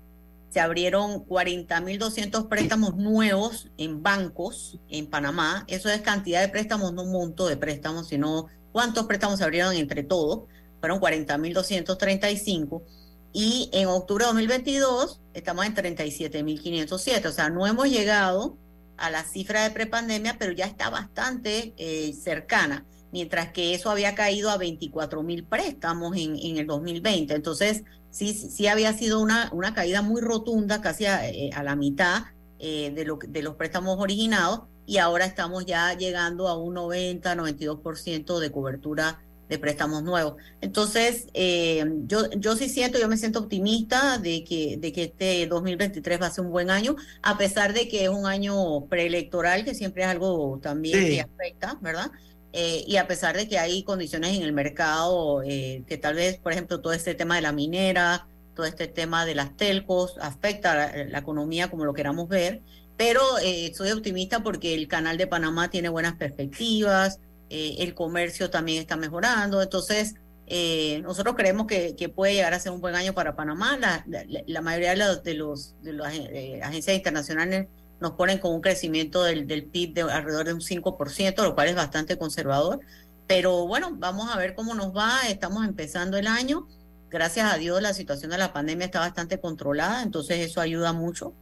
se 0.49 0.60
abrieron 0.60 1.25
40.200 1.25 2.47
préstamos 2.47 2.95
nuevos 2.97 3.69
en 3.78 4.02
bancos 4.02 4.80
en 4.89 5.08
Panamá. 5.08 5.63
Eso 5.67 5.89
es 5.89 6.02
cantidad 6.02 6.41
de 6.41 6.49
préstamos, 6.49 6.93
no 6.93 7.06
monto 7.06 7.47
de 7.47 7.58
préstamos, 7.58 8.08
sino 8.08 8.47
cuántos 8.71 9.06
préstamos 9.06 9.38
se 9.38 9.43
abrieron 9.43 9.75
entre 9.75 10.04
todos. 10.04 10.45
Fueron 10.80 10.99
40.235. 10.99 12.82
Y 13.31 13.69
en 13.73 13.87
octubre 13.87 14.25
de 14.25 14.29
2022 14.29 15.21
estamos 15.33 15.65
en 15.65 15.75
37.507. 15.75 17.25
O 17.27 17.31
sea, 17.31 17.49
no 17.49 17.67
hemos 17.67 17.89
llegado 17.89 18.57
a 18.97 19.09
la 19.09 19.23
cifra 19.23 19.63
de 19.63 19.71
prepandemia, 19.71 20.37
pero 20.37 20.51
ya 20.51 20.65
está 20.65 20.89
bastante 20.89 21.73
eh, 21.77 22.13
cercana. 22.13 22.85
Mientras 23.11 23.51
que 23.51 23.73
eso 23.73 23.89
había 23.89 24.13
caído 24.13 24.49
a 24.49 24.57
24.000 24.57 25.47
préstamos 25.47 26.15
en, 26.15 26.35
en 26.35 26.57
el 26.57 26.67
2020. 26.67 27.33
Entonces, 27.33 27.83
sí, 28.11 28.33
sí 28.33 28.67
había 28.67 28.93
sido 28.93 29.19
una, 29.19 29.49
una 29.51 29.73
caída 29.73 30.01
muy 30.01 30.21
rotunda, 30.21 30.81
casi 30.81 31.05
a, 31.05 31.27
eh, 31.27 31.49
a 31.53 31.63
la 31.63 31.75
mitad 31.75 32.23
eh, 32.59 32.91
de, 32.93 33.05
lo, 33.05 33.17
de 33.25 33.41
los 33.41 33.55
préstamos 33.55 33.97
originados, 33.99 34.63
y 34.85 34.97
ahora 34.97 35.25
estamos 35.25 35.65
ya 35.65 35.93
llegando 35.93 36.47
a 36.47 36.57
un 36.57 36.75
90-92% 36.75 38.39
de 38.39 38.51
cobertura 38.51 39.21
de 39.49 39.57
préstamos 39.57 40.03
nuevos. 40.03 40.35
Entonces, 40.62 41.25
eh, 41.33 41.83
yo, 42.05 42.29
yo 42.38 42.55
sí 42.55 42.69
siento, 42.69 42.99
yo 42.99 43.07
me 43.09 43.17
siento 43.17 43.39
optimista 43.39 44.17
de 44.19 44.43
que, 44.43 44.77
de 44.77 44.93
que 44.93 45.03
este 45.05 45.47
2023 45.47 46.21
va 46.21 46.27
a 46.27 46.31
ser 46.31 46.45
un 46.45 46.51
buen 46.51 46.69
año, 46.69 46.95
a 47.23 47.38
pesar 47.38 47.73
de 47.73 47.88
que 47.88 48.03
es 48.03 48.09
un 48.09 48.25
año 48.27 48.85
preelectoral, 48.85 49.65
que 49.65 49.73
siempre 49.73 50.03
es 50.03 50.09
algo 50.09 50.59
también 50.62 50.99
Sí. 50.99 51.07
que 51.15 51.21
afecta, 51.21 51.77
¿verdad? 51.81 52.12
Eh, 52.53 52.83
y 52.88 52.95
a 52.97 53.07
pesar 53.07 53.35
de 53.35 53.47
que 53.47 53.59
hay 53.59 53.83
condiciones 53.83 54.35
en 54.38 54.43
el 54.43 54.53
mercado, 54.53 55.41
eh, 55.43 55.83
que 55.88 55.97
tal 55.97 56.15
vez, 56.15 56.38
por 56.38 56.51
ejemplo, 56.51 56.79
todo 56.79 56.93
este 56.93 57.15
tema 57.15 57.35
de 57.35 57.41
la 57.41 57.51
minera, 57.51 58.27
todo 58.55 58.65
este 58.65 58.88
tema 58.88 59.25
de 59.25 59.35
las 59.35 59.55
telcos, 59.57 60.15
afecta 60.21 60.71
a 60.71 60.75
la, 60.75 61.05
la 61.05 61.19
economía 61.19 61.69
como 61.69 61.85
lo 61.85 61.93
queramos 61.93 62.27
ver, 62.27 62.62
pero 62.97 63.21
eh, 63.41 63.71
soy 63.75 63.91
optimista 63.91 64.43
porque 64.43 64.73
el 64.75 64.88
canal 64.88 65.17
de 65.17 65.25
Panamá 65.27 65.69
tiene 65.69 65.89
buenas 65.89 66.15
perspectivas, 66.15 67.19
eh, 67.49 67.75
el 67.79 67.93
comercio 67.93 68.49
también 68.49 68.81
está 68.81 68.95
mejorando, 68.95 69.62
entonces 69.62 70.15
eh, 70.51 71.01
nosotros 71.03 71.35
creemos 71.35 71.67
que, 71.67 71.95
que 71.95 72.09
puede 72.09 72.33
llegar 72.33 72.55
a 72.55 72.59
ser 72.59 72.71
un 72.71 72.81
buen 72.81 72.95
año 72.95 73.13
para 73.13 73.35
Panamá. 73.35 73.77
La, 73.77 74.03
la, 74.07 74.23
la 74.45 74.62
mayoría 74.62 74.91
de 74.91 74.97
los, 74.97 75.23
de 75.23 75.33
los, 75.35 75.75
de 75.83 75.93
las 75.93 76.13
eh, 76.15 76.59
agencias 76.63 76.97
internacionales 76.97 77.67
nos 77.99 78.12
ponen 78.13 78.39
con 78.39 78.53
un 78.53 78.62
crecimiento 78.62 79.23
del, 79.23 79.45
del 79.45 79.65
PIB 79.65 79.93
de 79.93 80.01
alrededor 80.01 80.47
de 80.47 80.53
un 80.53 80.62
5%, 80.62 81.43
lo 81.43 81.53
cual 81.53 81.67
es 81.67 81.75
bastante 81.75 82.17
conservador. 82.17 82.79
Pero 83.27 83.67
bueno, 83.67 83.91
vamos 83.93 84.33
a 84.33 84.38
ver 84.38 84.55
cómo 84.55 84.73
nos 84.73 84.95
va. 84.95 85.21
Estamos 85.29 85.67
empezando 85.67 86.17
el 86.17 86.25
año. 86.25 86.67
Gracias 87.12 87.53
a 87.53 87.57
Dios 87.57 87.81
la 87.81 87.93
situación 87.93 88.31
de 88.31 88.38
la 88.39 88.51
pandemia 88.53 88.85
está 88.85 88.99
bastante 88.99 89.39
controlada, 89.39 90.01
entonces 90.03 90.39
eso 90.39 90.62
ayuda 90.62 90.93
mucho. 90.93 91.33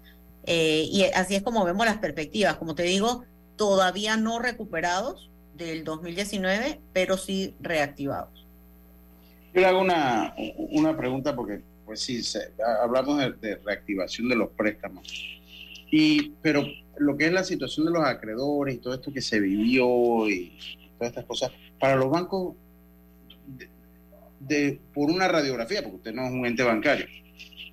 Eh, 0.46 0.88
y 0.90 1.04
así 1.04 1.36
es 1.36 1.44
como 1.44 1.64
vemos 1.64 1.86
las 1.86 1.98
perspectivas. 1.98 2.58
Como 2.58 2.76
te 2.76 2.84
digo, 2.84 3.24
todavía 3.56 4.18
no 4.18 4.40
recuperados 4.40 5.30
del 5.58 5.84
2019, 5.84 6.80
pero 6.94 7.18
sí 7.18 7.56
reactivados. 7.60 8.46
Yo 9.54 9.62
le 9.62 9.66
hago 9.68 9.82
una, 9.82 10.36
una 10.58 10.96
pregunta 10.96 11.36
porque, 11.36 11.62
pues 11.86 12.00
sí, 12.02 12.22
se, 12.24 12.52
hablamos 12.82 13.18
de, 13.20 13.32
de, 13.34 13.56
reactivación 13.58 14.30
de 14.30 14.36
los 14.36 14.50
préstamos. 14.52 15.08
Y, 15.90 16.32
pero 16.42 16.64
lo 16.98 17.18
que 17.18 17.28
es 17.28 17.32
la 17.34 17.44
situación 17.44 17.86
de 17.86 17.92
los 17.94 18.04
acreedores 18.04 18.76
y 18.76 18.78
todo 18.80 18.94
esto 18.94 19.12
que 19.12 19.22
se 19.22 19.40
vivió 19.40 20.30
y 20.30 20.58
todas 20.98 21.12
estas 21.12 21.26
cosas, 21.26 21.52
para 21.80 21.96
los 21.96 22.10
bancos 22.10 22.56
de, 23.48 23.70
de- 24.40 24.80
por 24.94 25.10
una 25.10 25.28
radiografía, 25.28 25.82
porque 25.82 25.98
usted 25.98 26.14
no 26.14 26.26
es 26.26 26.32
un 26.32 26.46
ente 26.46 26.64
bancario, 26.64 27.06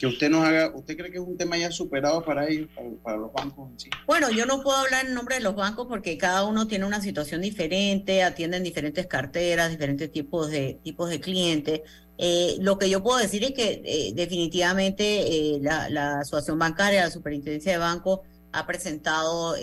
usted 0.06 0.30
nos 0.30 0.44
haga, 0.44 0.72
¿usted 0.74 0.96
cree 0.96 1.10
que 1.10 1.18
es 1.18 1.24
un 1.24 1.36
tema 1.36 1.56
ya 1.56 1.70
superado 1.70 2.24
para 2.24 2.48
ellos, 2.48 2.68
para, 3.02 3.16
los 3.16 3.32
bancos? 3.32 3.70
Bueno, 4.06 4.30
yo 4.30 4.46
no 4.46 4.62
puedo 4.62 4.76
hablar 4.76 5.06
en 5.06 5.14
nombre 5.14 5.36
de 5.36 5.42
los 5.42 5.54
bancos 5.54 5.86
porque 5.88 6.18
cada 6.18 6.44
uno 6.44 6.66
tiene 6.66 6.84
una 6.84 7.00
situación 7.00 7.40
diferente, 7.40 8.22
atienden 8.22 8.62
diferentes 8.62 9.06
carteras, 9.06 9.70
diferentes 9.70 10.10
tipos 10.10 10.50
de 10.50 10.80
tipos 10.82 11.10
de 11.10 11.20
clientes. 11.20 11.82
Eh, 12.16 12.56
lo 12.60 12.78
que 12.78 12.88
yo 12.88 13.02
puedo 13.02 13.18
decir 13.18 13.42
es 13.44 13.52
que 13.52 13.82
eh, 13.84 14.12
definitivamente 14.14 15.54
eh, 15.54 15.58
la, 15.60 15.88
la 15.88 16.20
Asociación 16.20 16.58
Bancaria, 16.58 17.04
la 17.04 17.10
Superintendencia 17.10 17.72
de 17.72 17.78
Bancos 17.78 18.20
ha 18.52 18.66
presentado 18.66 19.56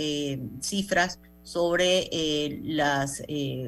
cifras 0.60 1.20
sobre 1.44 2.10
las, 2.62 3.24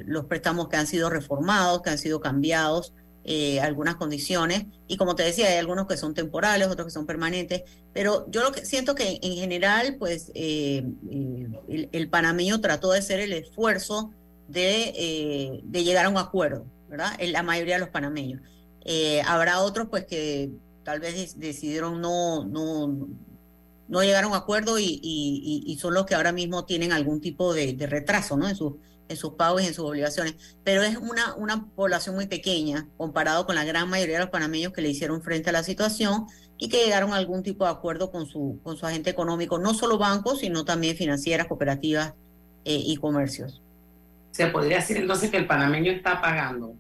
los 0.05 0.25
préstamos 0.25 0.67
que 0.67 0.75
han 0.75 0.85
sido 0.85 1.09
reformados, 1.09 1.81
que 1.81 1.91
han 1.91 1.97
sido 1.97 2.19
cambiados, 2.19 2.93
eh, 3.25 3.59
algunas 3.61 3.95
condiciones. 3.95 4.65
Y 4.87 4.97
como 4.97 5.15
te 5.15 5.23
decía, 5.23 5.47
hay 5.47 5.57
algunos 5.57 5.87
que 5.87 5.97
son 5.97 6.13
temporales, 6.13 6.67
otros 6.67 6.87
que 6.87 6.91
son 6.91 7.05
permanentes. 7.05 7.63
Pero 7.93 8.25
yo 8.29 8.43
lo 8.43 8.51
que 8.51 8.65
siento 8.65 8.95
que 8.95 9.19
en 9.21 9.35
general, 9.35 9.95
pues 9.99 10.31
eh, 10.35 10.83
eh, 11.09 11.47
el, 11.69 11.89
el 11.91 12.09
panameño 12.09 12.59
trató 12.61 12.91
de 12.91 12.99
hacer 12.99 13.19
el 13.19 13.33
esfuerzo 13.33 14.11
de, 14.47 14.93
eh, 14.95 15.61
de 15.63 15.83
llegar 15.83 16.05
a 16.05 16.09
un 16.09 16.17
acuerdo, 16.17 16.65
¿verdad? 16.89 17.13
En 17.19 17.31
la 17.31 17.43
mayoría 17.43 17.75
de 17.75 17.79
los 17.81 17.89
panameños. 17.89 18.41
Eh, 18.85 19.21
habrá 19.25 19.61
otros, 19.61 19.87
pues, 19.89 20.05
que 20.05 20.51
tal 20.83 20.99
vez 20.99 21.39
decidieron 21.39 22.01
no, 22.01 22.43
no, 22.45 23.07
no 23.87 24.01
llegar 24.03 24.23
a 24.23 24.27
un 24.27 24.33
acuerdo 24.33 24.79
y, 24.79 24.99
y- 25.01 25.63
y- 25.65 25.77
son 25.77 25.93
los 25.93 26.05
que 26.05 26.15
ahora 26.15 26.31
mismo 26.31 26.65
tienen 26.65 26.91
algún 26.91 27.21
tipo 27.21 27.53
de, 27.53 27.73
de 27.73 27.87
retraso, 27.87 28.37
¿no? 28.37 28.47
En 28.49 28.55
en 29.09 29.17
sus 29.17 29.33
pagos 29.33 29.61
y 29.61 29.67
en 29.67 29.73
sus 29.73 29.85
obligaciones. 29.85 30.35
Pero 30.63 30.83
es 30.83 30.97
una, 30.97 31.35
una 31.35 31.65
población 31.75 32.15
muy 32.15 32.27
pequeña 32.27 32.87
comparado 32.97 33.45
con 33.45 33.55
la 33.55 33.63
gran 33.63 33.89
mayoría 33.89 34.15
de 34.15 34.21
los 34.21 34.29
panameños 34.29 34.73
que 34.73 34.81
le 34.81 34.89
hicieron 34.89 35.21
frente 35.21 35.49
a 35.49 35.53
la 35.53 35.63
situación 35.63 36.25
y 36.57 36.69
que 36.69 36.83
llegaron 36.83 37.13
a 37.13 37.17
algún 37.17 37.43
tipo 37.43 37.65
de 37.65 37.71
acuerdo 37.71 38.11
con 38.11 38.25
su, 38.25 38.59
con 38.63 38.77
su 38.77 38.85
agente 38.85 39.09
económico, 39.09 39.59
no 39.59 39.73
solo 39.73 39.97
bancos, 39.97 40.39
sino 40.39 40.63
también 40.65 40.95
financieras, 40.95 41.47
cooperativas 41.47 42.13
eh, 42.65 42.81
y 42.85 42.95
comercios. 42.97 43.61
Se 44.31 44.47
podría 44.47 44.77
decir 44.77 44.97
entonces 44.97 45.29
que 45.29 45.37
el 45.37 45.47
panameño 45.47 45.91
está 45.91 46.21
pagando. 46.21 46.75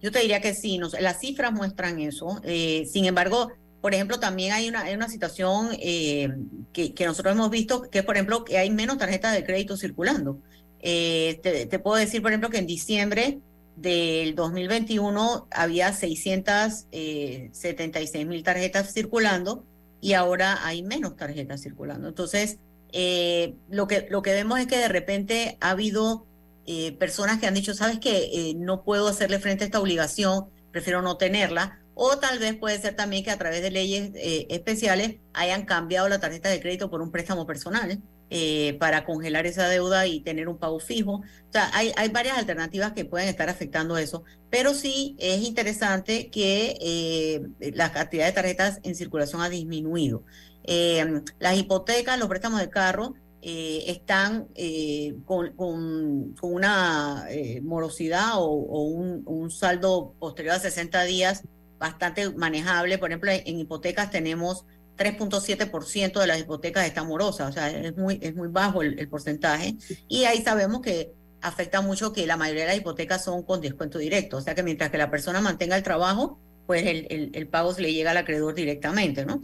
Yo 0.00 0.12
te 0.12 0.20
diría 0.20 0.40
que 0.40 0.54
sí, 0.54 0.78
no 0.78 0.88
las 1.00 1.20
cifras 1.20 1.52
muestran 1.52 1.98
eso. 2.00 2.40
eh, 2.44 2.86
sin 2.90 3.04
embargo, 3.04 3.50
por 3.80 3.94
ejemplo, 3.94 4.18
también 4.18 4.52
hay 4.52 4.68
una, 4.68 4.82
hay 4.82 4.94
una 4.94 5.08
situación 5.08 5.70
eh, 5.80 6.28
que, 6.72 6.94
que 6.94 7.06
nosotros 7.06 7.34
hemos 7.34 7.50
visto, 7.50 7.82
que 7.82 8.00
es, 8.00 8.04
por 8.04 8.16
ejemplo, 8.16 8.44
que 8.44 8.58
hay 8.58 8.70
menos 8.70 8.98
tarjetas 8.98 9.32
de 9.34 9.44
crédito 9.44 9.76
circulando. 9.76 10.38
Eh, 10.80 11.40
te, 11.42 11.78
puedo 11.78 11.96
decir, 11.96 12.22
por 12.22 12.30
ejemplo, 12.30 12.48
que 12.50 12.58
en 12.58 12.66
diciembre 12.66 13.40
del 13.76 14.34
2021 14.34 15.46
había 15.50 15.92
676 15.92 18.26
mil 18.26 18.42
tarjetas 18.42 18.92
circulando 18.92 19.64
y 20.00 20.14
ahora 20.14 20.66
hay 20.66 20.82
menos 20.82 21.14
tarjetas 21.16 21.62
circulando. 21.62 22.08
Entonces, 22.08 22.58
eh, 22.92 23.54
lo, 23.68 23.86
que, 23.86 24.08
lo 24.10 24.22
que 24.22 24.32
vemos 24.32 24.58
es 24.60 24.66
que 24.66 24.78
de 24.78 24.88
repente 24.88 25.58
ha 25.60 25.70
habido 25.70 26.26
eh, 26.66 26.92
personas 26.92 27.38
que 27.38 27.46
han 27.46 27.54
dicho, 27.54 27.74
sabes 27.74 27.98
que 27.98 28.54
no 28.56 28.84
puedo 28.84 29.08
hacerle 29.08 29.38
frente 29.38 29.64
a 29.64 29.66
esta 29.66 29.80
obligación, 29.80 30.46
prefiero 30.70 31.02
no 31.02 31.16
tenerla, 31.16 31.80
o 32.00 32.16
tal 32.18 32.38
vez 32.38 32.54
puede 32.54 32.78
ser 32.78 32.94
también 32.94 33.24
que 33.24 33.32
a 33.32 33.38
través 33.38 33.60
de 33.60 33.72
leyes 33.72 34.12
eh, 34.14 34.46
especiales 34.50 35.16
hayan 35.32 35.64
cambiado 35.64 36.08
la 36.08 36.20
tarjeta 36.20 36.48
de 36.48 36.60
crédito 36.60 36.90
por 36.90 37.02
un 37.02 37.10
préstamo 37.10 37.44
personal 37.44 38.00
eh, 38.30 38.76
para 38.80 39.04
congelar 39.04 39.46
esa 39.46 39.68
deuda 39.68 40.06
y 40.06 40.20
tener 40.20 40.48
un 40.48 40.58
pago 40.58 40.80
fijo. 40.80 41.12
O 41.16 41.52
sea, 41.52 41.70
hay, 41.72 41.92
hay 41.96 42.08
varias 42.10 42.38
alternativas 42.38 42.92
que 42.92 43.04
pueden 43.04 43.28
estar 43.28 43.48
afectando 43.48 43.96
eso, 43.98 44.24
pero 44.50 44.74
sí 44.74 45.16
es 45.18 45.42
interesante 45.42 46.30
que 46.30 46.76
eh, 46.80 47.40
la 47.74 47.92
cantidad 47.92 48.26
de 48.26 48.32
tarjetas 48.32 48.80
en 48.82 48.94
circulación 48.94 49.40
ha 49.42 49.48
disminuido. 49.48 50.24
Eh, 50.64 51.22
las 51.38 51.56
hipotecas, 51.56 52.18
los 52.18 52.28
préstamos 52.28 52.60
de 52.60 52.68
carro, 52.68 53.14
eh, 53.40 53.84
están 53.86 54.48
eh, 54.56 55.14
con, 55.24 55.54
con- 55.54 56.34
con 56.34 56.52
una 56.52 57.24
eh, 57.30 57.60
morosidad 57.62 58.32
o, 58.36 58.42
o 58.46 58.82
un, 58.82 59.22
un 59.26 59.50
saldo 59.50 60.14
posterior 60.18 60.56
a 60.56 60.58
60 60.58 61.04
días 61.04 61.44
bastante 61.78 62.30
manejable. 62.30 62.98
Por 62.98 63.10
ejemplo, 63.10 63.30
en, 63.30 63.42
en 63.46 63.60
hipotecas 63.60 64.10
tenemos 64.10 64.66
3.7% 64.98 66.20
de 66.20 66.26
las 66.26 66.40
hipotecas 66.40 66.86
están 66.86 67.06
morosas, 67.06 67.48
o 67.50 67.52
sea, 67.52 67.70
es 67.70 67.96
muy, 67.96 68.18
es 68.22 68.34
muy 68.34 68.48
bajo 68.48 68.82
el, 68.82 68.98
el 68.98 69.08
porcentaje. 69.08 69.76
Y 70.08 70.24
ahí 70.24 70.42
sabemos 70.42 70.82
que 70.82 71.12
afecta 71.40 71.80
mucho 71.80 72.12
que 72.12 72.26
la 72.26 72.36
mayoría 72.36 72.62
de 72.64 72.68
las 72.68 72.78
hipotecas 72.78 73.24
son 73.24 73.42
con 73.44 73.60
descuento 73.62 73.98
directo, 73.98 74.38
o 74.38 74.40
sea 74.42 74.54
que 74.54 74.62
mientras 74.64 74.90
que 74.90 74.98
la 74.98 75.10
persona 75.10 75.40
mantenga 75.40 75.76
el 75.76 75.82
trabajo, 75.84 76.40
pues 76.66 76.84
el, 76.86 77.06
el- 77.10 77.30
el 77.34 77.48
pago 77.48 77.72
se 77.74 77.80
le 77.82 77.92
llega 77.94 78.10
al 78.10 78.16
acreedor 78.18 78.54
directamente, 78.54 79.24
¿no? 79.24 79.40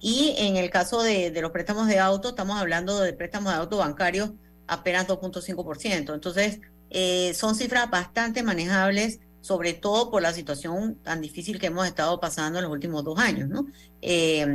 Y 0.00 0.34
en 0.38 0.56
el 0.56 0.70
caso 0.70 1.02
de, 1.02 1.30
de 1.32 1.42
los 1.42 1.50
préstamos 1.50 1.88
de 1.88 1.98
auto, 1.98 2.28
estamos 2.30 2.60
hablando 2.60 3.00
de 3.00 3.12
préstamos 3.14 3.52
de 3.52 3.58
auto 3.58 3.78
bancarios 3.78 4.30
apenas 4.68 5.06
2.5%. 5.08 6.14
Entonces, 6.14 6.60
eh, 6.90 7.34
son 7.34 7.54
cifras 7.56 7.90
bastante 7.90 8.42
manejables, 8.44 9.20
sobre 9.40 9.72
todo 9.74 10.10
por 10.10 10.22
la 10.22 10.32
situación 10.32 11.00
tan 11.02 11.20
difícil 11.20 11.58
que 11.58 11.66
hemos 11.66 11.86
estado 11.86 12.20
pasando 12.20 12.58
en 12.58 12.64
los 12.64 12.72
últimos 12.72 13.02
dos 13.04 13.18
años, 13.18 13.48
¿no? 13.48 13.66
Eh, 14.02 14.46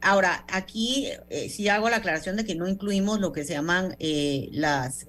ahora, 0.00 0.44
aquí 0.48 1.08
eh, 1.28 1.48
sí 1.48 1.68
hago 1.68 1.90
la 1.90 1.96
aclaración 1.96 2.36
de 2.36 2.44
que 2.44 2.54
no 2.54 2.68
incluimos 2.68 3.20
lo 3.20 3.32
que 3.32 3.44
se 3.44 3.54
llaman 3.54 3.96
eh, 3.98 4.50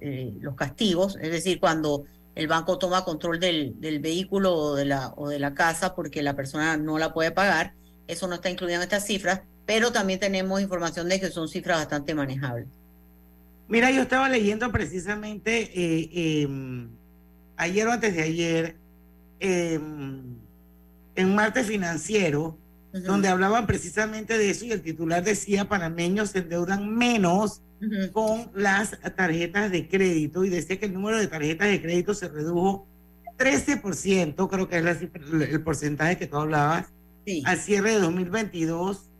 eh, 0.00 0.32
los 0.40 0.54
castigos, 0.54 1.16
es 1.20 1.30
decir, 1.30 1.60
cuando 1.60 2.04
el 2.34 2.48
banco 2.48 2.78
toma 2.78 3.04
control 3.04 3.38
del, 3.40 3.74
vehículo 4.00 4.54
o 4.54 4.74
de, 4.74 4.86
la, 4.86 5.12
o 5.16 5.28
de 5.28 5.38
la 5.38 5.54
casa 5.54 5.94
porque 5.94 6.22
la 6.22 6.34
persona 6.34 6.76
no 6.76 6.98
la 6.98 7.12
puede 7.12 7.30
pagar, 7.30 7.74
eso 8.06 8.26
no 8.26 8.36
está 8.36 8.50
incluido 8.50 8.76
en 8.76 8.82
estas 8.82 9.06
cifras, 9.06 9.42
pero 9.66 9.92
también 9.92 10.20
tenemos 10.20 10.60
información 10.60 11.08
de 11.08 11.20
que 11.20 11.30
son 11.30 11.48
cifras 11.48 11.78
bastante 11.78 12.14
manejables. 12.14 12.68
Mira, 13.68 13.90
yo 13.90 14.02
estaba 14.02 14.28
leyendo 14.28 14.70
precisamente 14.70 15.70
eh, 15.74 16.46
ayer 17.56 17.86
o 17.86 17.92
antes 17.92 18.14
de 18.14 18.22
ayer 18.22 18.76
eh, 19.40 19.80
en 21.14 21.34
Martes 21.34 21.66
Financiero, 21.66 22.58
donde 22.92 23.28
hablaban 23.28 23.66
precisamente 23.66 24.36
de 24.36 24.50
eso 24.50 24.64
y 24.66 24.72
el 24.72 24.82
titular 24.82 25.24
decía 25.24 25.68
panameños 25.68 26.30
se 26.30 26.40
endeudan 26.40 26.94
menos 26.94 27.62
con 28.12 28.50
las 28.54 28.98
tarjetas 29.16 29.70
de 29.70 29.88
crédito 29.88 30.44
y 30.44 30.50
decía 30.50 30.78
que 30.78 30.86
el 30.86 30.94
número 30.94 31.18
de 31.18 31.26
tarjetas 31.26 31.68
de 31.68 31.82
crédito 31.82 32.14
se 32.14 32.28
redujo 32.28 32.86
13%, 33.38 34.48
creo 34.48 34.68
que 34.68 34.78
es 34.78 34.84
la 34.84 34.92
el 35.46 35.62
porcentaje 35.62 36.16
que 36.16 36.26
tú 36.26 36.36
hablabas, 36.36 36.92
al 37.44 37.58
cierre 37.58 37.92
de 37.92 38.00
2022, 38.00 39.10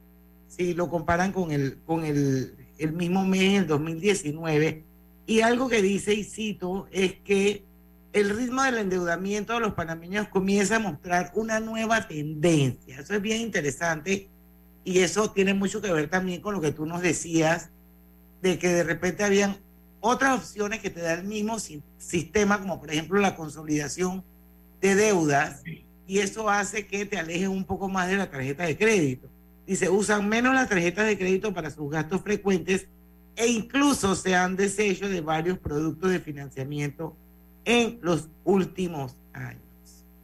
si 0.48 0.74
lo 0.74 0.88
comparan 0.88 1.32
con 1.32 1.50
el, 1.50 1.78
con 1.84 2.04
el, 2.04 2.54
el 2.78 2.92
mismo 2.92 3.24
mes, 3.24 3.60
el 3.60 3.66
2019. 3.66 4.84
Y 5.26 5.40
algo 5.40 5.68
que 5.68 5.82
dice, 5.82 6.14
y 6.14 6.24
cito, 6.24 6.88
es 6.92 7.14
que 7.24 7.64
el 8.12 8.30
ritmo 8.36 8.62
del 8.62 8.78
endeudamiento 8.78 9.54
de 9.54 9.60
los 9.60 9.74
panameños 9.74 10.28
comienza 10.28 10.76
a 10.76 10.80
mostrar 10.80 11.32
una 11.34 11.60
nueva 11.60 12.06
tendencia. 12.08 13.00
Eso 13.00 13.14
es 13.14 13.22
bien 13.22 13.40
interesante 13.40 14.28
y 14.84 14.98
eso 14.98 15.30
tiene 15.30 15.54
mucho 15.54 15.80
que 15.80 15.92
ver 15.92 16.10
también 16.10 16.40
con 16.42 16.54
lo 16.54 16.60
que 16.60 16.72
tú 16.72 16.84
nos 16.86 17.00
decías, 17.00 17.70
de 18.42 18.58
que 18.58 18.68
de 18.68 18.82
repente 18.84 19.24
habían 19.24 19.56
otras 20.00 20.36
opciones 20.38 20.80
que 20.80 20.90
te 20.90 21.00
da 21.00 21.14
el 21.14 21.24
mismo 21.24 21.58
si- 21.58 21.82
sistema, 21.96 22.58
como 22.60 22.80
por 22.80 22.90
ejemplo 22.90 23.20
la 23.20 23.36
consolidación 23.36 24.24
de 24.80 24.94
deudas, 24.96 25.62
y 26.06 26.18
eso 26.18 26.50
hace 26.50 26.86
que 26.86 27.06
te 27.06 27.16
alejes 27.18 27.48
un 27.48 27.64
poco 27.64 27.88
más 27.88 28.08
de 28.08 28.16
la 28.16 28.28
tarjeta 28.30 28.64
de 28.64 28.76
crédito. 28.76 29.28
Dice, 29.66 29.88
usan 29.88 30.28
menos 30.28 30.54
las 30.54 30.68
tarjetas 30.68 31.06
de 31.06 31.16
crédito 31.16 31.54
para 31.54 31.70
sus 31.70 31.88
gastos 31.88 32.20
frecuentes 32.20 32.88
e 33.36 33.46
incluso 33.46 34.16
se 34.16 34.34
han 34.34 34.56
deshecho 34.56 35.08
de 35.08 35.20
varios 35.20 35.58
productos 35.58 36.10
de 36.10 36.18
financiamiento 36.18 37.16
en 37.64 37.98
los 38.02 38.28
últimos 38.44 39.16
años. 39.32 39.62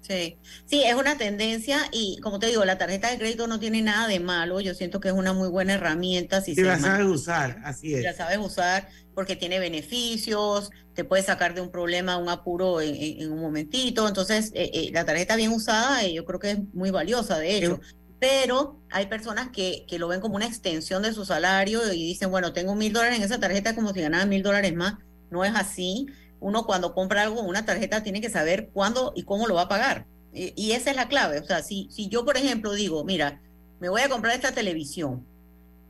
Sí, 0.00 0.38
sí, 0.64 0.82
es 0.84 0.94
una 0.94 1.18
tendencia 1.18 1.80
y 1.92 2.18
como 2.22 2.38
te 2.38 2.46
digo, 2.46 2.64
la 2.64 2.78
tarjeta 2.78 3.10
de 3.10 3.18
crédito 3.18 3.46
no 3.46 3.58
tiene 3.60 3.82
nada 3.82 4.08
de 4.08 4.20
malo. 4.20 4.58
Yo 4.60 4.72
siento 4.74 5.00
que 5.00 5.08
es 5.08 5.14
una 5.14 5.34
muy 5.34 5.48
buena 5.48 5.74
herramienta 5.74 6.40
si 6.40 6.54
Si 6.54 6.62
la 6.62 6.78
sabes 6.78 7.06
usar, 7.06 7.60
así 7.62 7.88
si 7.88 7.94
es. 7.96 8.04
la 8.04 8.14
sabes 8.14 8.38
usar 8.38 8.88
porque 9.14 9.36
tiene 9.36 9.58
beneficios, 9.58 10.70
te 10.94 11.04
puede 11.04 11.22
sacar 11.22 11.54
de 11.54 11.60
un 11.60 11.70
problema, 11.70 12.16
un 12.16 12.28
apuro 12.30 12.80
en, 12.80 12.94
en- 12.94 13.20
en 13.22 13.32
un 13.32 13.40
momentito. 13.40 14.08
Entonces, 14.08 14.50
eh, 14.54 14.70
eh, 14.72 14.90
la 14.92 15.04
tarjeta 15.04 15.36
bien 15.36 15.52
usada, 15.52 16.02
eh, 16.04 16.14
yo 16.14 16.24
creo 16.24 16.40
que 16.40 16.52
es 16.52 16.58
muy 16.72 16.90
valiosa, 16.90 17.38
de 17.38 17.56
hecho. 17.58 17.78
Pero 18.20 18.80
hay 18.90 19.06
personas 19.06 19.50
que, 19.52 19.84
que 19.86 19.98
lo 19.98 20.08
ven 20.08 20.20
como 20.20 20.36
una 20.36 20.46
extensión 20.46 21.02
de 21.02 21.12
su 21.12 21.24
salario 21.24 21.92
y 21.92 22.02
dicen, 22.04 22.30
bueno, 22.30 22.52
tengo 22.52 22.74
mil 22.74 22.92
dólares 22.92 23.18
en 23.18 23.24
esa 23.24 23.38
tarjeta 23.38 23.74
como 23.74 23.92
si 23.92 24.00
ganara 24.00 24.26
mil 24.26 24.42
dólares 24.42 24.74
más. 24.74 24.94
No 25.30 25.44
es 25.44 25.52
así. 25.54 26.06
Uno 26.40 26.64
cuando 26.66 26.94
compra 26.94 27.22
algo 27.22 27.42
una 27.42 27.64
tarjeta 27.64 28.02
tiene 28.02 28.20
que 28.20 28.30
saber 28.30 28.70
cuándo 28.72 29.12
y 29.16 29.24
cómo 29.24 29.46
lo 29.46 29.54
va 29.54 29.62
a 29.62 29.68
pagar. 29.68 30.06
Y, 30.32 30.52
y 30.56 30.72
esa 30.72 30.90
es 30.90 30.96
la 30.96 31.08
clave. 31.08 31.40
O 31.40 31.44
sea, 31.44 31.62
si, 31.62 31.88
si 31.90 32.08
yo, 32.08 32.24
por 32.24 32.36
ejemplo, 32.36 32.72
digo, 32.72 33.04
mira, 33.04 33.40
me 33.80 33.88
voy 33.88 34.02
a 34.02 34.08
comprar 34.08 34.34
esta 34.34 34.52
televisión 34.52 35.26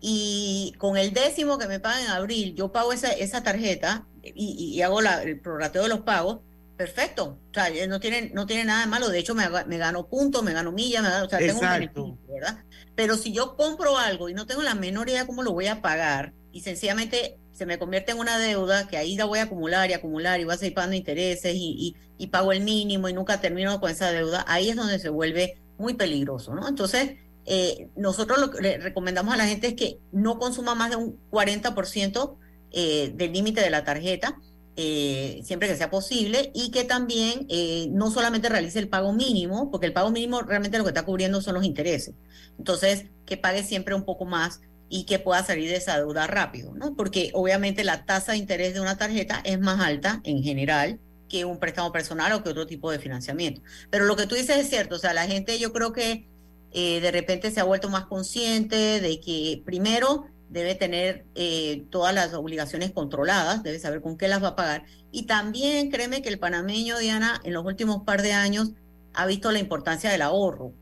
y 0.01 0.75
con 0.79 0.97
el 0.97 1.13
décimo 1.13 1.59
que 1.59 1.67
me 1.67 1.81
pagan 1.81 2.05
en 2.05 2.11
abril, 2.11 2.55
yo 2.55 2.71
pago 2.71 2.93
esa, 2.93 3.11
esa 3.11 3.43
tarjeta 3.43 4.07
y, 4.23 4.75
y- 4.77 4.83
hago 4.83 5.01
la- 5.01 5.23
el 5.23 5.41
prorrateo 5.41 5.83
de 5.83 5.89
los 5.89 6.01
pagos, 6.01 6.41
perfecto. 6.77 7.41
O 7.51 7.55
sea, 7.55 7.69
eh, 7.69 7.89
no 7.89 7.99
tiene, 7.99 8.31
no 8.33 8.47
tiene 8.47 8.65
nada 8.65 8.81
de 8.83 8.87
malo. 8.87 9.09
De 9.09 9.19
hecho, 9.19 9.35
me, 9.35 9.45
me 9.67 9.79
gano 9.79 10.07
puntos, 10.07 10.43
me 10.45 10.53
gano 10.53 10.71
millas, 10.71 11.03
me 11.03 11.11
gano, 11.11 11.27
o 11.27 11.29
sea, 11.29 11.39
tengo 11.41 11.59
un 11.61 11.65
Exacto. 11.65 12.03
beneficio, 12.05 12.33
¿verdad? 12.33 12.65
Pero 12.95 13.17
si 13.17 13.33
yo 13.33 13.57
compro 13.57 13.99
algo 13.99 14.29
y 14.29 14.35
no 14.35 14.47
tengo 14.47 14.63
la 14.63 14.75
menor 14.75 15.09
idea 15.09 15.27
cómo 15.27 15.43
lo 15.43 15.53
voy 15.53 15.67
a 15.67 15.83
pagar 15.83 16.33
y 16.53 16.61
sencillamente 16.61 17.39
se 17.59 17.67
me 17.67 17.77
convierte 17.77 18.13
en 18.13 18.19
una 18.19 18.39
deuda 18.39 18.87
que 18.87 18.97
ahí 18.97 19.17
la 19.17 19.25
voy 19.25 19.41
a 19.41 19.43
acumular 19.43 19.91
y 19.91 19.93
acumular 19.93 20.39
y 20.39 20.45
voy 20.45 20.55
a 20.55 20.59
seguir 20.59 20.75
pagando 20.75 20.95
intereses 20.95 21.53
y, 21.57 21.97
y, 22.17 22.27
pago 22.29 22.53
el 22.53 22.63
mínimo 22.63 23.09
y 23.09 23.13
nunca 23.13 23.41
termino 23.41 23.81
con 23.81 23.91
esa 23.91 24.13
deuda, 24.13 24.45
ahí 24.47 24.69
es 24.69 24.77
donde 24.77 25.01
se 25.01 25.09
vuelve 25.09 25.59
muy 25.77 25.95
peligroso, 25.95 26.55
¿no? 26.55 26.69
Entonces, 26.69 27.17
eh, 27.47 27.89
nosotros 27.97 28.39
lo 28.39 28.51
que 28.53 28.61
le 28.63 28.79
recomendamos 28.79 29.35
a 29.35 29.37
la 29.37 29.47
gente 29.47 29.69
es 29.69 29.75
que 29.75 29.99
no 30.13 30.39
consuma 30.39 30.77
más 30.77 30.91
de 30.91 30.97
un 30.97 31.19
40% 31.33 32.37
eh, 32.71 33.13
del 33.17 33.33
límite 33.33 33.61
de 33.61 33.71
la 33.71 33.83
tarjeta, 33.83 34.39
eh, 34.77 35.41
siempre 35.43 35.67
que 35.67 35.75
sea 35.75 35.91
posible, 35.91 36.53
y 36.55 36.71
que 36.71 36.85
también 36.85 37.47
eh, 37.49 37.89
no 37.91 38.13
solamente 38.13 38.49
realice 38.49 38.79
el 38.79 38.89
pago 38.89 39.13
mínimo, 39.13 39.73
porque 39.73 39.87
el 39.87 39.93
pago 39.93 40.13
mínimo 40.13 40.43
realmente 40.43 40.79
lo 40.79 40.85
que 40.85 40.91
está 40.91 41.05
cubriendo 41.05 41.41
son 41.41 41.55
los 41.55 41.65
intereses. 41.65 42.15
Entonces, 42.57 43.07
que 43.27 43.37
pague 43.37 43.65
siempre 43.65 43.97
un 43.97 44.05
poco 44.05 44.25
más 44.25 44.61
y 44.89 45.05
que 45.05 45.19
pueda 45.19 45.45
salir 45.45 45.69
de 45.69 45.77
esa 45.77 45.99
deuda 45.99 46.27
rápido, 46.27 46.75
¿no? 46.75 46.95
Porque 46.95 47.31
obviamente 47.35 47.85
la 47.85 48.05
tasa 48.05 48.33
de 48.33 48.39
interés 48.39 48.75
de 48.75 48.81
una 48.81 48.97
tarjeta 48.97 49.41
es 49.45 49.61
más 49.61 49.81
alta 49.81 50.21
en 50.25 50.43
general 50.43 50.99
que 51.29 51.45
un 51.45 51.59
préstamo 51.59 51.93
personal 51.93 52.33
o 52.33 52.43
que 52.43 52.49
otro 52.49 52.67
tipo 52.67 52.91
de 52.91 52.99
financiamiento. 52.99 53.61
Pero 53.91 54.07
lo 54.07 54.17
que 54.17 54.27
tú 54.27 54.35
dices 54.35 54.57
es 54.57 54.71
cierto, 54.71 54.97
o 54.97 54.99
sea, 54.99 55.13
la 55.13 55.27
gente 55.27 55.59
yo 55.59 55.73
creo 55.73 55.93
que 55.93 56.27
eh, 56.73 57.01
de 57.01 57.11
repente 57.11 57.51
se 57.51 57.61
ha 57.61 57.65
vuelto 57.65 57.91
más 57.91 58.07
consciente 58.07 59.01
de 59.01 59.21
que 59.21 59.63
primero 59.65 60.27
debe 60.49 60.75
tener 60.75 61.27
eh, 61.35 61.85
todas 61.91 62.15
las 62.15 62.33
obligaciones 62.35 62.91
controladas, 62.93 63.63
debe 63.63 63.79
saber 63.79 64.01
con 64.01 64.17
qué 64.17 64.29
las 64.29 64.43
va 64.43 64.49
a 64.49 64.57
pagar. 64.57 64.85
Y 65.13 65.25
también 65.25 65.91
créeme 65.91 66.23
que 66.23 66.29
el 66.31 66.39
panameño, 66.39 66.99
Diana, 66.99 67.41
en 67.45 67.53
los 67.53 67.65
últimos 67.65 68.05
par 68.05 68.23
de 68.23 68.33
años 68.33 68.73
ha 69.15 69.27
visto 69.27 69.53
la 69.53 69.59
importancia 69.59 70.11
del 70.11 70.23
ahorro, 70.23 70.73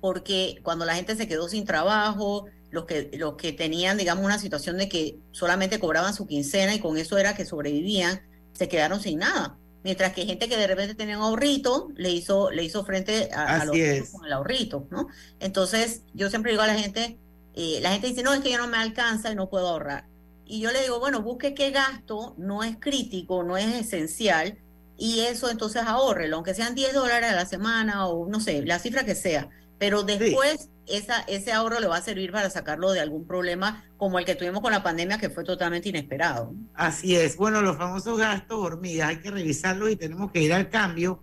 porque 0.00 0.58
cuando 0.62 0.84
la 0.84 0.94
gente 0.94 1.16
se 1.16 1.28
quedó 1.28 1.48
sin 1.48 1.64
trabajo, 1.64 2.46
los 2.70 2.84
que, 2.84 3.10
los 3.14 3.36
que 3.36 3.52
tenían, 3.52 3.96
digamos, 3.96 4.24
una 4.24 4.38
situación 4.38 4.76
de 4.76 4.88
que 4.88 5.18
solamente 5.32 5.78
cobraban 5.78 6.14
su 6.14 6.26
quincena 6.26 6.74
y 6.74 6.80
con 6.80 6.96
eso 6.96 7.18
era 7.18 7.34
que 7.34 7.44
sobrevivían, 7.44 8.20
se 8.52 8.68
quedaron 8.68 9.00
sin 9.00 9.20
nada. 9.20 9.58
Mientras 9.84 10.12
que 10.12 10.26
gente 10.26 10.48
que 10.48 10.56
de 10.56 10.66
repente 10.66 10.94
tenía 10.94 11.18
un 11.18 11.24
ahorrito, 11.24 11.88
le 11.96 12.10
hizo, 12.10 12.50
le 12.50 12.64
hizo 12.64 12.84
frente 12.84 13.30
a, 13.32 13.60
a 13.60 13.64
los 13.64 13.76
es. 13.76 14.10
con 14.10 14.26
el 14.26 14.32
ahorrito, 14.32 14.86
¿no? 14.90 15.06
Entonces, 15.40 16.02
yo 16.14 16.28
siempre 16.30 16.50
digo 16.50 16.62
a 16.62 16.66
la 16.66 16.74
gente, 16.74 17.18
eh, 17.54 17.78
la 17.80 17.92
gente 17.92 18.08
dice, 18.08 18.22
no, 18.22 18.34
es 18.34 18.40
que 18.40 18.50
yo 18.50 18.58
no 18.58 18.66
me 18.66 18.76
alcanza 18.76 19.30
y 19.30 19.34
no 19.34 19.48
puedo 19.48 19.68
ahorrar. 19.68 20.06
Y 20.44 20.60
yo 20.60 20.72
le 20.72 20.82
digo, 20.82 20.98
bueno, 20.98 21.22
busque 21.22 21.54
qué 21.54 21.70
gasto 21.70 22.34
no 22.38 22.64
es 22.64 22.76
crítico, 22.80 23.44
no 23.44 23.56
es 23.56 23.66
esencial, 23.74 24.58
y 24.98 25.20
eso 25.20 25.48
entonces 25.48 25.82
ahórrelo, 25.86 26.36
aunque 26.36 26.54
sean 26.54 26.74
10 26.74 26.92
dólares 26.92 27.30
a 27.30 27.36
la 27.36 27.46
semana 27.46 28.08
o 28.08 28.28
no 28.28 28.40
sé, 28.40 28.62
la 28.66 28.80
cifra 28.80 29.04
que 29.04 29.14
sea. 29.14 29.48
Pero 29.78 30.02
después 30.02 30.70
esa, 30.86 31.20
ese 31.22 31.52
ahorro 31.52 31.80
le 31.80 31.86
va 31.86 31.98
a 31.98 32.02
servir 32.02 32.32
para 32.32 32.50
sacarlo 32.50 32.92
de 32.92 33.00
algún 33.00 33.26
problema 33.26 33.84
como 33.96 34.18
el 34.18 34.24
que 34.24 34.34
tuvimos 34.34 34.60
con 34.60 34.72
la 34.72 34.82
pandemia, 34.82 35.18
que 35.18 35.30
fue 35.30 35.44
totalmente 35.44 35.88
inesperado. 35.88 36.52
Así 36.74 37.14
es. 37.14 37.36
Bueno, 37.36 37.62
los 37.62 37.76
famosos 37.76 38.18
gastos 38.18 38.58
hormigas 38.58 39.10
hay 39.10 39.18
que 39.18 39.30
revisarlos 39.30 39.90
y 39.90 39.96
tenemos 39.96 40.32
que 40.32 40.42
ir 40.42 40.52
al 40.52 40.68
cambio. 40.68 41.22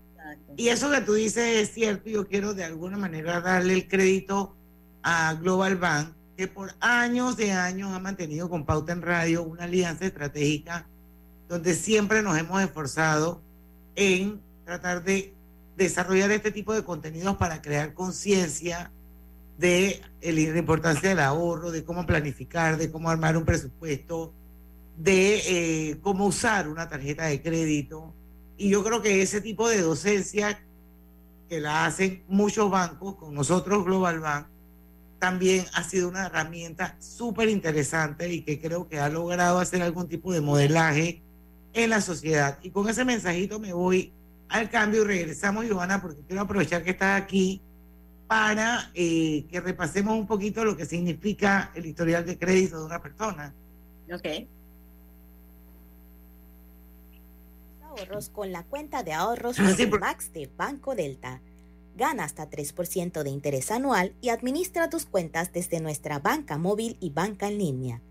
Y 0.56 0.70
eso 0.70 0.90
que 0.90 1.02
tú 1.02 1.14
dices 1.14 1.58
es 1.58 1.74
cierto. 1.74 2.10
Yo 2.10 2.28
quiero 2.28 2.54
de 2.54 2.64
alguna 2.64 2.98
manera 2.98 3.42
darle 3.42 3.74
el 3.74 3.88
crédito 3.88 4.56
a 5.04 5.34
Global 5.34 5.76
Bank, 5.76 6.14
que 6.38 6.48
por 6.48 6.74
años 6.80 7.36
de 7.38 7.52
años 7.52 7.92
ha 7.92 8.00
mantenido 8.00 8.50
con 8.50 8.66
Pauta 8.66 8.94
en 8.94 9.02
Radio 9.02 9.44
una 9.44 9.66
alianza 9.66 10.06
estratégica 10.06 10.88
donde 11.48 11.76
siempre 11.76 12.22
nos 12.22 12.38
hemos 12.38 12.62
esforzado 12.62 13.42
en 13.96 14.42
tratar 14.66 15.04
de 15.04 15.35
desarrollar 15.76 16.32
este 16.32 16.52
tipo 16.52 16.74
de 16.74 16.84
contenidos 16.84 17.38
para 17.38 17.62
crear 17.62 17.94
conciencia 17.94 18.92
de 19.58 20.02
la 20.22 20.60
importancia 20.60 21.10
del 21.10 21.20
ahorro, 21.20 21.72
de 21.72 21.84
cómo 21.84 22.06
planificar, 22.06 22.78
de 22.78 22.92
cómo 22.92 23.10
armar 23.10 23.38
un 23.38 23.46
presupuesto, 23.46 24.34
de 24.98 25.90
eh, 25.92 25.98
cómo 26.02 26.26
usar 26.26 26.68
una 26.68 26.88
tarjeta 26.90 27.26
de 27.26 27.42
crédito. 27.42 28.14
Y 28.58 28.70
yo 28.70 28.84
creo 28.84 29.02
que 29.02 29.22
ese 29.22 29.42
tipo 29.42 29.68
de 29.70 29.82
docencia 29.82 30.62
que 31.50 31.60
la 31.60 31.86
hacen 31.86 32.24
muchos 32.28 32.70
bancos, 32.70 33.16
con 33.16 33.34
nosotros 33.34 33.86
Global 33.86 34.20
Bank, 34.20 34.48
también 35.20 35.66
ha 35.74 35.84
sido 35.84 36.10
una 36.10 36.26
herramienta 36.26 36.98
súper 37.00 37.50
interesante 37.50 38.32
y 38.32 38.42
que 38.42 38.60
creo 38.60 38.88
que 38.88 39.00
ha 39.00 39.10
logrado 39.10 39.60
hacer 39.60 39.82
algún 39.82 40.08
tipo 40.08 40.34
de 40.34 40.42
modelaje 40.42 41.22
en 41.74 41.90
la 41.90 42.02
sociedad. 42.02 42.60
Y 42.62 42.72
con 42.72 42.90
ese 42.90 43.06
mensajito 43.06 43.60
me 43.60 43.74
voy 43.74 44.14
al 44.50 44.70
cambio 44.70 45.02
y 45.04 45.06
regresamos, 45.06 45.66
Giovanna, 45.66 46.02
porque 46.02 46.22
quiero 46.28 46.42
aprovechar 46.42 46.84
que 46.84 46.92
estás 46.92 47.22
aquí 47.22 47.62
para 48.28 48.92
eh, 48.94 49.46
que 49.50 49.60
repasemos 49.62 50.18
un 50.18 50.26
poquito 50.26 50.64
lo 50.66 50.76
que 50.76 50.86
significa 50.86 51.72
el 51.76 51.86
historial 51.86 52.26
de 52.26 52.38
crédito 52.38 52.80
de 52.80 52.86
una 52.86 53.02
persona. 53.02 53.54
Ok. 54.12 54.48
ahorros 57.98 58.30
con 58.30 58.52
la 58.52 58.64
cuenta 58.64 59.04
de 59.04 59.14
ahorros 59.14 59.58
Ah, 59.60 59.74
sí, 59.76 59.88
Max 59.88 60.34
de 60.34 60.50
Banco 60.58 60.96
Delta. 60.96 61.42
Gana 61.96 62.26
hasta 62.26 62.50
3% 62.50 63.24
de 63.24 63.30
interés 63.30 63.72
anual 63.72 64.16
y 64.20 64.30
administra 64.30 64.90
tus 64.90 65.06
cuentas 65.06 65.54
desde 65.54 65.80
nuestra 65.80 66.20
banca 66.20 66.58
móvil 66.58 66.98
y 67.00 67.12
banca 67.12 67.48
en 67.48 67.58
línea. 67.58 68.02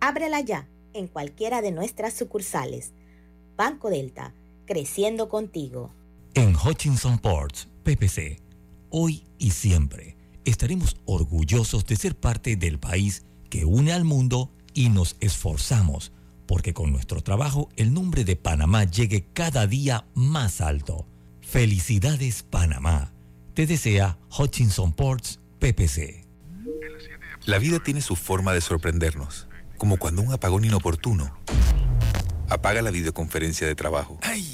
Ábrela 0.00 0.40
ya 0.40 0.68
en 0.92 1.08
cualquiera 1.08 1.60
de 1.60 1.72
nuestras 1.72 2.14
sucursales. 2.14 2.92
Banco 3.56 3.90
Delta, 3.90 4.32
creciendo 4.66 5.28
contigo. 5.28 5.94
En 6.34 6.56
Hutchinson 6.56 7.18
Ports, 7.18 7.68
PPC, 7.82 8.40
hoy 8.90 9.24
y 9.38 9.50
siempre 9.50 10.16
estaremos 10.44 10.96
orgullosos 11.04 11.86
de 11.86 11.96
ser 11.96 12.16
parte 12.16 12.56
del 12.56 12.78
país 12.78 13.24
que 13.50 13.64
une 13.64 13.92
al 13.92 14.04
mundo 14.04 14.50
y 14.72 14.88
nos 14.88 15.16
esforzamos 15.20 16.12
porque 16.46 16.74
con 16.74 16.92
nuestro 16.92 17.22
trabajo 17.22 17.68
el 17.76 17.92
nombre 17.92 18.24
de 18.24 18.36
Panamá 18.36 18.84
llegue 18.84 19.26
cada 19.32 19.66
día 19.66 20.06
más 20.14 20.60
alto. 20.60 21.06
Felicidades 21.40 22.42
Panamá. 22.42 23.12
Te 23.54 23.66
desea 23.66 24.18
Hutchinson 24.36 24.92
Ports 24.92 25.40
PPC. 25.58 26.26
La 27.46 27.58
vida 27.58 27.78
tiene 27.78 28.00
su 28.00 28.16
forma 28.16 28.52
de 28.52 28.60
sorprendernos, 28.60 29.48
como 29.76 29.98
cuando 29.98 30.22
un 30.22 30.32
apagón 30.32 30.64
inoportuno 30.64 31.30
apaga 32.48 32.82
la 32.82 32.90
videoconferencia 32.90 33.66
de 33.66 33.74
trabajo. 33.74 34.18
¡Ay! 34.22 34.53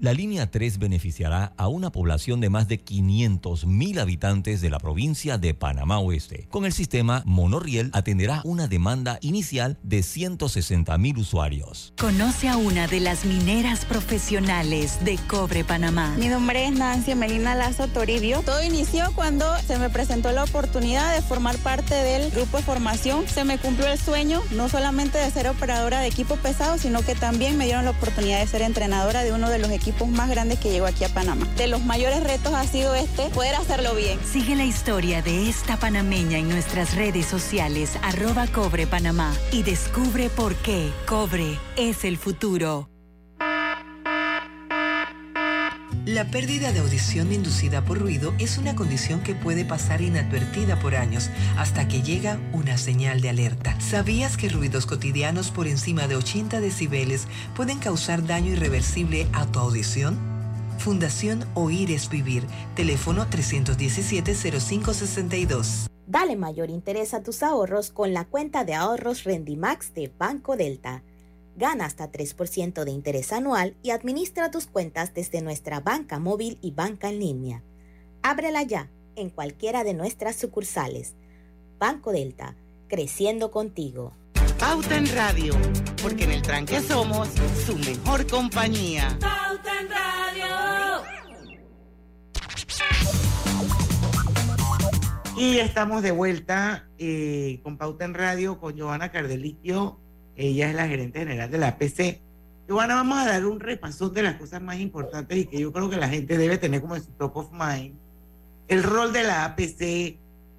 La 0.00 0.14
línea 0.14 0.50
3 0.50 0.78
beneficiará 0.78 1.52
a 1.58 1.68
una 1.68 1.92
población 1.92 2.40
de 2.40 2.48
más 2.48 2.68
de 2.68 2.78
500 2.78 3.66
mil 3.66 3.98
habitantes 3.98 4.62
de 4.62 4.70
la 4.70 4.78
provincia 4.78 5.36
de 5.36 5.52
Panamá 5.52 5.98
Oeste. 5.98 6.46
Con 6.48 6.64
el 6.64 6.72
sistema, 6.72 7.22
Monorriel 7.26 7.90
atenderá 7.92 8.40
una 8.44 8.66
demanda 8.66 9.18
inicial 9.20 9.76
de 9.82 10.02
160 10.02 10.96
mil 10.96 11.18
usuarios. 11.18 11.92
Conoce 12.00 12.48
a 12.48 12.56
una 12.56 12.86
de 12.86 13.00
las 13.00 13.26
mineras 13.26 13.84
profesionales 13.84 15.04
de 15.04 15.18
Cobre 15.28 15.64
Panamá. 15.64 16.16
Mi 16.18 16.28
nombre 16.28 16.64
es 16.64 16.72
Nancy 16.72 17.14
Melina 17.14 17.54
Lazo 17.54 17.86
Toribio. 17.86 18.40
Todo 18.40 18.62
inició 18.62 19.12
cuando 19.14 19.44
se 19.66 19.78
me 19.78 19.90
presentó 19.90 20.32
la 20.32 20.44
oportunidad 20.44 21.14
de 21.14 21.20
formar 21.20 21.58
parte 21.58 21.94
del 21.94 22.30
grupo 22.30 22.56
de 22.56 22.62
formación. 22.62 23.28
Se 23.28 23.44
me 23.44 23.58
cumplió 23.58 23.86
el 23.86 23.98
sueño, 23.98 24.40
no 24.52 24.70
solamente 24.70 25.18
de 25.18 25.30
ser 25.30 25.46
operadora 25.46 26.00
de 26.00 26.06
equipo 26.06 26.36
pesado, 26.36 26.78
sino 26.78 27.02
que 27.02 27.14
también 27.14 27.58
me 27.58 27.66
dieron 27.66 27.84
la 27.84 27.90
oportunidad 27.90 28.40
de 28.40 28.46
ser 28.46 28.62
entrenadora 28.62 29.24
de 29.24 29.34
uno 29.34 29.50
de 29.50 29.58
los 29.58 29.70
equipos 29.70 29.89
más 30.08 30.30
grandes 30.30 30.58
que 30.58 30.70
llegó 30.70 30.86
aquí 30.86 31.04
a 31.04 31.08
Panamá. 31.08 31.46
De 31.56 31.66
los 31.66 31.84
mayores 31.84 32.22
retos 32.22 32.54
ha 32.54 32.64
sido 32.66 32.94
este, 32.94 33.28
poder 33.30 33.54
hacerlo 33.54 33.94
bien. 33.94 34.18
Sigue 34.24 34.56
la 34.56 34.64
historia 34.64 35.22
de 35.22 35.48
esta 35.48 35.76
panameña 35.76 36.38
en 36.38 36.48
nuestras 36.48 36.94
redes 36.94 37.26
sociales, 37.26 37.98
arroba 38.02 38.46
Cobre 38.46 38.86
Panamá, 38.86 39.32
y 39.52 39.62
descubre 39.62 40.30
por 40.30 40.54
qué 40.56 40.90
Cobre 41.06 41.58
es 41.76 42.04
el 42.04 42.16
futuro. 42.16 42.88
La 46.06 46.24
pérdida 46.24 46.72
de 46.72 46.78
audición 46.78 47.30
inducida 47.30 47.84
por 47.84 47.98
ruido 47.98 48.32
es 48.38 48.56
una 48.56 48.74
condición 48.74 49.22
que 49.22 49.34
puede 49.34 49.66
pasar 49.66 50.00
inadvertida 50.00 50.80
por 50.80 50.94
años 50.94 51.28
hasta 51.58 51.88
que 51.88 52.00
llega 52.00 52.40
una 52.54 52.78
señal 52.78 53.20
de 53.20 53.28
alerta. 53.28 53.78
¿Sabías 53.82 54.38
que 54.38 54.48
ruidos 54.48 54.86
cotidianos 54.86 55.50
por 55.50 55.66
encima 55.66 56.08
de 56.08 56.16
80 56.16 56.60
decibeles 56.60 57.28
pueden 57.54 57.80
causar 57.80 58.26
daño 58.26 58.52
irreversible 58.52 59.26
a 59.34 59.44
tu 59.44 59.58
audición? 59.58 60.18
Fundación 60.78 61.44
Oír 61.52 61.90
es 61.90 62.08
Vivir. 62.08 62.46
Teléfono 62.74 63.26
317-0562. 63.26 65.86
Dale 66.06 66.34
mayor 66.34 66.70
interés 66.70 67.12
a 67.12 67.22
tus 67.22 67.42
ahorros 67.42 67.90
con 67.90 68.14
la 68.14 68.24
cuenta 68.24 68.64
de 68.64 68.72
ahorros 68.72 69.24
Rendimax 69.24 69.92
de 69.92 70.10
Banco 70.18 70.56
Delta. 70.56 71.02
Gana 71.56 71.84
hasta 71.84 72.10
3% 72.10 72.84
de 72.84 72.90
interés 72.90 73.32
anual 73.32 73.76
y 73.82 73.90
administra 73.90 74.50
tus 74.50 74.66
cuentas 74.66 75.14
desde 75.14 75.42
nuestra 75.42 75.80
banca 75.80 76.18
móvil 76.18 76.58
y 76.62 76.70
banca 76.70 77.08
en 77.08 77.18
línea. 77.18 77.62
Ábrela 78.22 78.62
ya 78.62 78.90
en 79.16 79.30
cualquiera 79.30 79.84
de 79.84 79.94
nuestras 79.94 80.36
sucursales. 80.36 81.14
Banco 81.78 82.12
Delta, 82.12 82.56
creciendo 82.88 83.50
contigo. 83.50 84.14
Pauta 84.58 84.96
en 84.96 85.06
Radio, 85.14 85.54
porque 86.02 86.24
en 86.24 86.32
el 86.32 86.42
tranque 86.42 86.80
somos 86.80 87.28
su 87.64 87.76
mejor 87.78 88.26
compañía. 88.26 89.16
Pauta 89.20 89.80
en 89.80 89.88
Radio. 89.88 90.46
Y 95.38 95.58
estamos 95.58 96.02
de 96.02 96.10
vuelta 96.10 96.90
eh, 96.98 97.60
con 97.62 97.78
Pauta 97.78 98.04
en 98.04 98.12
Radio 98.12 98.60
con 98.60 98.78
Joana 98.78 99.10
Cardelillo. 99.10 99.98
Ella 100.40 100.70
es 100.70 100.74
la 100.74 100.88
gerente 100.88 101.18
general 101.18 101.50
de 101.50 101.58
la 101.58 101.68
APC. 101.68 102.18
Joana, 102.66 102.94
vamos 102.94 103.18
a 103.18 103.26
dar 103.26 103.44
un 103.44 103.60
repasón 103.60 104.14
de 104.14 104.22
las 104.22 104.36
cosas 104.36 104.62
más 104.62 104.78
importantes 104.78 105.36
y 105.36 105.44
que 105.44 105.60
yo 105.60 105.70
creo 105.72 105.90
que 105.90 105.96
la 105.96 106.08
gente 106.08 106.38
debe 106.38 106.56
tener 106.56 106.80
como 106.80 106.96
en 106.96 107.02
su 107.02 107.10
top 107.12 107.36
of 107.36 107.50
mind. 107.52 107.94
El 108.68 108.82
rol 108.82 109.12
de 109.12 109.24
la 109.24 109.44
APC, 109.44 110.16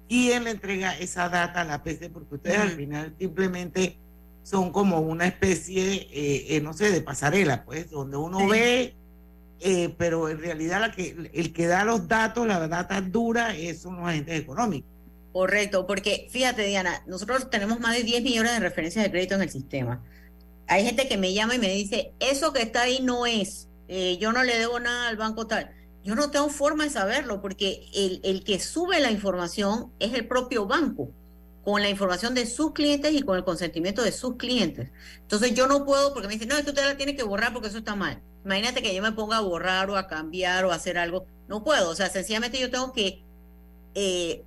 quién 0.08 0.44
le 0.44 0.50
entrega 0.50 0.96
esa 0.98 1.28
data 1.28 1.62
a 1.62 1.64
la 1.64 1.74
APC, 1.74 2.10
porque 2.12 2.36
ustedes 2.36 2.58
al 2.58 2.70
final 2.70 3.14
simplemente 3.18 3.98
son 4.44 4.70
como 4.70 5.00
una 5.00 5.26
especie, 5.26 6.08
eh, 6.12 6.56
eh, 6.56 6.60
no 6.60 6.74
sé, 6.74 6.90
de 6.92 7.00
pasarela, 7.00 7.64
pues, 7.64 7.90
donde 7.90 8.16
uno 8.18 8.38
Sí. 8.40 8.46
ve, 8.50 8.94
eh, 9.60 9.94
pero 9.98 10.28
en 10.28 10.38
realidad 10.38 10.80
la 10.80 10.92
que, 10.92 11.30
el 11.32 11.52
que 11.52 11.66
da 11.66 11.84
los 11.84 12.06
datos, 12.06 12.46
la 12.46 12.68
data 12.68 13.00
dura, 13.00 13.52
son 13.76 13.96
los 13.96 14.06
agentes 14.06 14.38
económicos. 14.40 14.90
Correcto, 15.32 15.86
porque 15.86 16.28
fíjate, 16.30 16.62
Diana, 16.66 17.02
nosotros 17.06 17.48
tenemos 17.48 17.80
más 17.80 17.96
de 17.96 18.02
10 18.02 18.22
millones 18.22 18.52
de 18.52 18.60
referencias 18.60 19.04
de 19.04 19.10
crédito 19.10 19.34
en 19.34 19.42
el 19.42 19.50
sistema. 19.50 20.04
Hay 20.68 20.84
gente 20.84 21.08
que 21.08 21.16
me 21.16 21.32
llama 21.32 21.54
y 21.54 21.58
me 21.58 21.70
dice, 21.70 22.12
eso 22.20 22.52
que 22.52 22.62
está 22.62 22.82
ahí 22.82 23.00
no 23.02 23.26
es, 23.26 23.68
eh, 23.88 24.18
yo 24.18 24.32
no 24.32 24.42
le 24.44 24.58
debo 24.58 24.78
nada 24.78 25.08
al 25.08 25.16
banco 25.16 25.46
tal. 25.46 25.70
Yo 26.04 26.14
no 26.14 26.30
tengo 26.30 26.48
forma 26.48 26.84
de 26.84 26.90
saberlo 26.90 27.40
porque 27.40 27.88
el, 27.94 28.20
el 28.24 28.44
que 28.44 28.58
sube 28.58 29.00
la 29.00 29.10
información 29.10 29.92
es 30.00 30.12
el 30.14 30.26
propio 30.26 30.66
banco, 30.66 31.10
con 31.64 31.80
la 31.80 31.88
información 31.88 32.34
de 32.34 32.46
sus 32.46 32.72
clientes 32.72 33.12
y 33.12 33.22
con 33.22 33.36
el 33.36 33.44
consentimiento 33.44 34.02
de 34.02 34.12
sus 34.12 34.36
clientes. 34.36 34.90
Entonces 35.20 35.54
yo 35.54 35.66
no 35.66 35.84
puedo, 35.86 36.12
porque 36.12 36.28
me 36.28 36.34
dicen, 36.34 36.48
no, 36.48 36.56
esto 36.56 36.70
usted 36.70 36.84
la 36.84 36.96
tiene 36.96 37.16
que 37.16 37.22
borrar 37.22 37.52
porque 37.52 37.68
eso 37.68 37.78
está 37.78 37.94
mal. 37.94 38.20
Imagínate 38.44 38.82
que 38.82 38.94
yo 38.94 39.02
me 39.02 39.12
ponga 39.12 39.36
a 39.38 39.40
borrar 39.40 39.88
o 39.88 39.96
a 39.96 40.08
cambiar 40.08 40.64
o 40.64 40.72
a 40.72 40.74
hacer 40.74 40.98
algo. 40.98 41.26
No 41.48 41.62
puedo, 41.62 41.90
o 41.90 41.94
sea, 41.94 42.08
sencillamente 42.10 42.58
yo 42.58 42.70
tengo 42.70 42.92
que 42.92 43.22
eh, 43.94 44.44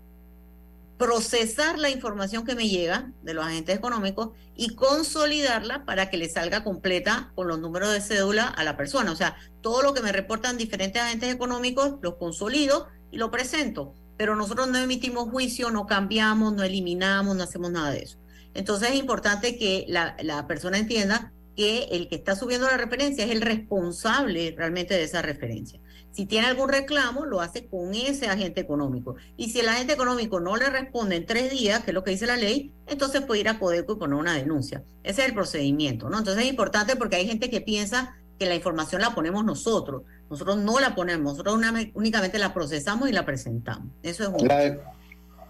procesar 0.97 1.77
la 1.77 1.89
información 1.89 2.45
que 2.45 2.55
me 2.55 2.69
llega 2.69 3.11
de 3.21 3.33
los 3.33 3.45
agentes 3.45 3.75
económicos 3.75 4.29
y 4.55 4.75
consolidarla 4.75 5.85
para 5.85 6.09
que 6.09 6.17
le 6.17 6.29
salga 6.29 6.63
completa 6.63 7.31
con 7.35 7.47
los 7.47 7.59
números 7.59 7.91
de 7.91 8.01
cédula 8.01 8.47
a 8.47 8.63
la 8.63 8.77
persona. 8.77 9.11
O 9.11 9.15
sea, 9.15 9.35
todo 9.61 9.81
lo 9.81 9.93
que 9.93 10.01
me 10.01 10.11
reportan 10.11 10.57
diferentes 10.57 11.01
agentes 11.01 11.33
económicos, 11.33 11.95
los 12.01 12.15
consolido 12.15 12.87
y 13.11 13.17
lo 13.17 13.29
presento. 13.29 13.93
Pero 14.17 14.35
nosotros 14.35 14.69
no 14.69 14.77
emitimos 14.77 15.29
juicio, 15.29 15.71
no 15.71 15.85
cambiamos, 15.85 16.53
no 16.53 16.63
eliminamos, 16.63 17.35
no 17.35 17.43
hacemos 17.43 17.71
nada 17.71 17.91
de 17.91 18.03
eso. 18.03 18.17
Entonces 18.53 18.91
es 18.91 18.95
importante 18.95 19.57
que 19.57 19.85
la, 19.89 20.15
la 20.21 20.47
persona 20.47 20.77
entienda 20.77 21.33
que 21.56 21.84
el 21.91 22.08
que 22.10 22.16
está 22.16 22.36
subiendo 22.36 22.68
la 22.68 22.78
referencia 22.78 23.24
es 23.26 23.32
el 23.32 23.41
responsable 23.41 24.53
realmente 24.58 24.93
de 24.93 25.03
esa 25.03 25.22
referencia. 25.22 25.80
Si 26.12 26.26
tiene 26.26 26.47
algún 26.47 26.70
reclamo, 26.70 27.26
lo 27.26 27.41
hace 27.41 27.68
con 27.68 27.93
ese 27.93 28.28
agente 28.28 28.62
económico. 28.62 29.16
Y 29.36 29.49
si 29.49 29.60
el 29.60 29.68
agente 29.70 29.93
económico 29.93 30.39
no 30.39 30.56
le 30.56 30.70
responde 30.70 31.16
en 31.18 31.26
tres 31.26 31.51
días, 31.51 31.84
que 31.84 31.91
es 31.91 31.95
lo 31.95 32.03
que 32.03 32.12
dice 32.12 32.26
la 32.26 32.38
ley, 32.38 32.72
entonces 32.88 33.22
puede 33.22 33.41
ir 33.41 33.49
a 33.49 33.60
Codeco 33.60 33.93
y 33.93 33.97
poner 33.97 34.16
una 34.16 34.34
denuncia. 34.34 34.84
Ese 35.03 35.22
es 35.24 35.28
el 35.28 35.34
procedimiento, 35.34 36.10
¿no? 36.10 36.18
Entonces 36.20 36.43
es 36.43 36.49
importante 36.49 36.95
porque 36.95 37.18
hay 37.18 37.28
gente 37.28 37.49
que 37.49 37.60
piensa 37.62 38.16
que 38.39 38.45
la 38.45 38.56
información 38.56 39.01
la 39.01 39.14
ponemos 39.14 39.43
nosotros. 39.43 40.03
Nosotros 40.30 40.58
no 40.58 40.80
la 40.80 40.95
ponemos, 40.95 41.34
nosotros 41.34 41.56
una- 41.56 41.74
únicamente 41.93 42.38
la 42.39 42.53
procesamos 42.53 43.10
y 43.10 43.12
la 43.14 43.26
presentamos. 43.26 43.93
Eso 44.01 44.24
es 44.24 44.30
un... 44.30 44.47
La, 44.47 44.58
de- 44.60 44.80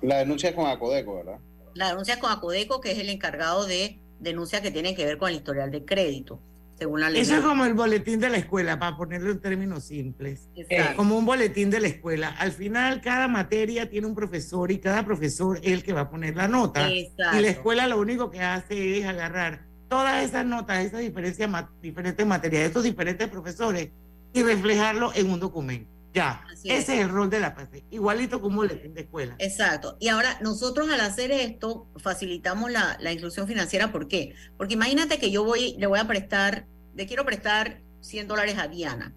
la 0.02 0.18
denuncia 0.18 0.50
es 0.50 0.56
con 0.56 0.66
Acodeco, 0.68 1.16
¿verdad? 1.16 1.40
La 1.76 1.90
denuncia 1.90 2.16
es 2.16 2.20
con 2.20 2.32
Acodeco, 2.32 2.82
que 2.82 2.92
es 2.92 3.00
el 3.00 3.10
encargado 3.10 3.66
de 3.66 4.00
denuncias 4.26 4.62
que 4.62 4.72
tienen 4.72 4.96
que 4.96 5.06
ver 5.06 5.18
con 5.18 5.30
el 5.30 5.36
historial 5.36 5.72
de 5.72 5.86
crédito, 5.86 6.42
según 6.78 7.00
la 7.00 7.10
ley. 7.10 7.22
Eso 7.22 7.36
es 7.36 7.42
como 7.42 7.64
el 7.66 7.74
boletín 7.74 8.20
de 8.20 8.30
la 8.30 8.38
escuela, 8.38 8.78
para 8.78 8.98
ponerlo 8.98 9.32
en 9.32 9.40
términos 9.40 9.86
simples. 9.86 10.50
Exacto. 10.56 10.98
Como 10.98 11.18
un 11.18 11.26
boletín 11.26 11.70
de 11.70 11.80
la 11.80 11.88
escuela. 11.88 12.30
Al 12.38 12.52
final, 12.52 13.00
cada 13.00 13.30
materia 13.30 13.90
tiene 13.90 14.08
un 14.08 14.16
profesor 14.16 14.72
y 14.72 14.80
cada 14.80 15.06
profesor 15.06 15.60
es 15.64 15.72
el 15.72 15.84
que 15.84 15.94
va 15.94 16.02
a 16.02 16.10
poner 16.10 16.36
la 16.36 16.50
nota. 16.50 16.92
Exacto. 16.92 17.38
Y 17.38 17.42
la 17.42 17.48
escuela 17.48 17.88
lo 17.88 17.98
único 17.98 18.30
que 18.30 18.42
hace 18.42 19.00
es 19.00 19.06
agarrar 19.06 19.64
todas 19.88 20.26
esas 20.26 20.46
notas, 20.46 20.84
esas 20.84 21.00
diferencias, 21.00 21.50
diferentes 21.82 22.26
materias, 22.26 22.64
estos 22.64 22.84
diferentes 22.84 23.30
profesores 23.30 23.92
y 24.34 24.44
reflejarlo 24.44 25.14
en 25.16 25.30
un 25.30 25.40
documento. 25.40 25.95
Ya, 26.16 26.46
Así 26.50 26.72
ese 26.72 26.96
es 26.96 27.02
el 27.02 27.10
rol 27.10 27.30
de 27.30 27.42
la 27.42 27.54
PC, 27.54 27.84
igualito 27.92 28.40
como 28.40 28.58
boletín 28.58 28.94
de 28.94 29.02
escuela. 29.02 29.36
Exacto. 29.38 29.98
Y 30.00 30.08
ahora 30.08 30.40
nosotros 30.42 30.90
al 30.90 31.02
hacer 31.02 31.30
esto 31.32 31.90
facilitamos 31.98 32.72
la, 32.72 32.98
la 33.02 33.12
inclusión 33.12 33.48
financiera. 33.48 33.92
¿Por 33.92 34.08
qué? 34.08 34.34
Porque 34.58 34.76
imagínate 34.76 35.20
que 35.20 35.30
yo 35.30 35.44
voy, 35.44 35.76
le 35.78 35.88
voy 35.88 36.00
a 36.00 36.08
prestar, 36.08 36.68
le 36.96 37.06
quiero 37.06 37.26
prestar 37.26 37.82
100 38.00 38.30
dólares 38.30 38.56
a 38.58 38.70
Diana, 38.70 39.14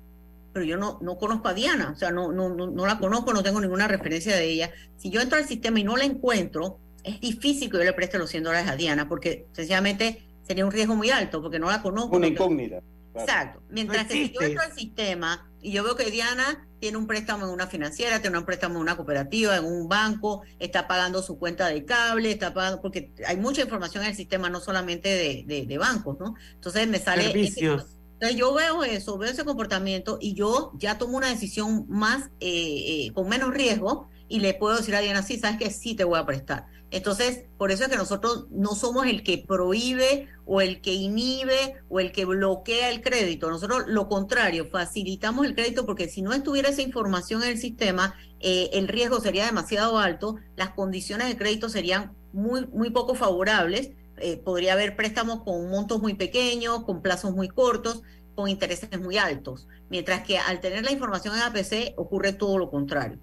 pero 0.53 0.64
yo 0.64 0.76
no, 0.76 0.99
no 1.01 1.18
conozco 1.18 1.46
a 1.46 1.55
Diana, 1.55 1.92
o 1.92 1.96
sea, 1.96 2.11
no, 2.11 2.32
no, 2.32 2.49
no, 2.49 2.66
no 2.66 2.84
la 2.84 2.99
conozco, 2.99 3.32
no 3.32 3.44
tengo 3.44 3.61
ninguna 3.61 3.86
referencia 3.86 4.34
de 4.34 4.46
ella. 4.46 4.72
Si 4.96 5.09
yo 5.09 5.20
entro 5.20 5.38
al 5.38 5.46
sistema 5.46 5.78
y 5.78 5.84
no 5.84 5.96
la 5.96 6.05
encuentro, 6.05 6.80
es 7.05 7.20
difícil 7.20 7.70
que 7.70 7.76
yo 7.78 7.84
le 7.84 7.92
preste 7.92 8.18
los 8.18 8.28
100 8.28 8.42
dólares 8.42 8.68
a 8.68 8.74
Diana, 8.74 9.09
porque 9.09 9.46
sencillamente 9.53 10.26
sería 10.42 10.66
un 10.66 10.72
riesgo 10.72 10.96
muy 10.96 11.11
alto, 11.11 11.40
porque 11.40 11.61
no 11.61 11.70
la 11.70 11.80
conozco. 11.80 12.16
Una 12.16 12.26
incógnita. 12.26 12.82
claro. 13.12 13.28
Exacto. 13.28 13.62
Mientras 13.70 14.09
que 14.09 14.14
si 14.14 14.32
yo 14.32 14.40
entro 14.40 14.64
al 14.64 14.72
sistema 14.72 15.47
y 15.62 15.72
yo 15.72 15.82
veo 15.84 15.96
que 15.96 16.11
Diana 16.11 16.66
tiene 16.80 16.96
un 16.98 17.06
préstamo 17.06 17.44
en 17.46 17.50
una 17.52 17.66
financiera, 17.66 18.20
tiene 18.20 18.38
un 18.38 18.44
préstamo 18.44 18.76
en 18.76 18.82
una 18.82 18.96
cooperativa, 18.96 19.56
en 19.56 19.64
un 19.64 19.88
banco, 19.88 20.42
está 20.59 20.86
pagando 20.86 21.22
su 21.22 21.38
cuenta 21.38 21.66
de 21.68 21.84
cable, 21.84 22.30
está 22.30 22.54
pagando, 22.54 22.80
porque 22.80 23.12
hay 23.26 23.36
mucha 23.36 23.62
información 23.62 24.04
en 24.04 24.11
el 24.11 24.16
sistema, 24.16 24.48
no 24.50 24.61
solamente 24.61 25.09
de, 25.09 25.44
de- 25.46 25.66
de 25.66 25.78
bancos, 25.78 26.18
¿no? 26.20 26.34
Entonces 26.54 26.86
me 26.88 26.98
sale... 26.98 27.24
Servicios. 27.24 27.86
Entonces 28.14 28.36
yo 28.36 28.52
veo 28.52 28.82
eso, 28.82 29.16
veo 29.16 29.30
ese 29.30 29.44
comportamiento 29.44 30.18
y 30.20 30.34
yo 30.34 30.72
ya 30.74 30.98
tomo 30.98 31.16
una 31.16 31.28
decisión 31.28 31.86
más, 31.88 32.30
eh, 32.40 33.06
eh, 33.06 33.12
con 33.12 33.28
menos 33.28 33.54
riesgo 33.54 34.09
y 34.28 34.40
le 34.40 34.54
puedo 34.54 34.76
decir 34.76 34.94
a 34.96 35.00
Diana, 35.00 35.22
sí, 35.22 35.38
sabes 35.38 35.56
que 35.59 35.70
sí 35.70 35.94
te 35.94 36.02
voy 36.04 36.18
a 36.18 36.26
prestar. 36.26 36.66
Entonces, 36.91 37.45
por 37.59 37.70
eso 37.70 37.84
es 37.84 37.91
que 37.91 37.97
nosotros 37.97 38.47
no 38.51 38.74
somos 38.74 39.07
el 39.07 39.22
que 39.22 39.45
prohíbe 39.47 40.28
o 40.47 40.62
el 40.62 40.80
que 40.80 40.95
inhibe 40.95 41.74
o 41.91 42.01
el 42.01 42.12
que 42.12 42.24
bloquea 42.24 42.91
el 42.91 43.03
crédito. 43.03 43.51
Nosotros 43.51 43.84
lo 43.89 44.09
contrario, 44.09 44.66
facilitamos 44.70 45.45
el 45.45 45.55
crédito 45.55 45.84
porque 45.84 46.09
si 46.09 46.22
no 46.22 46.32
estuviera 46.32 46.70
esa 46.70 46.80
información 46.80 47.43
en 47.43 47.51
el 47.51 47.59
sistema, 47.59 48.14
eh, 48.41 48.70
el 48.72 48.89
riesgo 48.89 49.20
sería 49.20 49.45
demasiado 49.45 49.99
alto, 49.99 50.36
las 50.57 50.70
condiciones 50.70 51.28
de 51.28 51.36
crédito 51.36 51.68
serían 51.68 52.16
muy, 52.32 52.66
muy 52.68 52.91
poco 52.91 53.14
favorables. 53.14 53.91
Eh, 54.20 54.39
podría 54.39 54.72
haber 54.72 54.97
préstamos 54.97 55.43
con 55.45 55.68
montos 55.70 56.01
muy 56.01 56.14
pequeños, 56.14 56.84
con 56.84 57.03
plazos 57.03 57.34
muy 57.34 57.49
cortos, 57.49 58.03
con 58.34 58.49
intereses 58.49 58.99
muy 58.99 59.18
altos. 59.18 59.68
Mientras 59.91 60.22
que 60.22 60.39
al 60.39 60.61
tener 60.61 60.84
la 60.84 60.93
información 60.93 61.36
en 61.36 61.43
APC 61.43 61.95
ocurre 61.99 62.32
todo 62.32 62.57
lo 62.57 62.70
contrario. 62.70 63.18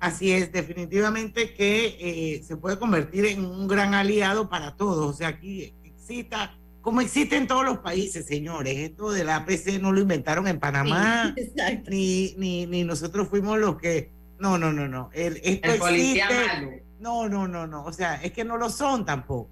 Así 0.00 0.32
es, 0.32 0.50
definitivamente 0.50 1.52
que 1.54 1.96
eh, 2.00 2.42
se 2.42 2.56
puede 2.56 2.78
convertir 2.78 3.26
en 3.26 3.44
un 3.44 3.68
gran 3.68 3.92
aliado 3.94 4.48
para 4.48 4.74
todos. 4.76 5.14
O 5.14 5.16
sea, 5.16 5.28
aquí 5.28 5.74
excita, 5.84 6.56
como 6.80 7.02
existe 7.02 7.36
en 7.36 7.46
todos 7.46 7.64
los 7.64 7.78
países, 7.78 8.26
señores. 8.26 8.78
Esto 8.78 9.10
de 9.12 9.24
la 9.24 9.36
APC 9.36 9.78
no 9.80 9.92
lo 9.92 10.00
inventaron 10.00 10.48
en 10.48 10.58
Panamá, 10.58 11.34
ni, 11.90 12.34
ni, 12.38 12.66
ni 12.66 12.82
nosotros 12.84 13.28
fuimos 13.28 13.58
los 13.58 13.76
que. 13.76 14.10
No, 14.38 14.56
no, 14.56 14.72
no, 14.72 14.88
no. 14.88 15.10
El, 15.12 15.38
esto 15.44 15.70
El 15.70 15.78
policía 15.78 16.24
existe. 16.30 16.46
malo. 16.46 16.70
No, 16.98 17.28
no, 17.28 17.46
no, 17.46 17.66
no. 17.66 17.84
O 17.84 17.92
sea, 17.92 18.14
es 18.22 18.32
que 18.32 18.42
no 18.44 18.56
lo 18.56 18.70
son 18.70 19.04
tampoco. 19.04 19.50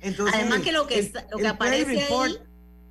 Entonces, 0.00 0.34
Además 0.34 0.60
que 0.62 0.72
lo 0.72 0.88
que, 0.88 0.98
el- 0.98 1.12
lo 1.30 1.38
que 1.38 1.46
aparece 1.46 2.00
ahí, 2.00 2.36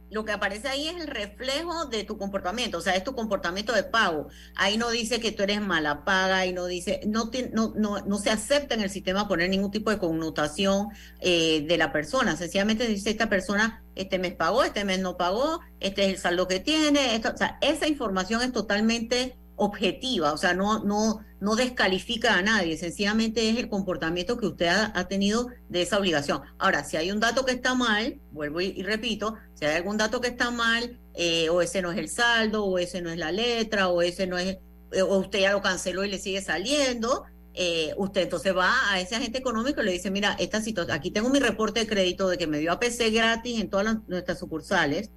lo 0.09 0.25
que 0.25 0.31
aparece 0.31 0.67
ahí 0.67 0.87
es 0.87 0.95
el 0.95 1.07
reflejo 1.07 1.85
de 1.85 2.03
tu 2.03 2.17
comportamiento, 2.17 2.77
o 2.77 2.81
sea, 2.81 2.95
es 2.95 3.03
tu 3.03 3.13
comportamiento 3.13 3.73
de 3.73 3.83
pago. 3.83 4.27
Ahí 4.55 4.77
no 4.77 4.89
dice 4.89 5.19
que 5.19 5.31
tú 5.31 5.43
eres 5.43 5.61
mala 5.61 6.05
paga, 6.05 6.37
ahí 6.37 6.53
no 6.53 6.65
dice, 6.65 7.01
no, 7.05 7.29
no, 7.53 7.73
no, 7.75 7.99
no 8.05 8.17
se 8.17 8.29
acepta 8.29 8.75
en 8.75 8.81
el 8.81 8.89
sistema 8.89 9.27
poner 9.27 9.49
ningún 9.49 9.71
tipo 9.71 9.89
de 9.89 9.97
connotación 9.97 10.89
eh, 11.19 11.65
de 11.67 11.77
la 11.77 11.91
persona. 11.91 12.35
Sencillamente 12.37 12.87
dice 12.87 13.09
esta 13.09 13.29
persona, 13.29 13.83
este 13.95 14.19
mes 14.19 14.33
pagó, 14.33 14.63
este 14.63 14.85
mes 14.85 14.99
no 14.99 15.17
pagó, 15.17 15.59
este 15.79 16.05
es 16.05 16.09
el 16.13 16.17
saldo 16.17 16.47
que 16.47 16.59
tiene, 16.59 17.21
o 17.23 17.37
sea, 17.37 17.57
esa 17.61 17.87
información 17.87 18.41
es 18.41 18.51
totalmente 18.51 19.37
objetiva, 19.57 20.31
o 20.33 20.37
sea, 20.37 20.53
no, 20.53 20.83
no, 20.83 21.19
no 21.41 21.55
descalifica 21.55 22.35
a 22.35 22.41
nadie, 22.41 22.77
sencillamente 22.77 23.49
es 23.49 23.57
el 23.57 23.67
comportamiento 23.69 24.37
que 24.37 24.47
usted 24.47 24.67
ha, 24.67 24.91
ha 24.97 25.07
tenido 25.07 25.47
de 25.67 25.81
esa 25.81 25.97
obligación. 25.99 26.41
Ahora, 26.57 26.83
si 26.83 26.95
hay 26.95 27.11
un 27.11 27.19
dato 27.19 27.43
que 27.45 27.51
está 27.51 27.73
mal, 27.75 28.21
vuelvo 28.31 28.61
y, 28.61 28.67
y 28.67 28.83
repito, 28.83 29.35
si 29.55 29.65
hay 29.65 29.75
algún 29.75 29.97
dato 29.97 30.21
que 30.21 30.29
está 30.29 30.51
mal, 30.51 30.99
eh, 31.15 31.49
o 31.49 31.61
ese 31.61 31.81
no 31.81 31.91
es 31.91 31.97
el 31.97 32.09
saldo, 32.09 32.63
o 32.65 32.77
ese 32.77 33.01
no 33.01 33.09
es 33.09 33.17
la 33.17 33.31
letra, 33.31 33.89
o 33.89 34.01
ese 34.01 34.27
no 34.27 34.37
es, 34.37 34.57
eh, 34.91 35.01
o 35.01 35.17
usted 35.17 35.39
ya 35.41 35.51
lo 35.51 35.61
canceló 35.61 36.05
y 36.05 36.09
le 36.11 36.19
sigue 36.19 36.41
saliendo, 36.41 37.23
eh, 37.55 37.93
usted 37.97 38.21
entonces 38.21 38.55
va 38.55 38.71
a 38.91 38.99
ese 38.99 39.15
agente 39.15 39.39
económico 39.39 39.81
y 39.81 39.85
le 39.85 39.91
dice, 39.91 40.11
mira, 40.11 40.35
esta 40.39 40.61
situación, 40.61 40.95
aquí 40.95 41.09
tengo 41.09 41.29
mi 41.29 41.39
reporte 41.39 41.79
de 41.79 41.87
crédito 41.87 42.29
de 42.29 42.37
que 42.37 42.45
me 42.45 42.59
dio 42.59 42.71
APC 42.71 43.09
gratis 43.11 43.59
en 43.59 43.69
todas 43.71 43.85
las- 43.85 44.07
nuestras 44.07 44.37
sucursales, 44.37 45.09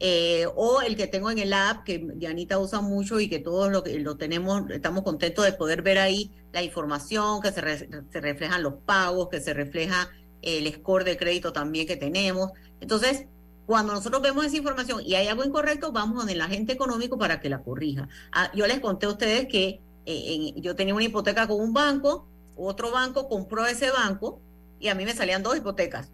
eh, 0.00 0.46
o 0.54 0.80
el 0.80 0.96
que 0.96 1.06
tengo 1.06 1.30
en 1.30 1.38
el 1.38 1.52
app, 1.52 1.84
que 1.84 1.98
Dianita 2.14 2.58
usa 2.58 2.80
mucho 2.80 3.18
y 3.20 3.28
que 3.28 3.38
todos 3.40 3.70
lo, 3.70 3.82
lo 3.86 4.16
tenemos, 4.16 4.70
estamos 4.70 5.02
contentos 5.02 5.44
de 5.44 5.52
poder 5.52 5.82
ver 5.82 5.98
ahí 5.98 6.30
la 6.52 6.62
información, 6.62 7.40
que 7.42 7.50
se, 7.52 7.60
re- 7.60 7.88
se 8.12 8.20
reflejan 8.20 8.62
los 8.62 8.74
pagos, 8.86 9.28
que 9.28 9.40
se 9.40 9.54
refleja 9.54 10.08
el 10.42 10.72
score 10.72 11.04
de 11.04 11.16
crédito 11.16 11.52
también 11.52 11.86
que 11.86 11.96
tenemos. 11.96 12.52
Entonces, 12.80 13.26
cuando 13.66 13.92
nosotros 13.92 14.22
vemos 14.22 14.46
esa 14.46 14.56
información 14.56 15.02
y 15.04 15.14
hay 15.14 15.26
algo 15.26 15.44
incorrecto, 15.44 15.92
vamos 15.92 16.20
con 16.20 16.30
el 16.30 16.40
agente 16.40 16.72
económico 16.72 17.18
para 17.18 17.40
que 17.40 17.48
la 17.48 17.62
corrija. 17.62 18.08
Ah, 18.32 18.50
yo 18.54 18.66
les 18.66 18.80
conté 18.80 19.06
a 19.06 19.10
ustedes 19.10 19.46
que 19.48 19.80
eh, 20.06 20.54
yo 20.56 20.74
tenía 20.74 20.94
una 20.94 21.04
hipoteca 21.04 21.46
con 21.46 21.60
un 21.60 21.74
banco, 21.74 22.26
otro 22.56 22.90
banco 22.92 23.28
compró 23.28 23.66
ese 23.66 23.90
banco 23.90 24.40
y 24.80 24.88
a 24.88 24.94
mí 24.94 25.04
me 25.04 25.12
salían 25.12 25.42
dos 25.42 25.56
hipotecas 25.56 26.10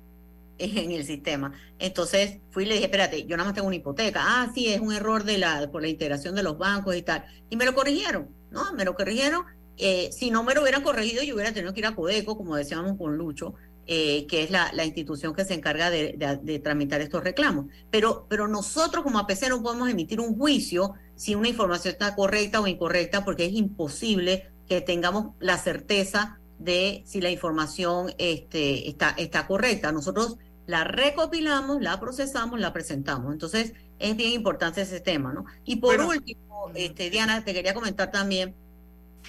en 0.58 0.92
el 0.92 1.04
sistema. 1.04 1.52
Entonces 1.78 2.38
fui 2.50 2.64
y 2.64 2.66
le 2.66 2.74
dije, 2.74 2.86
espérate, 2.86 3.24
yo 3.26 3.36
nada 3.36 3.48
más 3.48 3.54
tengo 3.54 3.66
una 3.66 3.76
hipoteca. 3.76 4.20
Ah, 4.22 4.50
sí, 4.54 4.68
es 4.68 4.80
un 4.80 4.92
error 4.92 5.24
de 5.24 5.38
la, 5.38 5.70
por 5.70 5.82
la 5.82 5.88
integración 5.88 6.34
de 6.34 6.42
los 6.42 6.58
bancos 6.58 6.94
y 6.96 7.02
tal. 7.02 7.24
Y 7.50 7.56
me 7.56 7.64
lo 7.64 7.74
corrigieron, 7.74 8.28
¿no? 8.50 8.72
Me 8.74 8.84
lo 8.84 8.94
corrigieron. 8.94 9.44
Eh, 9.76 10.10
si 10.12 10.30
no 10.30 10.44
me 10.44 10.54
lo 10.54 10.62
hubieran 10.62 10.82
corregido, 10.82 11.22
yo 11.24 11.34
hubiera 11.34 11.52
tenido 11.52 11.74
que 11.74 11.80
ir 11.80 11.86
a 11.86 11.94
Codeco, 11.96 12.36
como 12.36 12.54
decíamos 12.54 12.96
con 12.96 13.16
Lucho, 13.16 13.54
eh, 13.86 14.26
que 14.28 14.44
es 14.44 14.50
la, 14.50 14.70
institución 14.84 15.34
que 15.34 15.44
se 15.44 15.54
encarga 15.54 15.90
de, 15.90 16.14
de- 16.16 16.38
de 16.40 16.58
tramitar 16.60 17.00
estos 17.00 17.22
reclamos. 17.24 17.66
Pero, 17.90 18.26
pero 18.30 18.46
nosotros 18.48 19.02
como 19.02 19.18
APC 19.18 19.48
no 19.48 19.62
podemos 19.62 19.88
emitir 19.90 20.20
un 20.20 20.38
juicio 20.38 20.94
si 21.16 21.34
una 21.34 21.48
información 21.48 21.92
está 21.92 22.14
correcta 22.14 22.60
o 22.60 22.66
incorrecta, 22.66 23.24
porque 23.24 23.46
es 23.46 23.52
imposible 23.52 24.48
que 24.68 24.80
tengamos 24.80 25.34
la 25.40 25.58
certeza 25.58 26.38
de 26.64 27.02
si 27.06 27.20
la 27.20 27.30
información 27.30 28.12
este, 28.18 28.88
está, 28.88 29.10
está 29.10 29.46
correcta. 29.46 29.92
Nosotros 29.92 30.38
la 30.66 30.84
recopilamos, 30.84 31.82
la 31.82 32.00
procesamos, 32.00 32.58
la 32.58 32.72
presentamos. 32.72 33.32
Entonces, 33.32 33.74
es 33.98 34.16
bien 34.16 34.32
importante 34.32 34.80
ese 34.80 35.00
tema, 35.00 35.32
¿no? 35.32 35.44
Y 35.64 35.76
por 35.76 36.00
último, 36.00 36.70
este, 36.74 37.10
Diana, 37.10 37.44
te 37.44 37.52
quería 37.52 37.74
comentar 37.74 38.10
también 38.10 38.54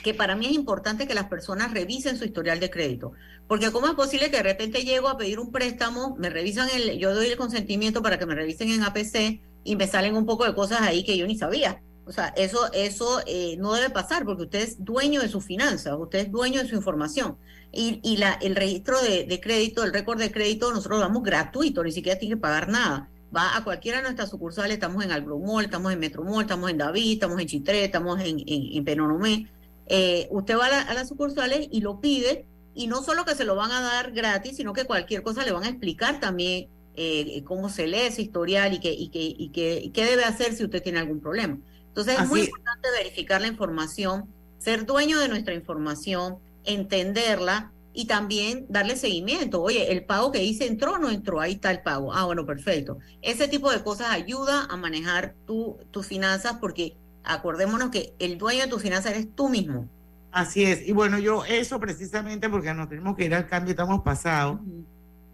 que 0.03 0.13
para 0.13 0.35
mí 0.35 0.45
es 0.45 0.53
importante 0.53 1.07
que 1.07 1.13
las 1.13 1.29
personas 1.29 1.73
revisen 1.73 2.17
su 2.17 2.25
historial 2.25 2.59
de 2.59 2.69
crédito. 2.69 3.13
Porque 3.47 3.71
¿cómo 3.71 3.87
es 3.87 3.93
posible 3.93 4.29
que 4.29 4.37
de 4.37 4.43
repente 4.43 4.83
llego 4.83 5.07
a 5.07 5.17
pedir 5.17 5.39
un 5.39 5.51
préstamo, 5.51 6.15
me 6.17 6.29
revisan 6.29 6.67
el, 6.73 6.97
yo 6.97 7.13
doy 7.13 7.27
el 7.27 7.37
consentimiento 7.37 8.01
para 8.01 8.17
que 8.17 8.25
me 8.25 8.35
revisen 8.35 8.69
en 8.69 8.83
APC 8.83 9.41
y 9.63 9.75
me 9.75 9.87
salen 9.87 10.15
un 10.15 10.25
poco 10.25 10.45
de 10.45 10.55
cosas 10.55 10.81
ahí 10.81 11.03
que 11.03 11.17
yo 11.17 11.27
ni 11.27 11.37
sabía? 11.37 11.81
O 12.07 12.11
sea, 12.11 12.27
eso, 12.37 12.71
eso 12.73 13.19
eh, 13.25 13.55
no 13.57 13.73
debe 13.73 13.89
pasar 13.89 14.25
porque 14.25 14.43
usted 14.43 14.61
es 14.61 14.83
dueño 14.85 15.21
de 15.21 15.27
sus 15.27 15.43
finanzas, 15.43 15.95
usted 15.97 16.19
es 16.19 16.31
dueño 16.31 16.61
de 16.61 16.69
su 16.69 16.75
información. 16.75 17.37
Y, 17.71 17.99
y 18.03 18.17
la, 18.17 18.33
el 18.41 18.55
registro 18.55 19.01
de, 19.01 19.25
de 19.25 19.39
crédito, 19.41 19.83
el 19.83 19.91
récord 19.91 20.19
de 20.19 20.31
crédito, 20.31 20.69
nosotros 20.71 20.99
lo 20.99 21.05
damos 21.05 21.23
gratuito, 21.23 21.83
ni 21.83 21.91
siquiera 21.91 22.19
tiene 22.19 22.35
que 22.35 22.41
pagar 22.41 22.69
nada. 22.69 23.09
Va 23.35 23.57
a 23.57 23.63
cualquiera 23.63 23.97
de 23.97 24.03
nuestras 24.03 24.29
sucursales, 24.29 24.73
estamos 24.75 25.03
en 25.03 25.11
Albro 25.11 25.39
Mall, 25.39 25.65
estamos 25.65 25.91
en 25.91 25.99
Metro 25.99 26.23
Mall, 26.23 26.43
estamos 26.43 26.69
en 26.69 26.77
David, 26.77 27.13
estamos 27.13 27.39
en 27.41 27.47
Chitré, 27.47 27.83
estamos 27.83 28.19
en, 28.21 28.39
en, 28.39 28.77
en 28.77 28.85
Penonomé. 28.85 29.47
Eh, 29.87 30.27
usted 30.31 30.57
va 30.57 30.67
a, 30.67 30.69
la- 30.69 30.81
a 30.83 30.93
las 30.93 31.09
sucursales 31.09 31.67
y 31.71 31.81
lo 31.81 31.99
pide, 31.99 32.45
y 32.75 32.87
no 32.87 33.01
solo 33.03 33.25
que 33.25 33.35
se 33.35 33.45
lo 33.45 33.55
van 33.55 33.71
a 33.71 33.81
dar 33.81 34.11
gratis, 34.11 34.57
sino 34.57 34.73
que 34.73 34.85
cualquier 34.85 35.21
cosa 35.23 35.43
le 35.43 35.51
van 35.51 35.63
a 35.63 35.69
explicar 35.69 36.19
también 36.19 36.67
eh, 36.95 37.43
cómo 37.45 37.67
se 37.69 37.87
lee 37.87 38.01
ese 38.07 38.21
historial 38.21 38.73
y, 38.73 38.79
que, 38.79 38.93
y, 38.93 39.09
que, 39.09 39.21
y, 39.37 39.49
que, 39.49 39.81
y 39.83 39.89
qué 39.89 40.05
debe 40.05 40.23
hacer 40.23 40.53
si 40.53 40.63
usted 40.63 40.81
tiene 40.83 40.99
algún 40.99 41.19
problema. 41.19 41.57
Entonces 41.95 42.19
es 42.19 42.27
muy 42.27 42.41
importante 42.41 42.89
verificar 42.91 43.39
la 43.39 43.47
información, 43.47 44.25
ser 44.57 44.85
dueño 44.85 45.17
de 45.17 45.29
nuestra 45.29 45.53
información, 45.53 46.39
entenderla 46.65 47.71
y 47.93 48.05
también 48.05 48.65
darle 48.67 48.97
seguimiento. 48.97 49.61
Oye, 49.61 49.93
el 49.93 50.03
pago 50.03 50.33
que 50.33 50.43
hice 50.43 50.67
entró 50.67 50.95
o 50.95 50.97
no 50.97 51.09
entró, 51.09 51.39
ahí 51.39 51.53
está 51.53 51.71
el 51.71 51.81
pago. 51.83 52.13
Ah, 52.13 52.25
bueno, 52.25 52.45
perfecto. 52.45 52.97
Ese 53.21 53.47
tipo 53.47 53.71
de 53.71 53.81
cosas 53.81 54.07
ayuda 54.11 54.67
a 54.69 54.75
manejar 54.75 55.35
tu, 55.47 55.77
tus 55.91 56.05
finanzas 56.05 56.57
porque 56.59 56.97
acordémonos 57.23 57.91
que 57.91 58.13
el 58.19 58.37
dueño 58.37 58.63
de 58.63 58.67
tus 58.69 58.81
finanzas 58.81 59.13
eres 59.13 59.33
tú 59.33 59.47
mismo. 59.47 59.87
Así 60.33 60.65
es. 60.65 60.85
Y 60.85 60.91
bueno, 60.91 61.17
yo 61.17 61.45
eso 61.45 61.79
precisamente 61.79 62.49
porque 62.49 62.73
nos 62.73 62.89
tenemos 62.89 63.15
que 63.15 63.23
ir 63.23 63.33
al 63.33 63.47
cambio, 63.47 63.71
estamos 63.71 64.01
pasados, 64.01 64.59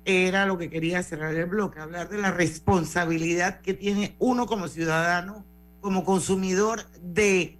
era 0.06 0.46
lo 0.46 0.60
que 0.60 0.70
quería 0.70 1.02
cerrar 1.02 1.34
el 1.34 1.48
bloque, 1.48 1.80
hablar 1.80 2.08
de 2.10 2.20
la 2.20 2.30
responsabilidad 2.30 3.62
que 3.62 3.74
tiene 3.74 4.16
uno 4.20 4.46
como 4.46 4.68
ciudadano, 4.68 5.44
como 5.82 6.06
consumidor 6.06 6.86
de 7.02 7.58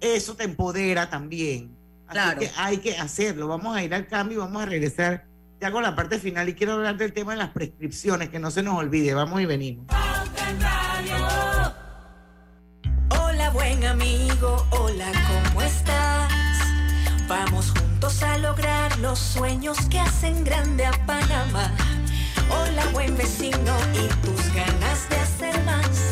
eso 0.00 0.34
te 0.34 0.44
empodera 0.44 1.08
también. 1.08 1.76
Así 2.06 2.14
Claro. 2.18 2.40
que 2.40 2.50
hay 2.56 2.78
que 2.78 2.98
hacerlo. 2.98 3.48
Vamos 3.48 3.76
a 3.76 3.82
ir 3.82 3.94
al 3.94 4.06
cambio 4.06 4.38
y 4.38 4.40
vamos 4.40 4.62
a 4.62 4.66
regresar 4.66 5.24
ya 5.60 5.70
con 5.70 5.82
la 5.84 5.94
parte 5.94 6.18
final 6.18 6.48
y 6.48 6.54
quiero 6.54 6.72
hablar 6.74 6.96
del 6.96 7.12
tema 7.12 7.32
de 7.32 7.38
las 7.38 7.50
prescripciones, 7.50 8.28
que 8.28 8.38
no 8.40 8.50
se 8.50 8.62
nos 8.62 8.76
olvide. 8.76 9.14
Vamos 9.14 9.40
y 9.40 9.46
venimos. 9.46 9.86
Hola 13.10 13.50
buen 13.50 13.84
amigo, 13.84 14.66
hola, 14.70 15.10
¿cómo 15.46 15.62
estás? 15.62 16.32
Vamos 17.28 17.70
juntos 17.70 18.22
a 18.22 18.38
lograr 18.38 18.98
los 18.98 19.18
sueños 19.18 19.78
que 19.88 20.00
hacen 20.00 20.44
grande 20.44 20.84
a 20.84 20.92
Panamá. 21.06 21.70
Hola 22.50 22.84
buen 22.92 23.16
vecino 23.16 23.74
y 23.94 24.08
tus 24.26 24.52
ganas 24.54 25.08
de 25.08 25.16
hacer 25.16 25.64
más. 25.64 26.11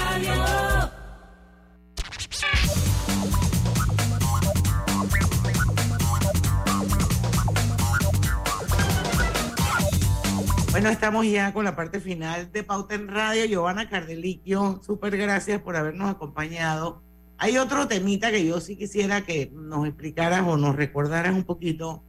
Bueno, 10.81 10.93
estamos 10.93 11.27
ya 11.27 11.53
con 11.53 11.63
la 11.63 11.75
parte 11.75 11.99
final 11.99 12.51
de 12.51 12.63
Pauta 12.63 12.95
en 12.95 13.07
Radio. 13.07 13.45
Giovanna 13.45 13.87
Cardeliquio, 13.87 14.81
súper 14.83 15.15
gracias 15.15 15.61
por 15.61 15.75
habernos 15.75 16.09
acompañado. 16.09 17.03
Hay 17.37 17.59
otro 17.59 17.87
temita 17.87 18.31
que 18.31 18.43
yo 18.43 18.59
sí 18.59 18.75
quisiera 18.75 19.21
que 19.21 19.51
nos 19.53 19.85
explicaras 19.85 20.41
o 20.41 20.57
nos 20.57 20.75
recordaras 20.75 21.35
un 21.35 21.43
poquito, 21.43 22.03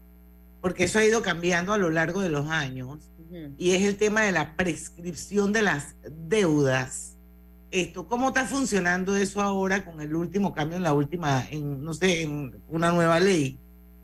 porque 0.63 0.85
eso 0.85 0.99
ha 0.99 1.05
ido 1.05 1.21
cambiando 1.21 1.75
a 1.75 1.77
lo 1.77 1.91
largo 1.91 2.23
de 2.23 2.31
los 2.31 2.49
años, 2.49 3.11
y 3.59 3.73
es 3.73 3.83
el 3.83 3.99
tema 3.99 4.23
de 4.23 4.33
la 4.33 4.57
prescripción 4.57 5.53
de 5.53 5.61
las 5.61 5.95
deudas. 6.11 7.19
Esto, 7.71 8.09
¿cómo 8.09 8.29
está 8.29 8.47
funcionando 8.47 9.17
eso 9.17 9.43
ahora 9.43 9.85
con 9.85 10.01
el 10.01 10.15
último 10.15 10.55
cambio 10.55 10.79
en 10.79 10.83
la 10.83 10.95
última, 10.95 11.47
en, 11.51 11.85
no 11.85 11.93
sé, 11.93 12.23
en 12.23 12.59
una 12.71 12.91
nueva 12.91 13.21
ley? 13.21 13.59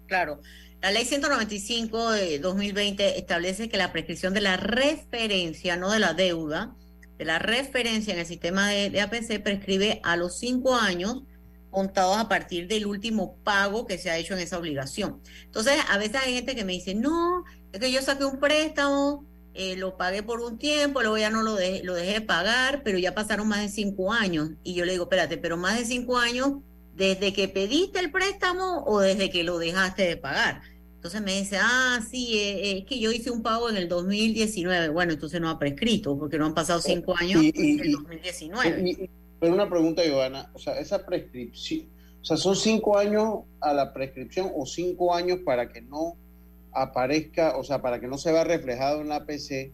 Claro. 0.07 0.43
La 0.81 0.93
ley 0.93 1.05
195 1.05 2.13
de 2.13 2.39
2020 2.39 3.19
establece 3.19 3.69
que 3.69 3.77
la 3.77 3.91
prescripción 3.91 4.33
de 4.33 4.41
la 4.41 4.57
referencia, 4.57 5.77
no 5.77 5.91
de 5.91 5.99
la 5.99 6.15
deuda, 6.15 6.77
de 7.19 7.25
la 7.25 7.41
referencia 7.41 8.15
en 8.15 8.21
el 8.21 8.27
sistema 8.27 8.69
de, 8.69 9.01
APC 9.01 9.43
prescribe 9.43 10.01
a 10.05 10.17
los 10.17 10.39
cinco 10.39 10.77
años 10.77 11.25
contados 11.71 12.17
a 12.17 12.29
partir 12.29 12.69
del 12.69 12.87
último 12.87 13.39
pago 13.43 13.87
que 13.87 13.99
se 13.99 14.09
ha 14.09 14.19
hecho 14.19 14.35
en 14.35 14.41
esa 14.41 14.57
obligación. 14.57 15.21
Entonces, 15.47 15.75
a 15.89 15.99
veces 15.99 16.23
hay 16.25 16.35
gente 16.35 16.55
que 16.55 16.65
me 16.65 16.75
dice, 16.75 16.95
no, 16.95 17.45
es 17.73 17.81
que 17.81 17.91
yo 17.91 18.01
saqué 18.01 18.25
un 18.25 18.39
préstamo, 18.39 19.27
eh, 19.55 19.75
lo 19.75 19.97
pagué 19.97 20.23
por 20.23 20.41
un 20.41 20.59
tiempo, 20.59 21.01
luego 21.03 21.19
ya 21.19 21.31
no 21.31 21.43
lo, 21.43 21.57
dejé, 21.57 21.83
lo 21.83 21.95
dejé 21.95 22.13
de 22.13 22.21
pagar, 22.21 22.83
pero 22.85 22.99
ya 22.99 23.17
pasaron 23.17 23.49
más 23.49 23.63
de 23.63 23.69
cinco 23.69 24.13
años. 24.13 24.51
Y 24.63 24.75
yo 24.75 24.85
le 24.85 24.93
digo, 24.93 25.05
espérate, 25.05 25.39
pero 25.39 25.57
más 25.57 25.77
de 25.77 25.85
cinco 25.85 26.19
años 26.19 26.59
desde 26.99 27.33
que 27.33 27.49
pediste 27.49 28.01
el 28.01 28.11
préstamo 28.11 28.83
o 28.85 28.99
desde 29.01 29.31
que 29.31 29.45
lo 29.45 29.59
dejaste 29.59 30.03
de 30.03 30.17
pagar. 30.17 30.61
Entonces 30.97 31.23
me 31.23 31.39
dice, 31.39 31.57
ah, 31.61 32.01
sí, 32.11 32.37
eh, 32.37 32.79
es 32.79 32.85
que 32.85 32.99
yo 32.99 33.13
hice 33.13 33.31
un 33.31 33.41
pago 33.43 33.71
en 33.71 33.77
el 33.77 33.89
2019. 33.89 34.89
Bueno, 34.89 35.13
entonces 35.13 35.41
no 35.41 35.49
ha 35.49 35.59
prescrito 35.59 36.19
porque 36.19 36.39
no 36.39 36.47
han 36.47 36.55
pasado 36.55 36.81
cinco 36.81 37.17
años 37.17 37.41
Y- 37.41 37.53
y- 37.55 37.77
desde 37.77 37.87
el 37.87 37.93
2019. 37.93 38.83
Y- 38.83 38.91
y- 39.05 39.11
pero 39.39 39.55
una 39.55 39.71
pregunta, 39.71 40.03
Giovanna, 40.05 40.51
o 40.53 40.59
sea, 40.59 40.77
esa 40.81 41.07
prescripción, 41.07 41.87
o 42.21 42.25
sea, 42.25 42.37
son 42.37 42.57
cinco 42.57 42.99
años 42.99 43.43
a 43.61 43.73
la 43.73 43.95
prescripción 43.95 44.51
o 44.57 44.67
cinco 44.67 45.15
años 45.15 45.39
para 45.45 45.73
que 45.73 45.81
no 45.81 46.17
aparezca, 46.73 47.57
o 47.57 47.63
sea, 47.63 47.81
para 47.81 48.01
que 48.01 48.09
no 48.09 48.19
se 48.19 48.33
vea 48.33 48.43
reflejado 48.43 49.01
en 49.01 49.09
la 49.09 49.25
PC, 49.25 49.73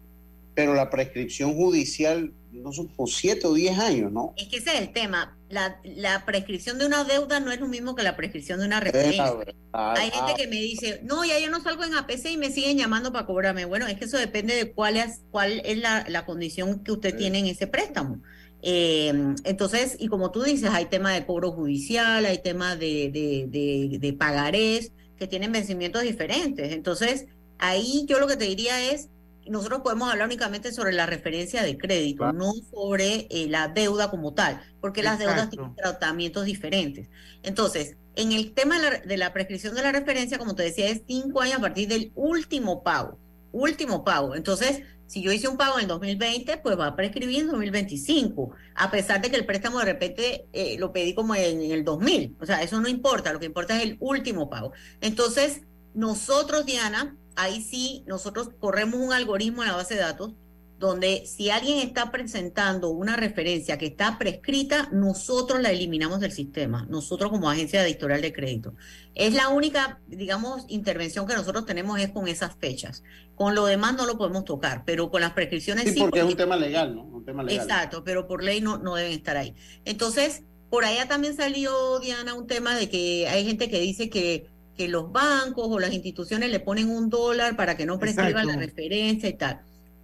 pero 0.55 0.75
la 0.75 0.91
prescripción 0.91 1.55
judicial 1.55 2.33
no 2.53 2.73
son 2.73 2.89
por 2.89 3.09
siete 3.09 3.47
o 3.47 3.55
diez 3.55 3.77
años, 3.79 4.13
¿no? 4.13 4.35
Es 4.37 4.47
que 4.49 4.59
ese 4.59 4.75
es 4.75 4.81
el 4.83 4.93
tema. 4.93 5.37
La, 5.55 5.81
la 5.85 6.25
prescripción 6.27 6.79
de 6.79 6.87
una 6.87 7.05
deuda 7.05 7.39
no 7.39 7.53
es 7.53 7.61
lo 7.61 7.69
mismo 7.69 7.95
que 7.95 8.03
la 8.03 8.17
prescripción 8.17 8.59
de 8.59 8.67
una 8.67 8.81
referencia. 8.81 9.33
Hay 9.73 10.11
gente 10.11 10.35
que 10.37 10.49
me 10.49 10.57
dice, 10.57 11.01
no, 11.05 11.25
ya 11.25 11.39
yo 11.39 11.49
no 11.49 11.63
salgo 11.63 11.85
en 11.85 11.95
APC 11.95 12.33
y 12.33 12.37
me 12.37 12.51
siguen 12.51 12.77
llamando 12.77 13.13
para 13.13 13.25
cobrarme. 13.25 13.65
Bueno, 13.65 13.87
es 13.87 13.97
que 13.97 14.07
eso 14.07 14.19
depende 14.19 14.57
de 14.57 14.73
cuál 14.73 14.97
es, 14.97 15.23
cuál 15.31 15.63
es 15.65 15.79
la, 15.79 16.05
la 16.09 16.27
condición 16.27 16.83
que 16.83 16.91
usted 16.93 17.17
tiene 17.17 17.39
en 17.39 17.47
ese 17.47 17.69
préstamo. 17.69 18.21
Eh, 18.63 19.13
entonces, 19.45 19.97
y 20.01 20.09
como 20.09 20.31
tú 20.33 20.43
dices, 20.43 20.71
hay 20.71 20.87
tema 20.87 21.13
de 21.13 21.25
cobro 21.25 21.53
judicial, 21.53 22.25
hay 22.25 22.39
tema 22.39 22.77
de, 22.77 23.11
de, 23.13 23.47
de, 23.49 23.99
de 23.99 24.13
pagarés 24.15 24.93
que 25.17 25.27
tienen 25.29 25.53
vencimientos 25.53 26.03
diferentes. 26.03 26.73
Entonces, 26.73 27.27
ahí 27.59 28.07
yo 28.09 28.19
lo 28.19 28.27
que 28.27 28.37
te 28.37 28.47
diría 28.47 28.91
es, 28.91 29.11
nosotros 29.49 29.81
podemos 29.83 30.11
hablar 30.11 30.27
únicamente 30.27 30.73
sobre 30.73 30.93
la 30.93 31.07
referencia 31.07 31.63
de 31.63 31.77
crédito, 31.77 32.33
no 32.33 32.53
sobre 32.53 33.27
eh, 33.31 33.47
la 33.49 33.69
deuda 33.69 34.11
como 34.11 34.35
tal, 34.35 34.61
porque 34.81 35.03
las 35.03 35.19
deudas 35.19 35.51
tienen 35.51 35.75
tratamientos 35.75 36.45
diferentes. 36.45 37.09
Entonces, 37.43 37.97
en 38.17 38.33
el 38.33 38.53
tema 38.55 38.81
de 38.81 38.91
la, 38.91 38.99
de 38.99 39.17
la 39.17 39.33
prescripción 39.33 39.75
de 39.75 39.83
la 39.83 39.93
referencia, 39.93 40.39
como 40.39 40.55
te 40.55 40.63
decía, 40.63 40.89
es 40.89 41.03
cinco 41.07 41.41
años 41.41 41.59
a 41.59 41.61
partir 41.61 41.89
del 41.89 42.13
último 42.15 42.83
pago. 42.83 43.19
Último 43.53 44.05
pago. 44.05 44.35
Entonces, 44.35 44.83
si 45.07 45.23
yo 45.23 45.33
hice 45.33 45.49
un 45.49 45.57
pago 45.57 45.77
en 45.77 45.83
el 45.83 45.89
2020, 45.89 46.57
pues 46.59 46.79
va 46.79 46.89
a 46.89 46.97
prescribir 46.97 47.41
en 47.41 47.47
2025, 47.49 48.51
a 48.75 48.91
pesar 48.91 49.21
de 49.21 49.31
que 49.31 49.37
el 49.37 49.47
préstamo 49.47 49.79
de 49.79 49.85
repente 49.85 50.47
eh, 50.53 50.77
lo 50.79 50.93
pedí 50.93 51.15
como 51.15 51.35
en, 51.35 51.61
en 51.61 51.71
el 51.71 51.85
2000. 51.85 52.37
O 52.41 52.47
sea, 52.47 52.63
eso 52.63 52.81
no 52.81 52.89
importa, 52.89 53.33
lo 53.33 53.39
que 53.39 53.47
importa 53.47 53.77
es 53.77 53.83
el 53.85 53.97
último 54.01 54.49
pago. 54.49 54.73
Entonces, 55.01 55.63
nosotros, 55.95 56.67
Diana, 56.67 57.17
ahí 57.37 57.63
sí, 57.63 58.05
nosotros 58.07 58.51
corremos 58.59 59.01
un 59.01 59.13
algoritmo 59.13 59.63
en 59.63 59.69
la 59.69 59.77
base 59.77 59.95
de 59.95 60.01
datos 60.01 60.35
donde 60.79 61.25
si 61.27 61.51
alguien 61.51 61.79
está 61.79 62.11
presentando 62.11 62.91
una 62.91 63.17
referencia 63.17 63.79
que 63.79 63.87
está 63.87 64.19
prescrita, 64.19 64.89
nosotros 64.93 65.63
la 65.63 65.71
eliminamos 65.71 66.21
del 66.21 66.33
sistema, 66.33 66.87
nosotros 66.91 67.31
como 67.31 67.49
agencia 67.49 67.83
de 67.83 67.91
historial 67.91 68.21
de 68.21 68.33
crédito. 68.33 68.75
Es 69.15 69.35
la 69.35 69.49
única, 69.49 70.01
digamos, 70.09 70.67
intervención 70.69 71.27
que 71.27 71.35
nosotros 71.35 71.65
tenemos 71.65 71.99
es 72.01 72.11
con 72.11 72.29
esas 72.29 72.57
fechas. 72.57 73.03
Con 73.35 73.55
lo 73.55 73.67
demás 73.67 73.95
no 73.95 74.05
lo 74.05 74.19
podemos 74.19 74.45
tocar, 74.45 74.83
pero 74.85 75.11
con 75.11 75.21
las 75.21 75.33
prescripciones 75.33 75.85
Sí, 75.85 75.95
sí. 75.95 76.01
porque 76.01 76.19
es 76.19 76.27
un 76.27 76.37
tema 76.37 76.57
legal, 76.57 76.95
¿no? 76.95 77.05
Un 77.05 77.25
tema 77.25 77.43
legal. 77.43 77.65
Exacto, 77.65 78.05
pero 78.05 78.27
por 78.27 78.43
ley 78.43 78.61
no, 78.61 78.77
no 78.79 78.97
deben 78.97 79.13
estar 79.13 79.37
ahí. 79.37 79.55
Entonces, 79.85 80.43
por 80.71 80.85
allá 80.85 81.07
también 81.07 81.37
salió, 81.37 82.01
Diana, 82.01 82.35
un 82.35 82.47
tema 82.47 82.75
de 82.75 82.89
que 82.89 83.29
hay 83.29 83.47
gente 83.47 83.71
que 83.71 83.81
dice 83.81 84.11
que, 84.11 84.49
que 84.77 84.89
los 84.89 85.13
bancos 85.13 85.69
o 85.71 85.79
las 85.79 85.93
instituciones 85.93 86.51
le 86.51 86.61
ponen 86.61 86.91
un 86.91 87.09
dólar 87.11 87.57
para 87.57 87.77
que 87.77 87.87
no 87.87 87.99
prescriban 87.99 88.47
la 88.47 88.55
Exacto. 88.55 88.61
referencia 88.67 89.29
y 89.29 89.35
tal. 89.35 89.61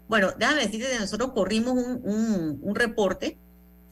Bueno, 0.09 0.33
déjame 0.39 0.62
decirte 0.66 0.91
que 0.93 0.99
nosotros 0.99 1.33
corrimos 1.33 1.75
un, 1.75 2.01
un- 2.05 2.59
un 2.62 2.75
reporte 2.75 3.37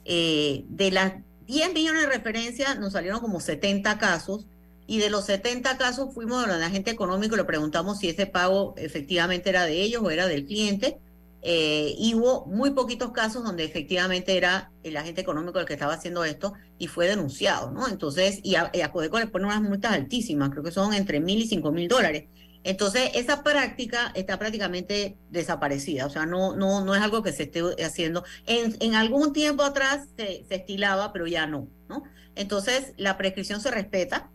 eh, 0.05 0.63
de 0.69 0.91
las 0.91 1.13
10 1.47 1.73
millones 1.73 2.01
de 2.03 2.07
referencias, 2.09 2.79
nos 2.79 2.93
salieron 2.93 3.19
como 3.19 3.39
70 3.39 3.97
casos. 3.97 4.45
Y 4.87 4.97
de 4.97 5.11
los 5.11 5.25
70 5.25 5.77
casos 5.77 6.13
fuimos 6.15 6.43
a 6.43 6.47
la 6.57 6.65
agente 6.65 6.89
económico 6.89 7.35
y 7.35 7.37
le 7.37 7.43
preguntamos 7.43 7.99
si 7.99 8.09
ese 8.09 8.25
pago 8.25 8.73
efectivamente 8.75 9.49
era 9.51 9.65
de 9.65 9.81
ellos 9.83 10.01
o 10.03 10.09
era 10.09 10.25
del 10.25 10.45
cliente. 10.47 10.97
Eh, 11.41 11.95
hubo 12.13 12.45
muy 12.47 12.71
poquitos 12.71 13.11
casos 13.11 13.43
donde 13.43 13.63
efectivamente 13.63 14.35
era 14.35 14.71
el 14.83 14.97
agente 14.97 15.21
económico 15.21 15.59
el 15.59 15.65
que 15.65 15.73
estaba 15.73 15.93
haciendo 15.93 16.25
esto 16.25 16.53
y 16.77 16.87
fue 16.87 17.07
denunciado, 17.07 17.71
¿no? 17.71 17.87
Entonces, 17.87 18.39
y 18.43 18.55
a, 18.55 18.69
y 18.73 18.81
a 18.81 18.91
Codeco 18.91 19.19
le 19.19 19.27
ponen 19.27 19.47
unas 19.47 19.61
multas 19.61 19.93
altísimas, 19.93 20.49
creo 20.49 20.63
que 20.63 20.71
son 20.71 20.93
entre 20.93 21.19
mil 21.21 21.39
y 21.39 21.47
cinco 21.47 21.71
mil 21.71 21.87
dólares. 21.87 22.25
Entonces, 22.65 23.11
esa 23.13 23.41
práctica 23.41 24.11
está 24.15 24.37
prácticamente 24.37 25.17
desaparecida, 25.29 26.05
o 26.05 26.09
sea, 26.09 26.25
no, 26.25 26.57
no, 26.57 26.83
no 26.83 26.93
es 26.93 27.01
algo 27.01 27.23
que 27.23 27.31
se 27.31 27.43
esté 27.43 27.61
haciendo. 27.83 28.25
En, 28.45 28.95
algún 28.95 29.31
tiempo 29.31 29.63
atrás 29.63 30.09
se, 30.17 30.43
se 30.45 30.55
estilaba, 30.55 31.13
pero 31.13 31.25
ya 31.25 31.47
no, 31.47 31.69
¿no? 31.87 32.03
Entonces, 32.35 32.93
la 32.97 33.17
prescripción 33.17 33.61
se 33.61 33.71
respeta 33.71 34.29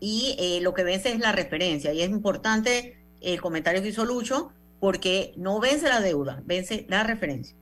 y 0.00 0.36
eh, 0.38 0.60
lo 0.60 0.74
que 0.74 0.84
vence 0.84 1.12
es 1.12 1.18
la 1.18 1.32
referencia. 1.32 1.92
Y 1.92 2.02
es 2.02 2.10
importante 2.10 2.98
el 3.20 3.40
comentario 3.40 3.82
que 3.82 3.88
hizo 3.88 4.04
Lucho, 4.04 4.52
porque 4.80 5.32
no 5.36 5.60
vence 5.60 5.88
la 5.88 6.00
deuda, 6.00 6.42
vence 6.44 6.86
la 6.88 7.02
referencia. 7.02 7.56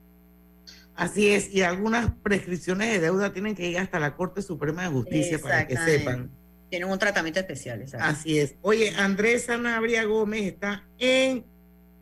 Así 0.95 1.29
es, 1.29 1.53
y 1.53 1.61
algunas 1.61 2.11
prescripciones 2.23 2.89
de 2.89 2.99
deuda 2.99 3.33
tienen 3.33 3.53
que 3.53 3.67
ir 3.69 3.77
hasta 3.77 3.99
la 3.99 4.15
Corte 4.15 4.41
Suprema 4.41 4.83
de 4.83 4.89
Justicia 4.89 5.39
para 5.39 5.67
que 5.67 5.75
sepan. 5.75 6.31
Tienen 6.69 6.89
un 6.89 6.97
tratamiento 6.97 7.39
especial. 7.39 7.81
exacto. 7.81 8.05
Así 8.07 8.39
es. 8.39 8.55
Oye, 8.61 8.93
Andrés 8.97 9.43
Sanabria 9.43 10.05
Gómez 10.05 10.43
está 10.43 10.87
en 10.97 11.45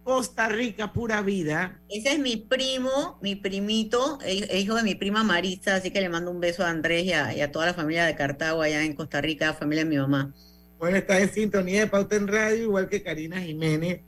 Costa 0.04 0.48
Rica, 0.48 0.94
pura 0.94 1.22
vida. 1.22 1.82
Ese 1.90 2.14
es 2.14 2.20
mi 2.20 2.38
primo, 2.38 3.18
mi 3.22 3.36
primito, 3.36 4.20
hijo 4.28 4.76
de 4.76 4.84
mi 4.84 4.96
prima 4.96 5.24
Marisa, 5.24 5.76
así 5.76 5.90
que 5.92 6.02
le 6.02 6.10
mando 6.10 6.30
un 6.30 6.40
beso 6.40 6.64
a 6.64 6.70
Andrés 6.70 7.06
y 7.06 7.14
a, 7.14 7.34
y 7.34 7.42
a 7.42 7.52
toda 7.52 7.66
la 7.68 7.74
familia 7.74 8.06
de 8.06 8.16
Cartago 8.16 8.62
allá 8.62 8.84
en 8.84 8.94
Costa 8.94 9.22
Rica, 9.22 9.54
familia 9.54 9.86
de 9.86 9.90
mi 9.90 9.98
mamá. 9.98 10.34
Bueno, 10.78 10.98
está 10.98 11.20
en 11.20 11.32
sintonía 11.32 11.82
de 11.82 11.88
Pauta 11.88 12.16
en 12.16 12.28
Radio, 12.28 12.64
igual 12.64 12.90
que 12.90 13.02
Karina 13.02 13.42
Jiménez. 13.42 14.02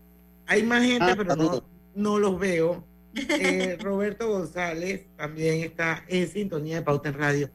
Hay 0.47 0.63
más 0.63 0.83
gente, 0.83 1.05
Ah, 1.05 1.15
pero 1.17 1.35
no, 1.35 1.63
no 1.95 2.19
los 2.19 2.39
veo. 2.39 2.85
Eh, 3.15 3.77
Roberto 3.81 4.29
González 4.29 5.07
también 5.15 5.63
está 5.63 6.03
en 6.07 6.27
sintonía 6.27 6.77
de 6.77 6.81
Pauta 6.81 7.09
en 7.09 7.15
Radio. 7.15 7.49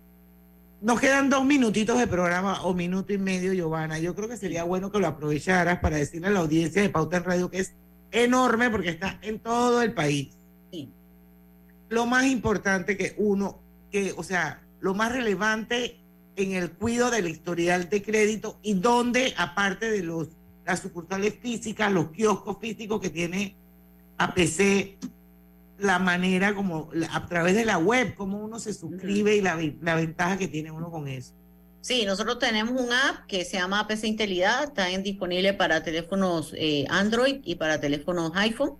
Nos 0.81 0.99
quedan 0.99 1.29
dos 1.29 1.45
minutitos 1.45 1.99
de 1.99 2.07
programa 2.07 2.63
o 2.63 2.73
minuto 2.73 3.13
y 3.13 3.19
medio, 3.19 3.53
Giovanna. 3.53 3.99
Yo 3.99 4.15
creo 4.15 4.29
que 4.29 4.39
sería 4.39 4.65
bueno 4.65 4.91
que 4.91 4.99
lo 4.99 5.07
aprovecharas 5.07 5.79
para 5.81 5.97
decirle 5.97 6.29
a 6.29 6.31
la 6.31 6.41
audiencia 6.41 6.81
de 6.81 6.89
Pauta 6.89 7.19
en 7.19 7.25
Radio 7.25 7.51
que 7.51 7.59
es 7.59 7.75
enorme 8.13 8.71
porque 8.71 8.89
está 8.89 9.19
en 9.23 9.39
todo 9.39 9.83
el 9.83 9.93
país. 9.93 10.31
Lo 11.91 12.07
más 12.07 12.25
importante 12.27 12.97
que 12.97 13.15
uno, 13.19 13.61
que, 13.91 14.15
o 14.17 14.23
sea, 14.23 14.63
lo 14.81 14.95
más 14.95 15.13
relevante 15.13 15.99
en 16.37 16.53
el 16.53 16.71
cuidado 16.71 17.11
del 17.11 17.29
historial 17.29 17.91
de 17.91 18.03
crédito 18.03 18.59
y 18.63 18.75
donde, 18.75 19.35
aparte 19.37 19.91
de 19.91 20.03
los, 20.05 20.29
las 20.71 20.81
sucursales 20.83 21.35
físicas, 21.41 21.91
los 21.91 22.13
kioscos 22.13 22.59
físicos 22.61 23.01
que 23.01 23.11
tiene 23.11 23.57
APC, 24.19 24.99
la 25.79 25.99
manera 25.99 26.55
como 26.55 26.91
a 27.11 27.27
través 27.27 27.57
de 27.57 27.65
la 27.65 27.79
web, 27.79 28.15
cómo 28.15 28.39
uno 28.39 28.61
se 28.61 28.73
suscribe 28.73 29.35
y 29.35 29.41
la, 29.41 29.59
la 29.83 29.97
ventaja 29.97 30.39
que 30.39 30.47
tiene 30.47 30.71
uno 30.71 30.89
con 30.89 31.09
eso. 31.09 31.35
Sí, 31.81 32.05
nosotros 32.05 32.39
tenemos 32.39 32.81
un 32.81 32.93
app 32.93 33.27
que 33.27 33.45
se 33.45 33.57
llama 33.57 33.89
PC 33.89 34.07
Intelidad, 34.07 34.63
está 34.63 34.87
disponible 34.87 35.55
para 35.55 35.83
teléfonos 35.83 36.55
eh, 36.57 36.85
Android 36.89 37.41
y 37.43 37.57
para 37.57 37.81
teléfonos 37.81 38.31
iPhone, 38.37 38.77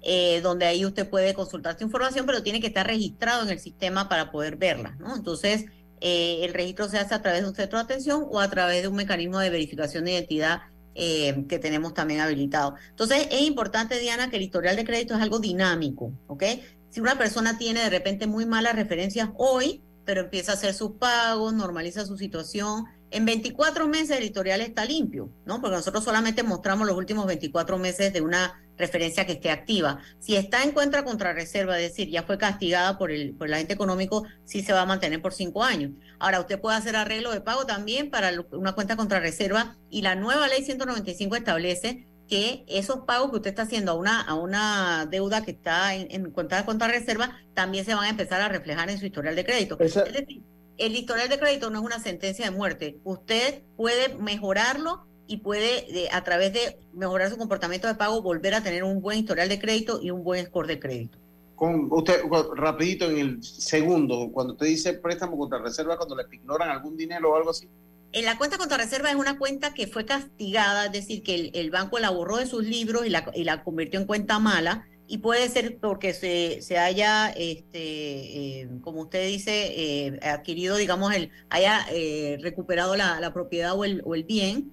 eh, 0.00 0.40
donde 0.40 0.64
ahí 0.64 0.86
usted 0.86 1.06
puede 1.10 1.34
consultar 1.34 1.76
su 1.76 1.84
información, 1.84 2.24
pero 2.24 2.42
tiene 2.42 2.60
que 2.62 2.68
estar 2.68 2.86
registrado 2.86 3.42
en 3.42 3.50
el 3.50 3.58
sistema 3.58 4.08
para 4.08 4.30
poder 4.30 4.56
verla, 4.56 4.96
¿no? 4.98 5.14
Entonces, 5.14 5.66
eh, 6.00 6.38
el 6.42 6.54
registro 6.54 6.88
se 6.88 6.98
hace 6.98 7.14
a 7.14 7.20
través 7.20 7.42
de 7.42 7.48
un 7.48 7.54
centro 7.54 7.78
de 7.78 7.84
atención 7.84 8.24
o 8.30 8.40
a 8.40 8.48
través 8.48 8.80
de 8.80 8.88
un 8.88 8.96
mecanismo 8.96 9.38
de 9.40 9.50
verificación 9.50 10.06
de 10.06 10.12
identidad 10.12 10.62
que 10.94 11.58
tenemos 11.60 11.94
también 11.94 12.20
habilitado. 12.20 12.74
Entonces, 12.90 13.28
es 13.30 13.42
importante, 13.42 13.98
Diana, 13.98 14.30
que 14.30 14.36
el 14.36 14.42
historial 14.42 14.76
de 14.76 14.84
crédito 14.84 15.14
es 15.14 15.20
algo 15.20 15.38
dinámico, 15.38 16.12
¿ok? 16.28 16.44
Si 16.90 17.00
una 17.00 17.18
persona 17.18 17.58
tiene 17.58 17.80
de 17.80 17.90
repente 17.90 18.26
muy 18.26 18.46
malas 18.46 18.76
referencias 18.76 19.30
hoy, 19.36 19.82
pero 20.04 20.20
empieza 20.20 20.52
a 20.52 20.54
hacer 20.54 20.74
sus 20.74 20.92
pagos, 20.92 21.52
normaliza 21.54 22.06
su 22.06 22.16
situación. 22.16 22.84
En 23.10 23.24
24 23.24 23.86
meses 23.88 24.18
el 24.18 24.24
historial 24.24 24.60
está 24.60 24.84
limpio, 24.84 25.30
¿no? 25.46 25.60
Porque 25.60 25.76
nosotros 25.76 26.04
solamente 26.04 26.42
mostramos 26.42 26.86
los 26.86 26.96
últimos 26.96 27.26
24 27.26 27.78
meses 27.78 28.12
de 28.12 28.20
una 28.20 28.63
referencia 28.76 29.26
que 29.26 29.32
esté 29.32 29.50
activa. 29.50 29.98
Si 30.18 30.36
está 30.36 30.62
en 30.62 30.72
cuenta 30.72 31.04
contra 31.04 31.32
reserva, 31.32 31.78
es 31.78 31.90
decir, 31.90 32.10
ya 32.10 32.22
fue 32.22 32.38
castigada 32.38 32.98
por 32.98 33.10
el, 33.10 33.34
por 33.34 33.48
el 33.48 33.54
agente 33.54 33.74
económico, 33.74 34.24
sí 34.44 34.62
se 34.62 34.72
va 34.72 34.82
a 34.82 34.86
mantener 34.86 35.22
por 35.22 35.32
cinco 35.32 35.62
años. 35.62 35.92
Ahora, 36.18 36.40
usted 36.40 36.60
puede 36.60 36.76
hacer 36.76 36.96
arreglo 36.96 37.32
de 37.32 37.40
pago 37.40 37.66
también 37.66 38.10
para 38.10 38.32
una 38.52 38.72
cuenta 38.72 38.96
contra 38.96 39.20
reserva 39.20 39.76
y 39.90 40.02
la 40.02 40.14
nueva 40.14 40.48
ley 40.48 40.64
195 40.64 41.36
establece 41.36 42.06
que 42.28 42.64
esos 42.68 43.00
pagos 43.00 43.30
que 43.30 43.36
usted 43.36 43.50
está 43.50 43.62
haciendo 43.62 43.92
a 43.92 43.94
una, 43.94 44.20
a 44.20 44.34
una 44.34 45.06
deuda 45.10 45.44
que 45.44 45.50
está 45.50 45.94
en, 45.94 46.30
cuenta 46.30 46.56
de 46.56 46.64
cuenta 46.64 46.88
reserva 46.88 47.38
también 47.52 47.84
se 47.84 47.94
van 47.94 48.04
a 48.04 48.08
empezar 48.08 48.40
a 48.40 48.48
reflejar 48.48 48.88
en 48.90 48.98
su 48.98 49.06
historial 49.06 49.36
de 49.36 49.44
crédito. 49.44 49.76
Es 49.78 49.94
decir, 49.94 50.42
el 50.78 50.96
historial 50.96 51.28
de 51.28 51.38
crédito 51.38 51.70
no 51.70 51.80
es 51.80 51.84
una 51.84 52.00
sentencia 52.00 52.46
de 52.46 52.50
muerte. 52.50 52.98
Usted 53.04 53.62
puede 53.76 54.14
mejorarlo 54.16 55.06
y 55.26 55.38
puede, 55.38 56.08
a 56.12 56.22
través 56.22 56.52
de 56.52 56.78
mejorar 56.92 57.30
su 57.30 57.36
comportamiento 57.36 57.88
de 57.88 57.94
pago, 57.94 58.22
volver 58.22 58.54
a 58.54 58.62
tener 58.62 58.84
un 58.84 59.00
buen 59.00 59.18
historial 59.18 59.48
de 59.48 59.58
crédito 59.58 60.00
y 60.02 60.10
un 60.10 60.22
buen 60.22 60.46
score 60.46 60.66
de 60.66 60.78
crédito. 60.78 61.18
Con 61.54 61.88
usted, 61.90 62.20
rapidito, 62.56 63.08
en 63.08 63.18
el 63.18 63.42
segundo, 63.42 64.30
cuando 64.32 64.54
usted 64.54 64.66
dice 64.66 64.94
préstamo 64.94 65.38
contra 65.38 65.58
reserva, 65.58 65.96
cuando 65.96 66.16
le 66.16 66.24
ignoran 66.32 66.68
algún 66.68 66.96
dinero 66.96 67.32
o 67.32 67.36
algo 67.36 67.50
así. 67.50 67.68
En 68.12 68.24
la 68.24 68.38
cuenta 68.38 68.58
contra 68.58 68.76
reserva 68.76 69.10
es 69.10 69.16
una 69.16 69.38
cuenta 69.38 69.74
que 69.74 69.86
fue 69.86 70.04
castigada, 70.04 70.86
es 70.86 70.92
decir, 70.92 71.22
que 71.22 71.50
el, 71.52 71.70
banco 71.70 71.98
la 71.98 72.10
borró 72.10 72.36
de 72.36 72.46
sus 72.46 72.64
libros 72.64 73.06
y 73.06 73.10
la, 73.10 73.30
y 73.34 73.44
la, 73.44 73.64
convirtió 73.64 73.98
en 73.98 74.06
cuenta 74.06 74.38
mala. 74.38 74.86
Y 75.06 75.18
puede 75.18 75.48
ser 75.48 75.78
porque 75.78 76.14
se, 76.14 76.62
se 76.62 76.78
haya, 76.78 77.28
este, 77.30 78.60
eh, 78.62 78.68
como 78.82 79.02
usted 79.02 79.26
dice, 79.26 80.06
eh, 80.06 80.20
adquirido, 80.22 80.76
digamos, 80.76 81.12
el, 81.12 81.30
haya 81.50 81.86
eh, 81.90 82.38
recuperado 82.40 82.96
la, 82.96 83.20
la, 83.20 83.34
propiedad 83.34 83.76
o 83.76 83.84
el, 83.84 84.00
o 84.04 84.14
el 84.14 84.24
bien, 84.24 84.72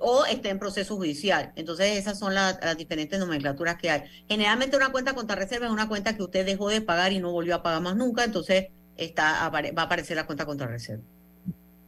o 0.00 0.24
esté 0.26 0.50
en 0.50 0.58
proceso 0.58 0.96
judicial. 0.96 1.52
Entonces, 1.56 1.96
esas 1.96 2.18
son 2.18 2.34
las 2.34 2.58
diferentes 2.76 3.18
nomenclaturas 3.18 3.76
que 3.76 3.90
hay. 3.90 4.02
Generalmente 4.28 4.76
una 4.76 4.92
cuenta 4.92 5.14
contra 5.14 5.36
reserva 5.36 5.66
es 5.66 5.72
una 5.72 5.88
cuenta 5.88 6.16
que 6.16 6.22
usted 6.22 6.44
dejó 6.44 6.68
de 6.68 6.80
pagar 6.80 7.12
y 7.12 7.18
no 7.18 7.32
volvió 7.32 7.54
a 7.54 7.62
pagar 7.62 7.82
más 7.82 7.96
nunca, 7.96 8.24
entonces 8.24 8.66
está, 8.96 9.48
va 9.48 9.58
a 9.58 9.82
aparecer 9.82 10.16
la 10.16 10.26
cuenta 10.26 10.46
contra 10.46 10.66
reserva. 10.66 11.02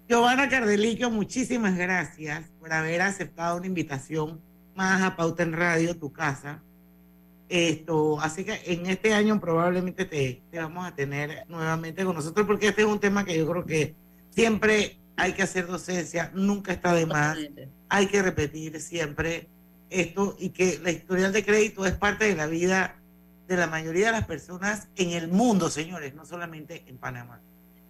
Giovanna 0.09 0.49
Cardelico, 0.49 1.11
muchísimas 1.11 1.77
gracias 1.77 2.51
por 2.59 2.73
haber 2.73 3.03
aceptado 3.03 3.59
una 3.59 3.67
invitación 3.67 4.41
más 4.75 5.03
a 5.03 5.17
Pauta 5.17 5.43
en 5.43 5.53
Radio, 5.53 5.99
tu 5.99 6.13
casa. 6.13 6.63
Esto, 7.51 8.19
así 8.21 8.45
que 8.45 8.59
en 8.67 8.87
este 8.87 9.13
año 9.13 9.39
probablemente 9.39 10.07
te, 10.07 10.43
vamos 10.53 10.87
a 10.87 10.95
tener 10.95 11.45
nuevamente 11.49 12.05
con 12.05 12.15
nosotros 12.15 12.47
porque 12.47 12.69
este 12.69 12.83
es 12.83 12.89
un 12.89 13.01
tema 13.01 13.25
que 13.25 13.37
yo 13.37 13.47
creo 13.51 13.67
que 13.67 13.97
siempre 14.31 14.98
hay 15.19 15.33
que 15.33 15.43
hacer 15.43 15.67
docencia, 15.67 16.31
nunca 16.33 16.73
está 16.73 16.95
de 16.95 17.05
más, 17.05 17.37
hay 17.89 18.07
que 18.07 18.23
repetir 18.23 18.81
siempre 18.81 19.49
esto 19.91 20.37
y 20.39 20.51
que 20.51 20.79
la 20.83 20.91
historial 20.91 21.33
de 21.33 21.45
crédito 21.45 21.85
es 21.87 21.95
parte 21.95 22.27
de 22.27 22.37
la 22.37 22.47
vida 22.47 22.97
de 23.49 23.57
la 23.57 23.67
mayoría 23.67 24.07
de 24.07 24.13
las 24.13 24.27
personas 24.27 24.89
en 24.97 25.11
el 25.11 25.29
mundo, 25.29 25.71
señores, 25.71 26.15
no 26.15 26.25
solamente 26.25 26.85
en 26.87 26.99
Panamá. 26.99 27.41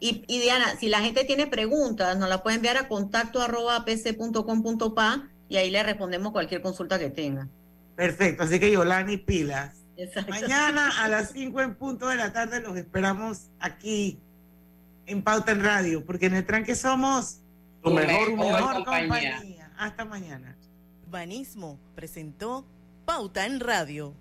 Y, 0.01 0.25
Diana, 0.29 0.77
si 0.79 0.89
la 0.89 1.01
gente 1.01 1.25
tiene 1.25 1.49
preguntas, 1.49 2.17
nos 2.17 2.29
la 2.29 2.43
puede 2.43 2.57
enviar 2.57 2.77
a 2.77 2.87
contacto 2.87 3.43
arroba 3.43 3.85
pc.com.pa 3.85 5.29
y 5.49 5.57
ahí 5.57 5.71
le 5.71 5.83
respondemos 5.83 6.33
cualquier 6.33 6.63
consulta 6.63 6.99
que 6.99 7.11
tenga. 7.11 7.49
Perfecto, 7.97 8.45
así 8.45 8.61
que 8.61 8.71
Yolani, 8.71 9.17
pilas. 9.17 9.75
Mañana 10.29 10.93
a 11.03 11.09
las 11.09 11.33
5 11.33 11.61
en 11.61 11.75
punto 11.75 12.07
de 12.07 12.15
la 12.15 12.33
tarde 12.33 12.61
los 12.61 12.77
esperamos 12.77 13.49
aquí 13.59 14.21
en 15.09 15.23
Pauta 15.23 15.53
en 15.53 15.65
Radio, 15.65 16.05
porque 16.05 16.27
en 16.27 16.35
el 16.35 16.45
tranque 16.47 16.75
somos 16.75 17.41
tu 17.83 17.91
mejor, 17.91 18.37
mejor, 18.37 18.85
compañía. 18.85 19.73
Hasta 19.79 20.05
mañana. 20.05 20.57
Banismo 21.11 21.79
presentó 21.95 22.67
Pauta 23.07 23.47
en 23.47 23.61
Radio. 23.61 24.15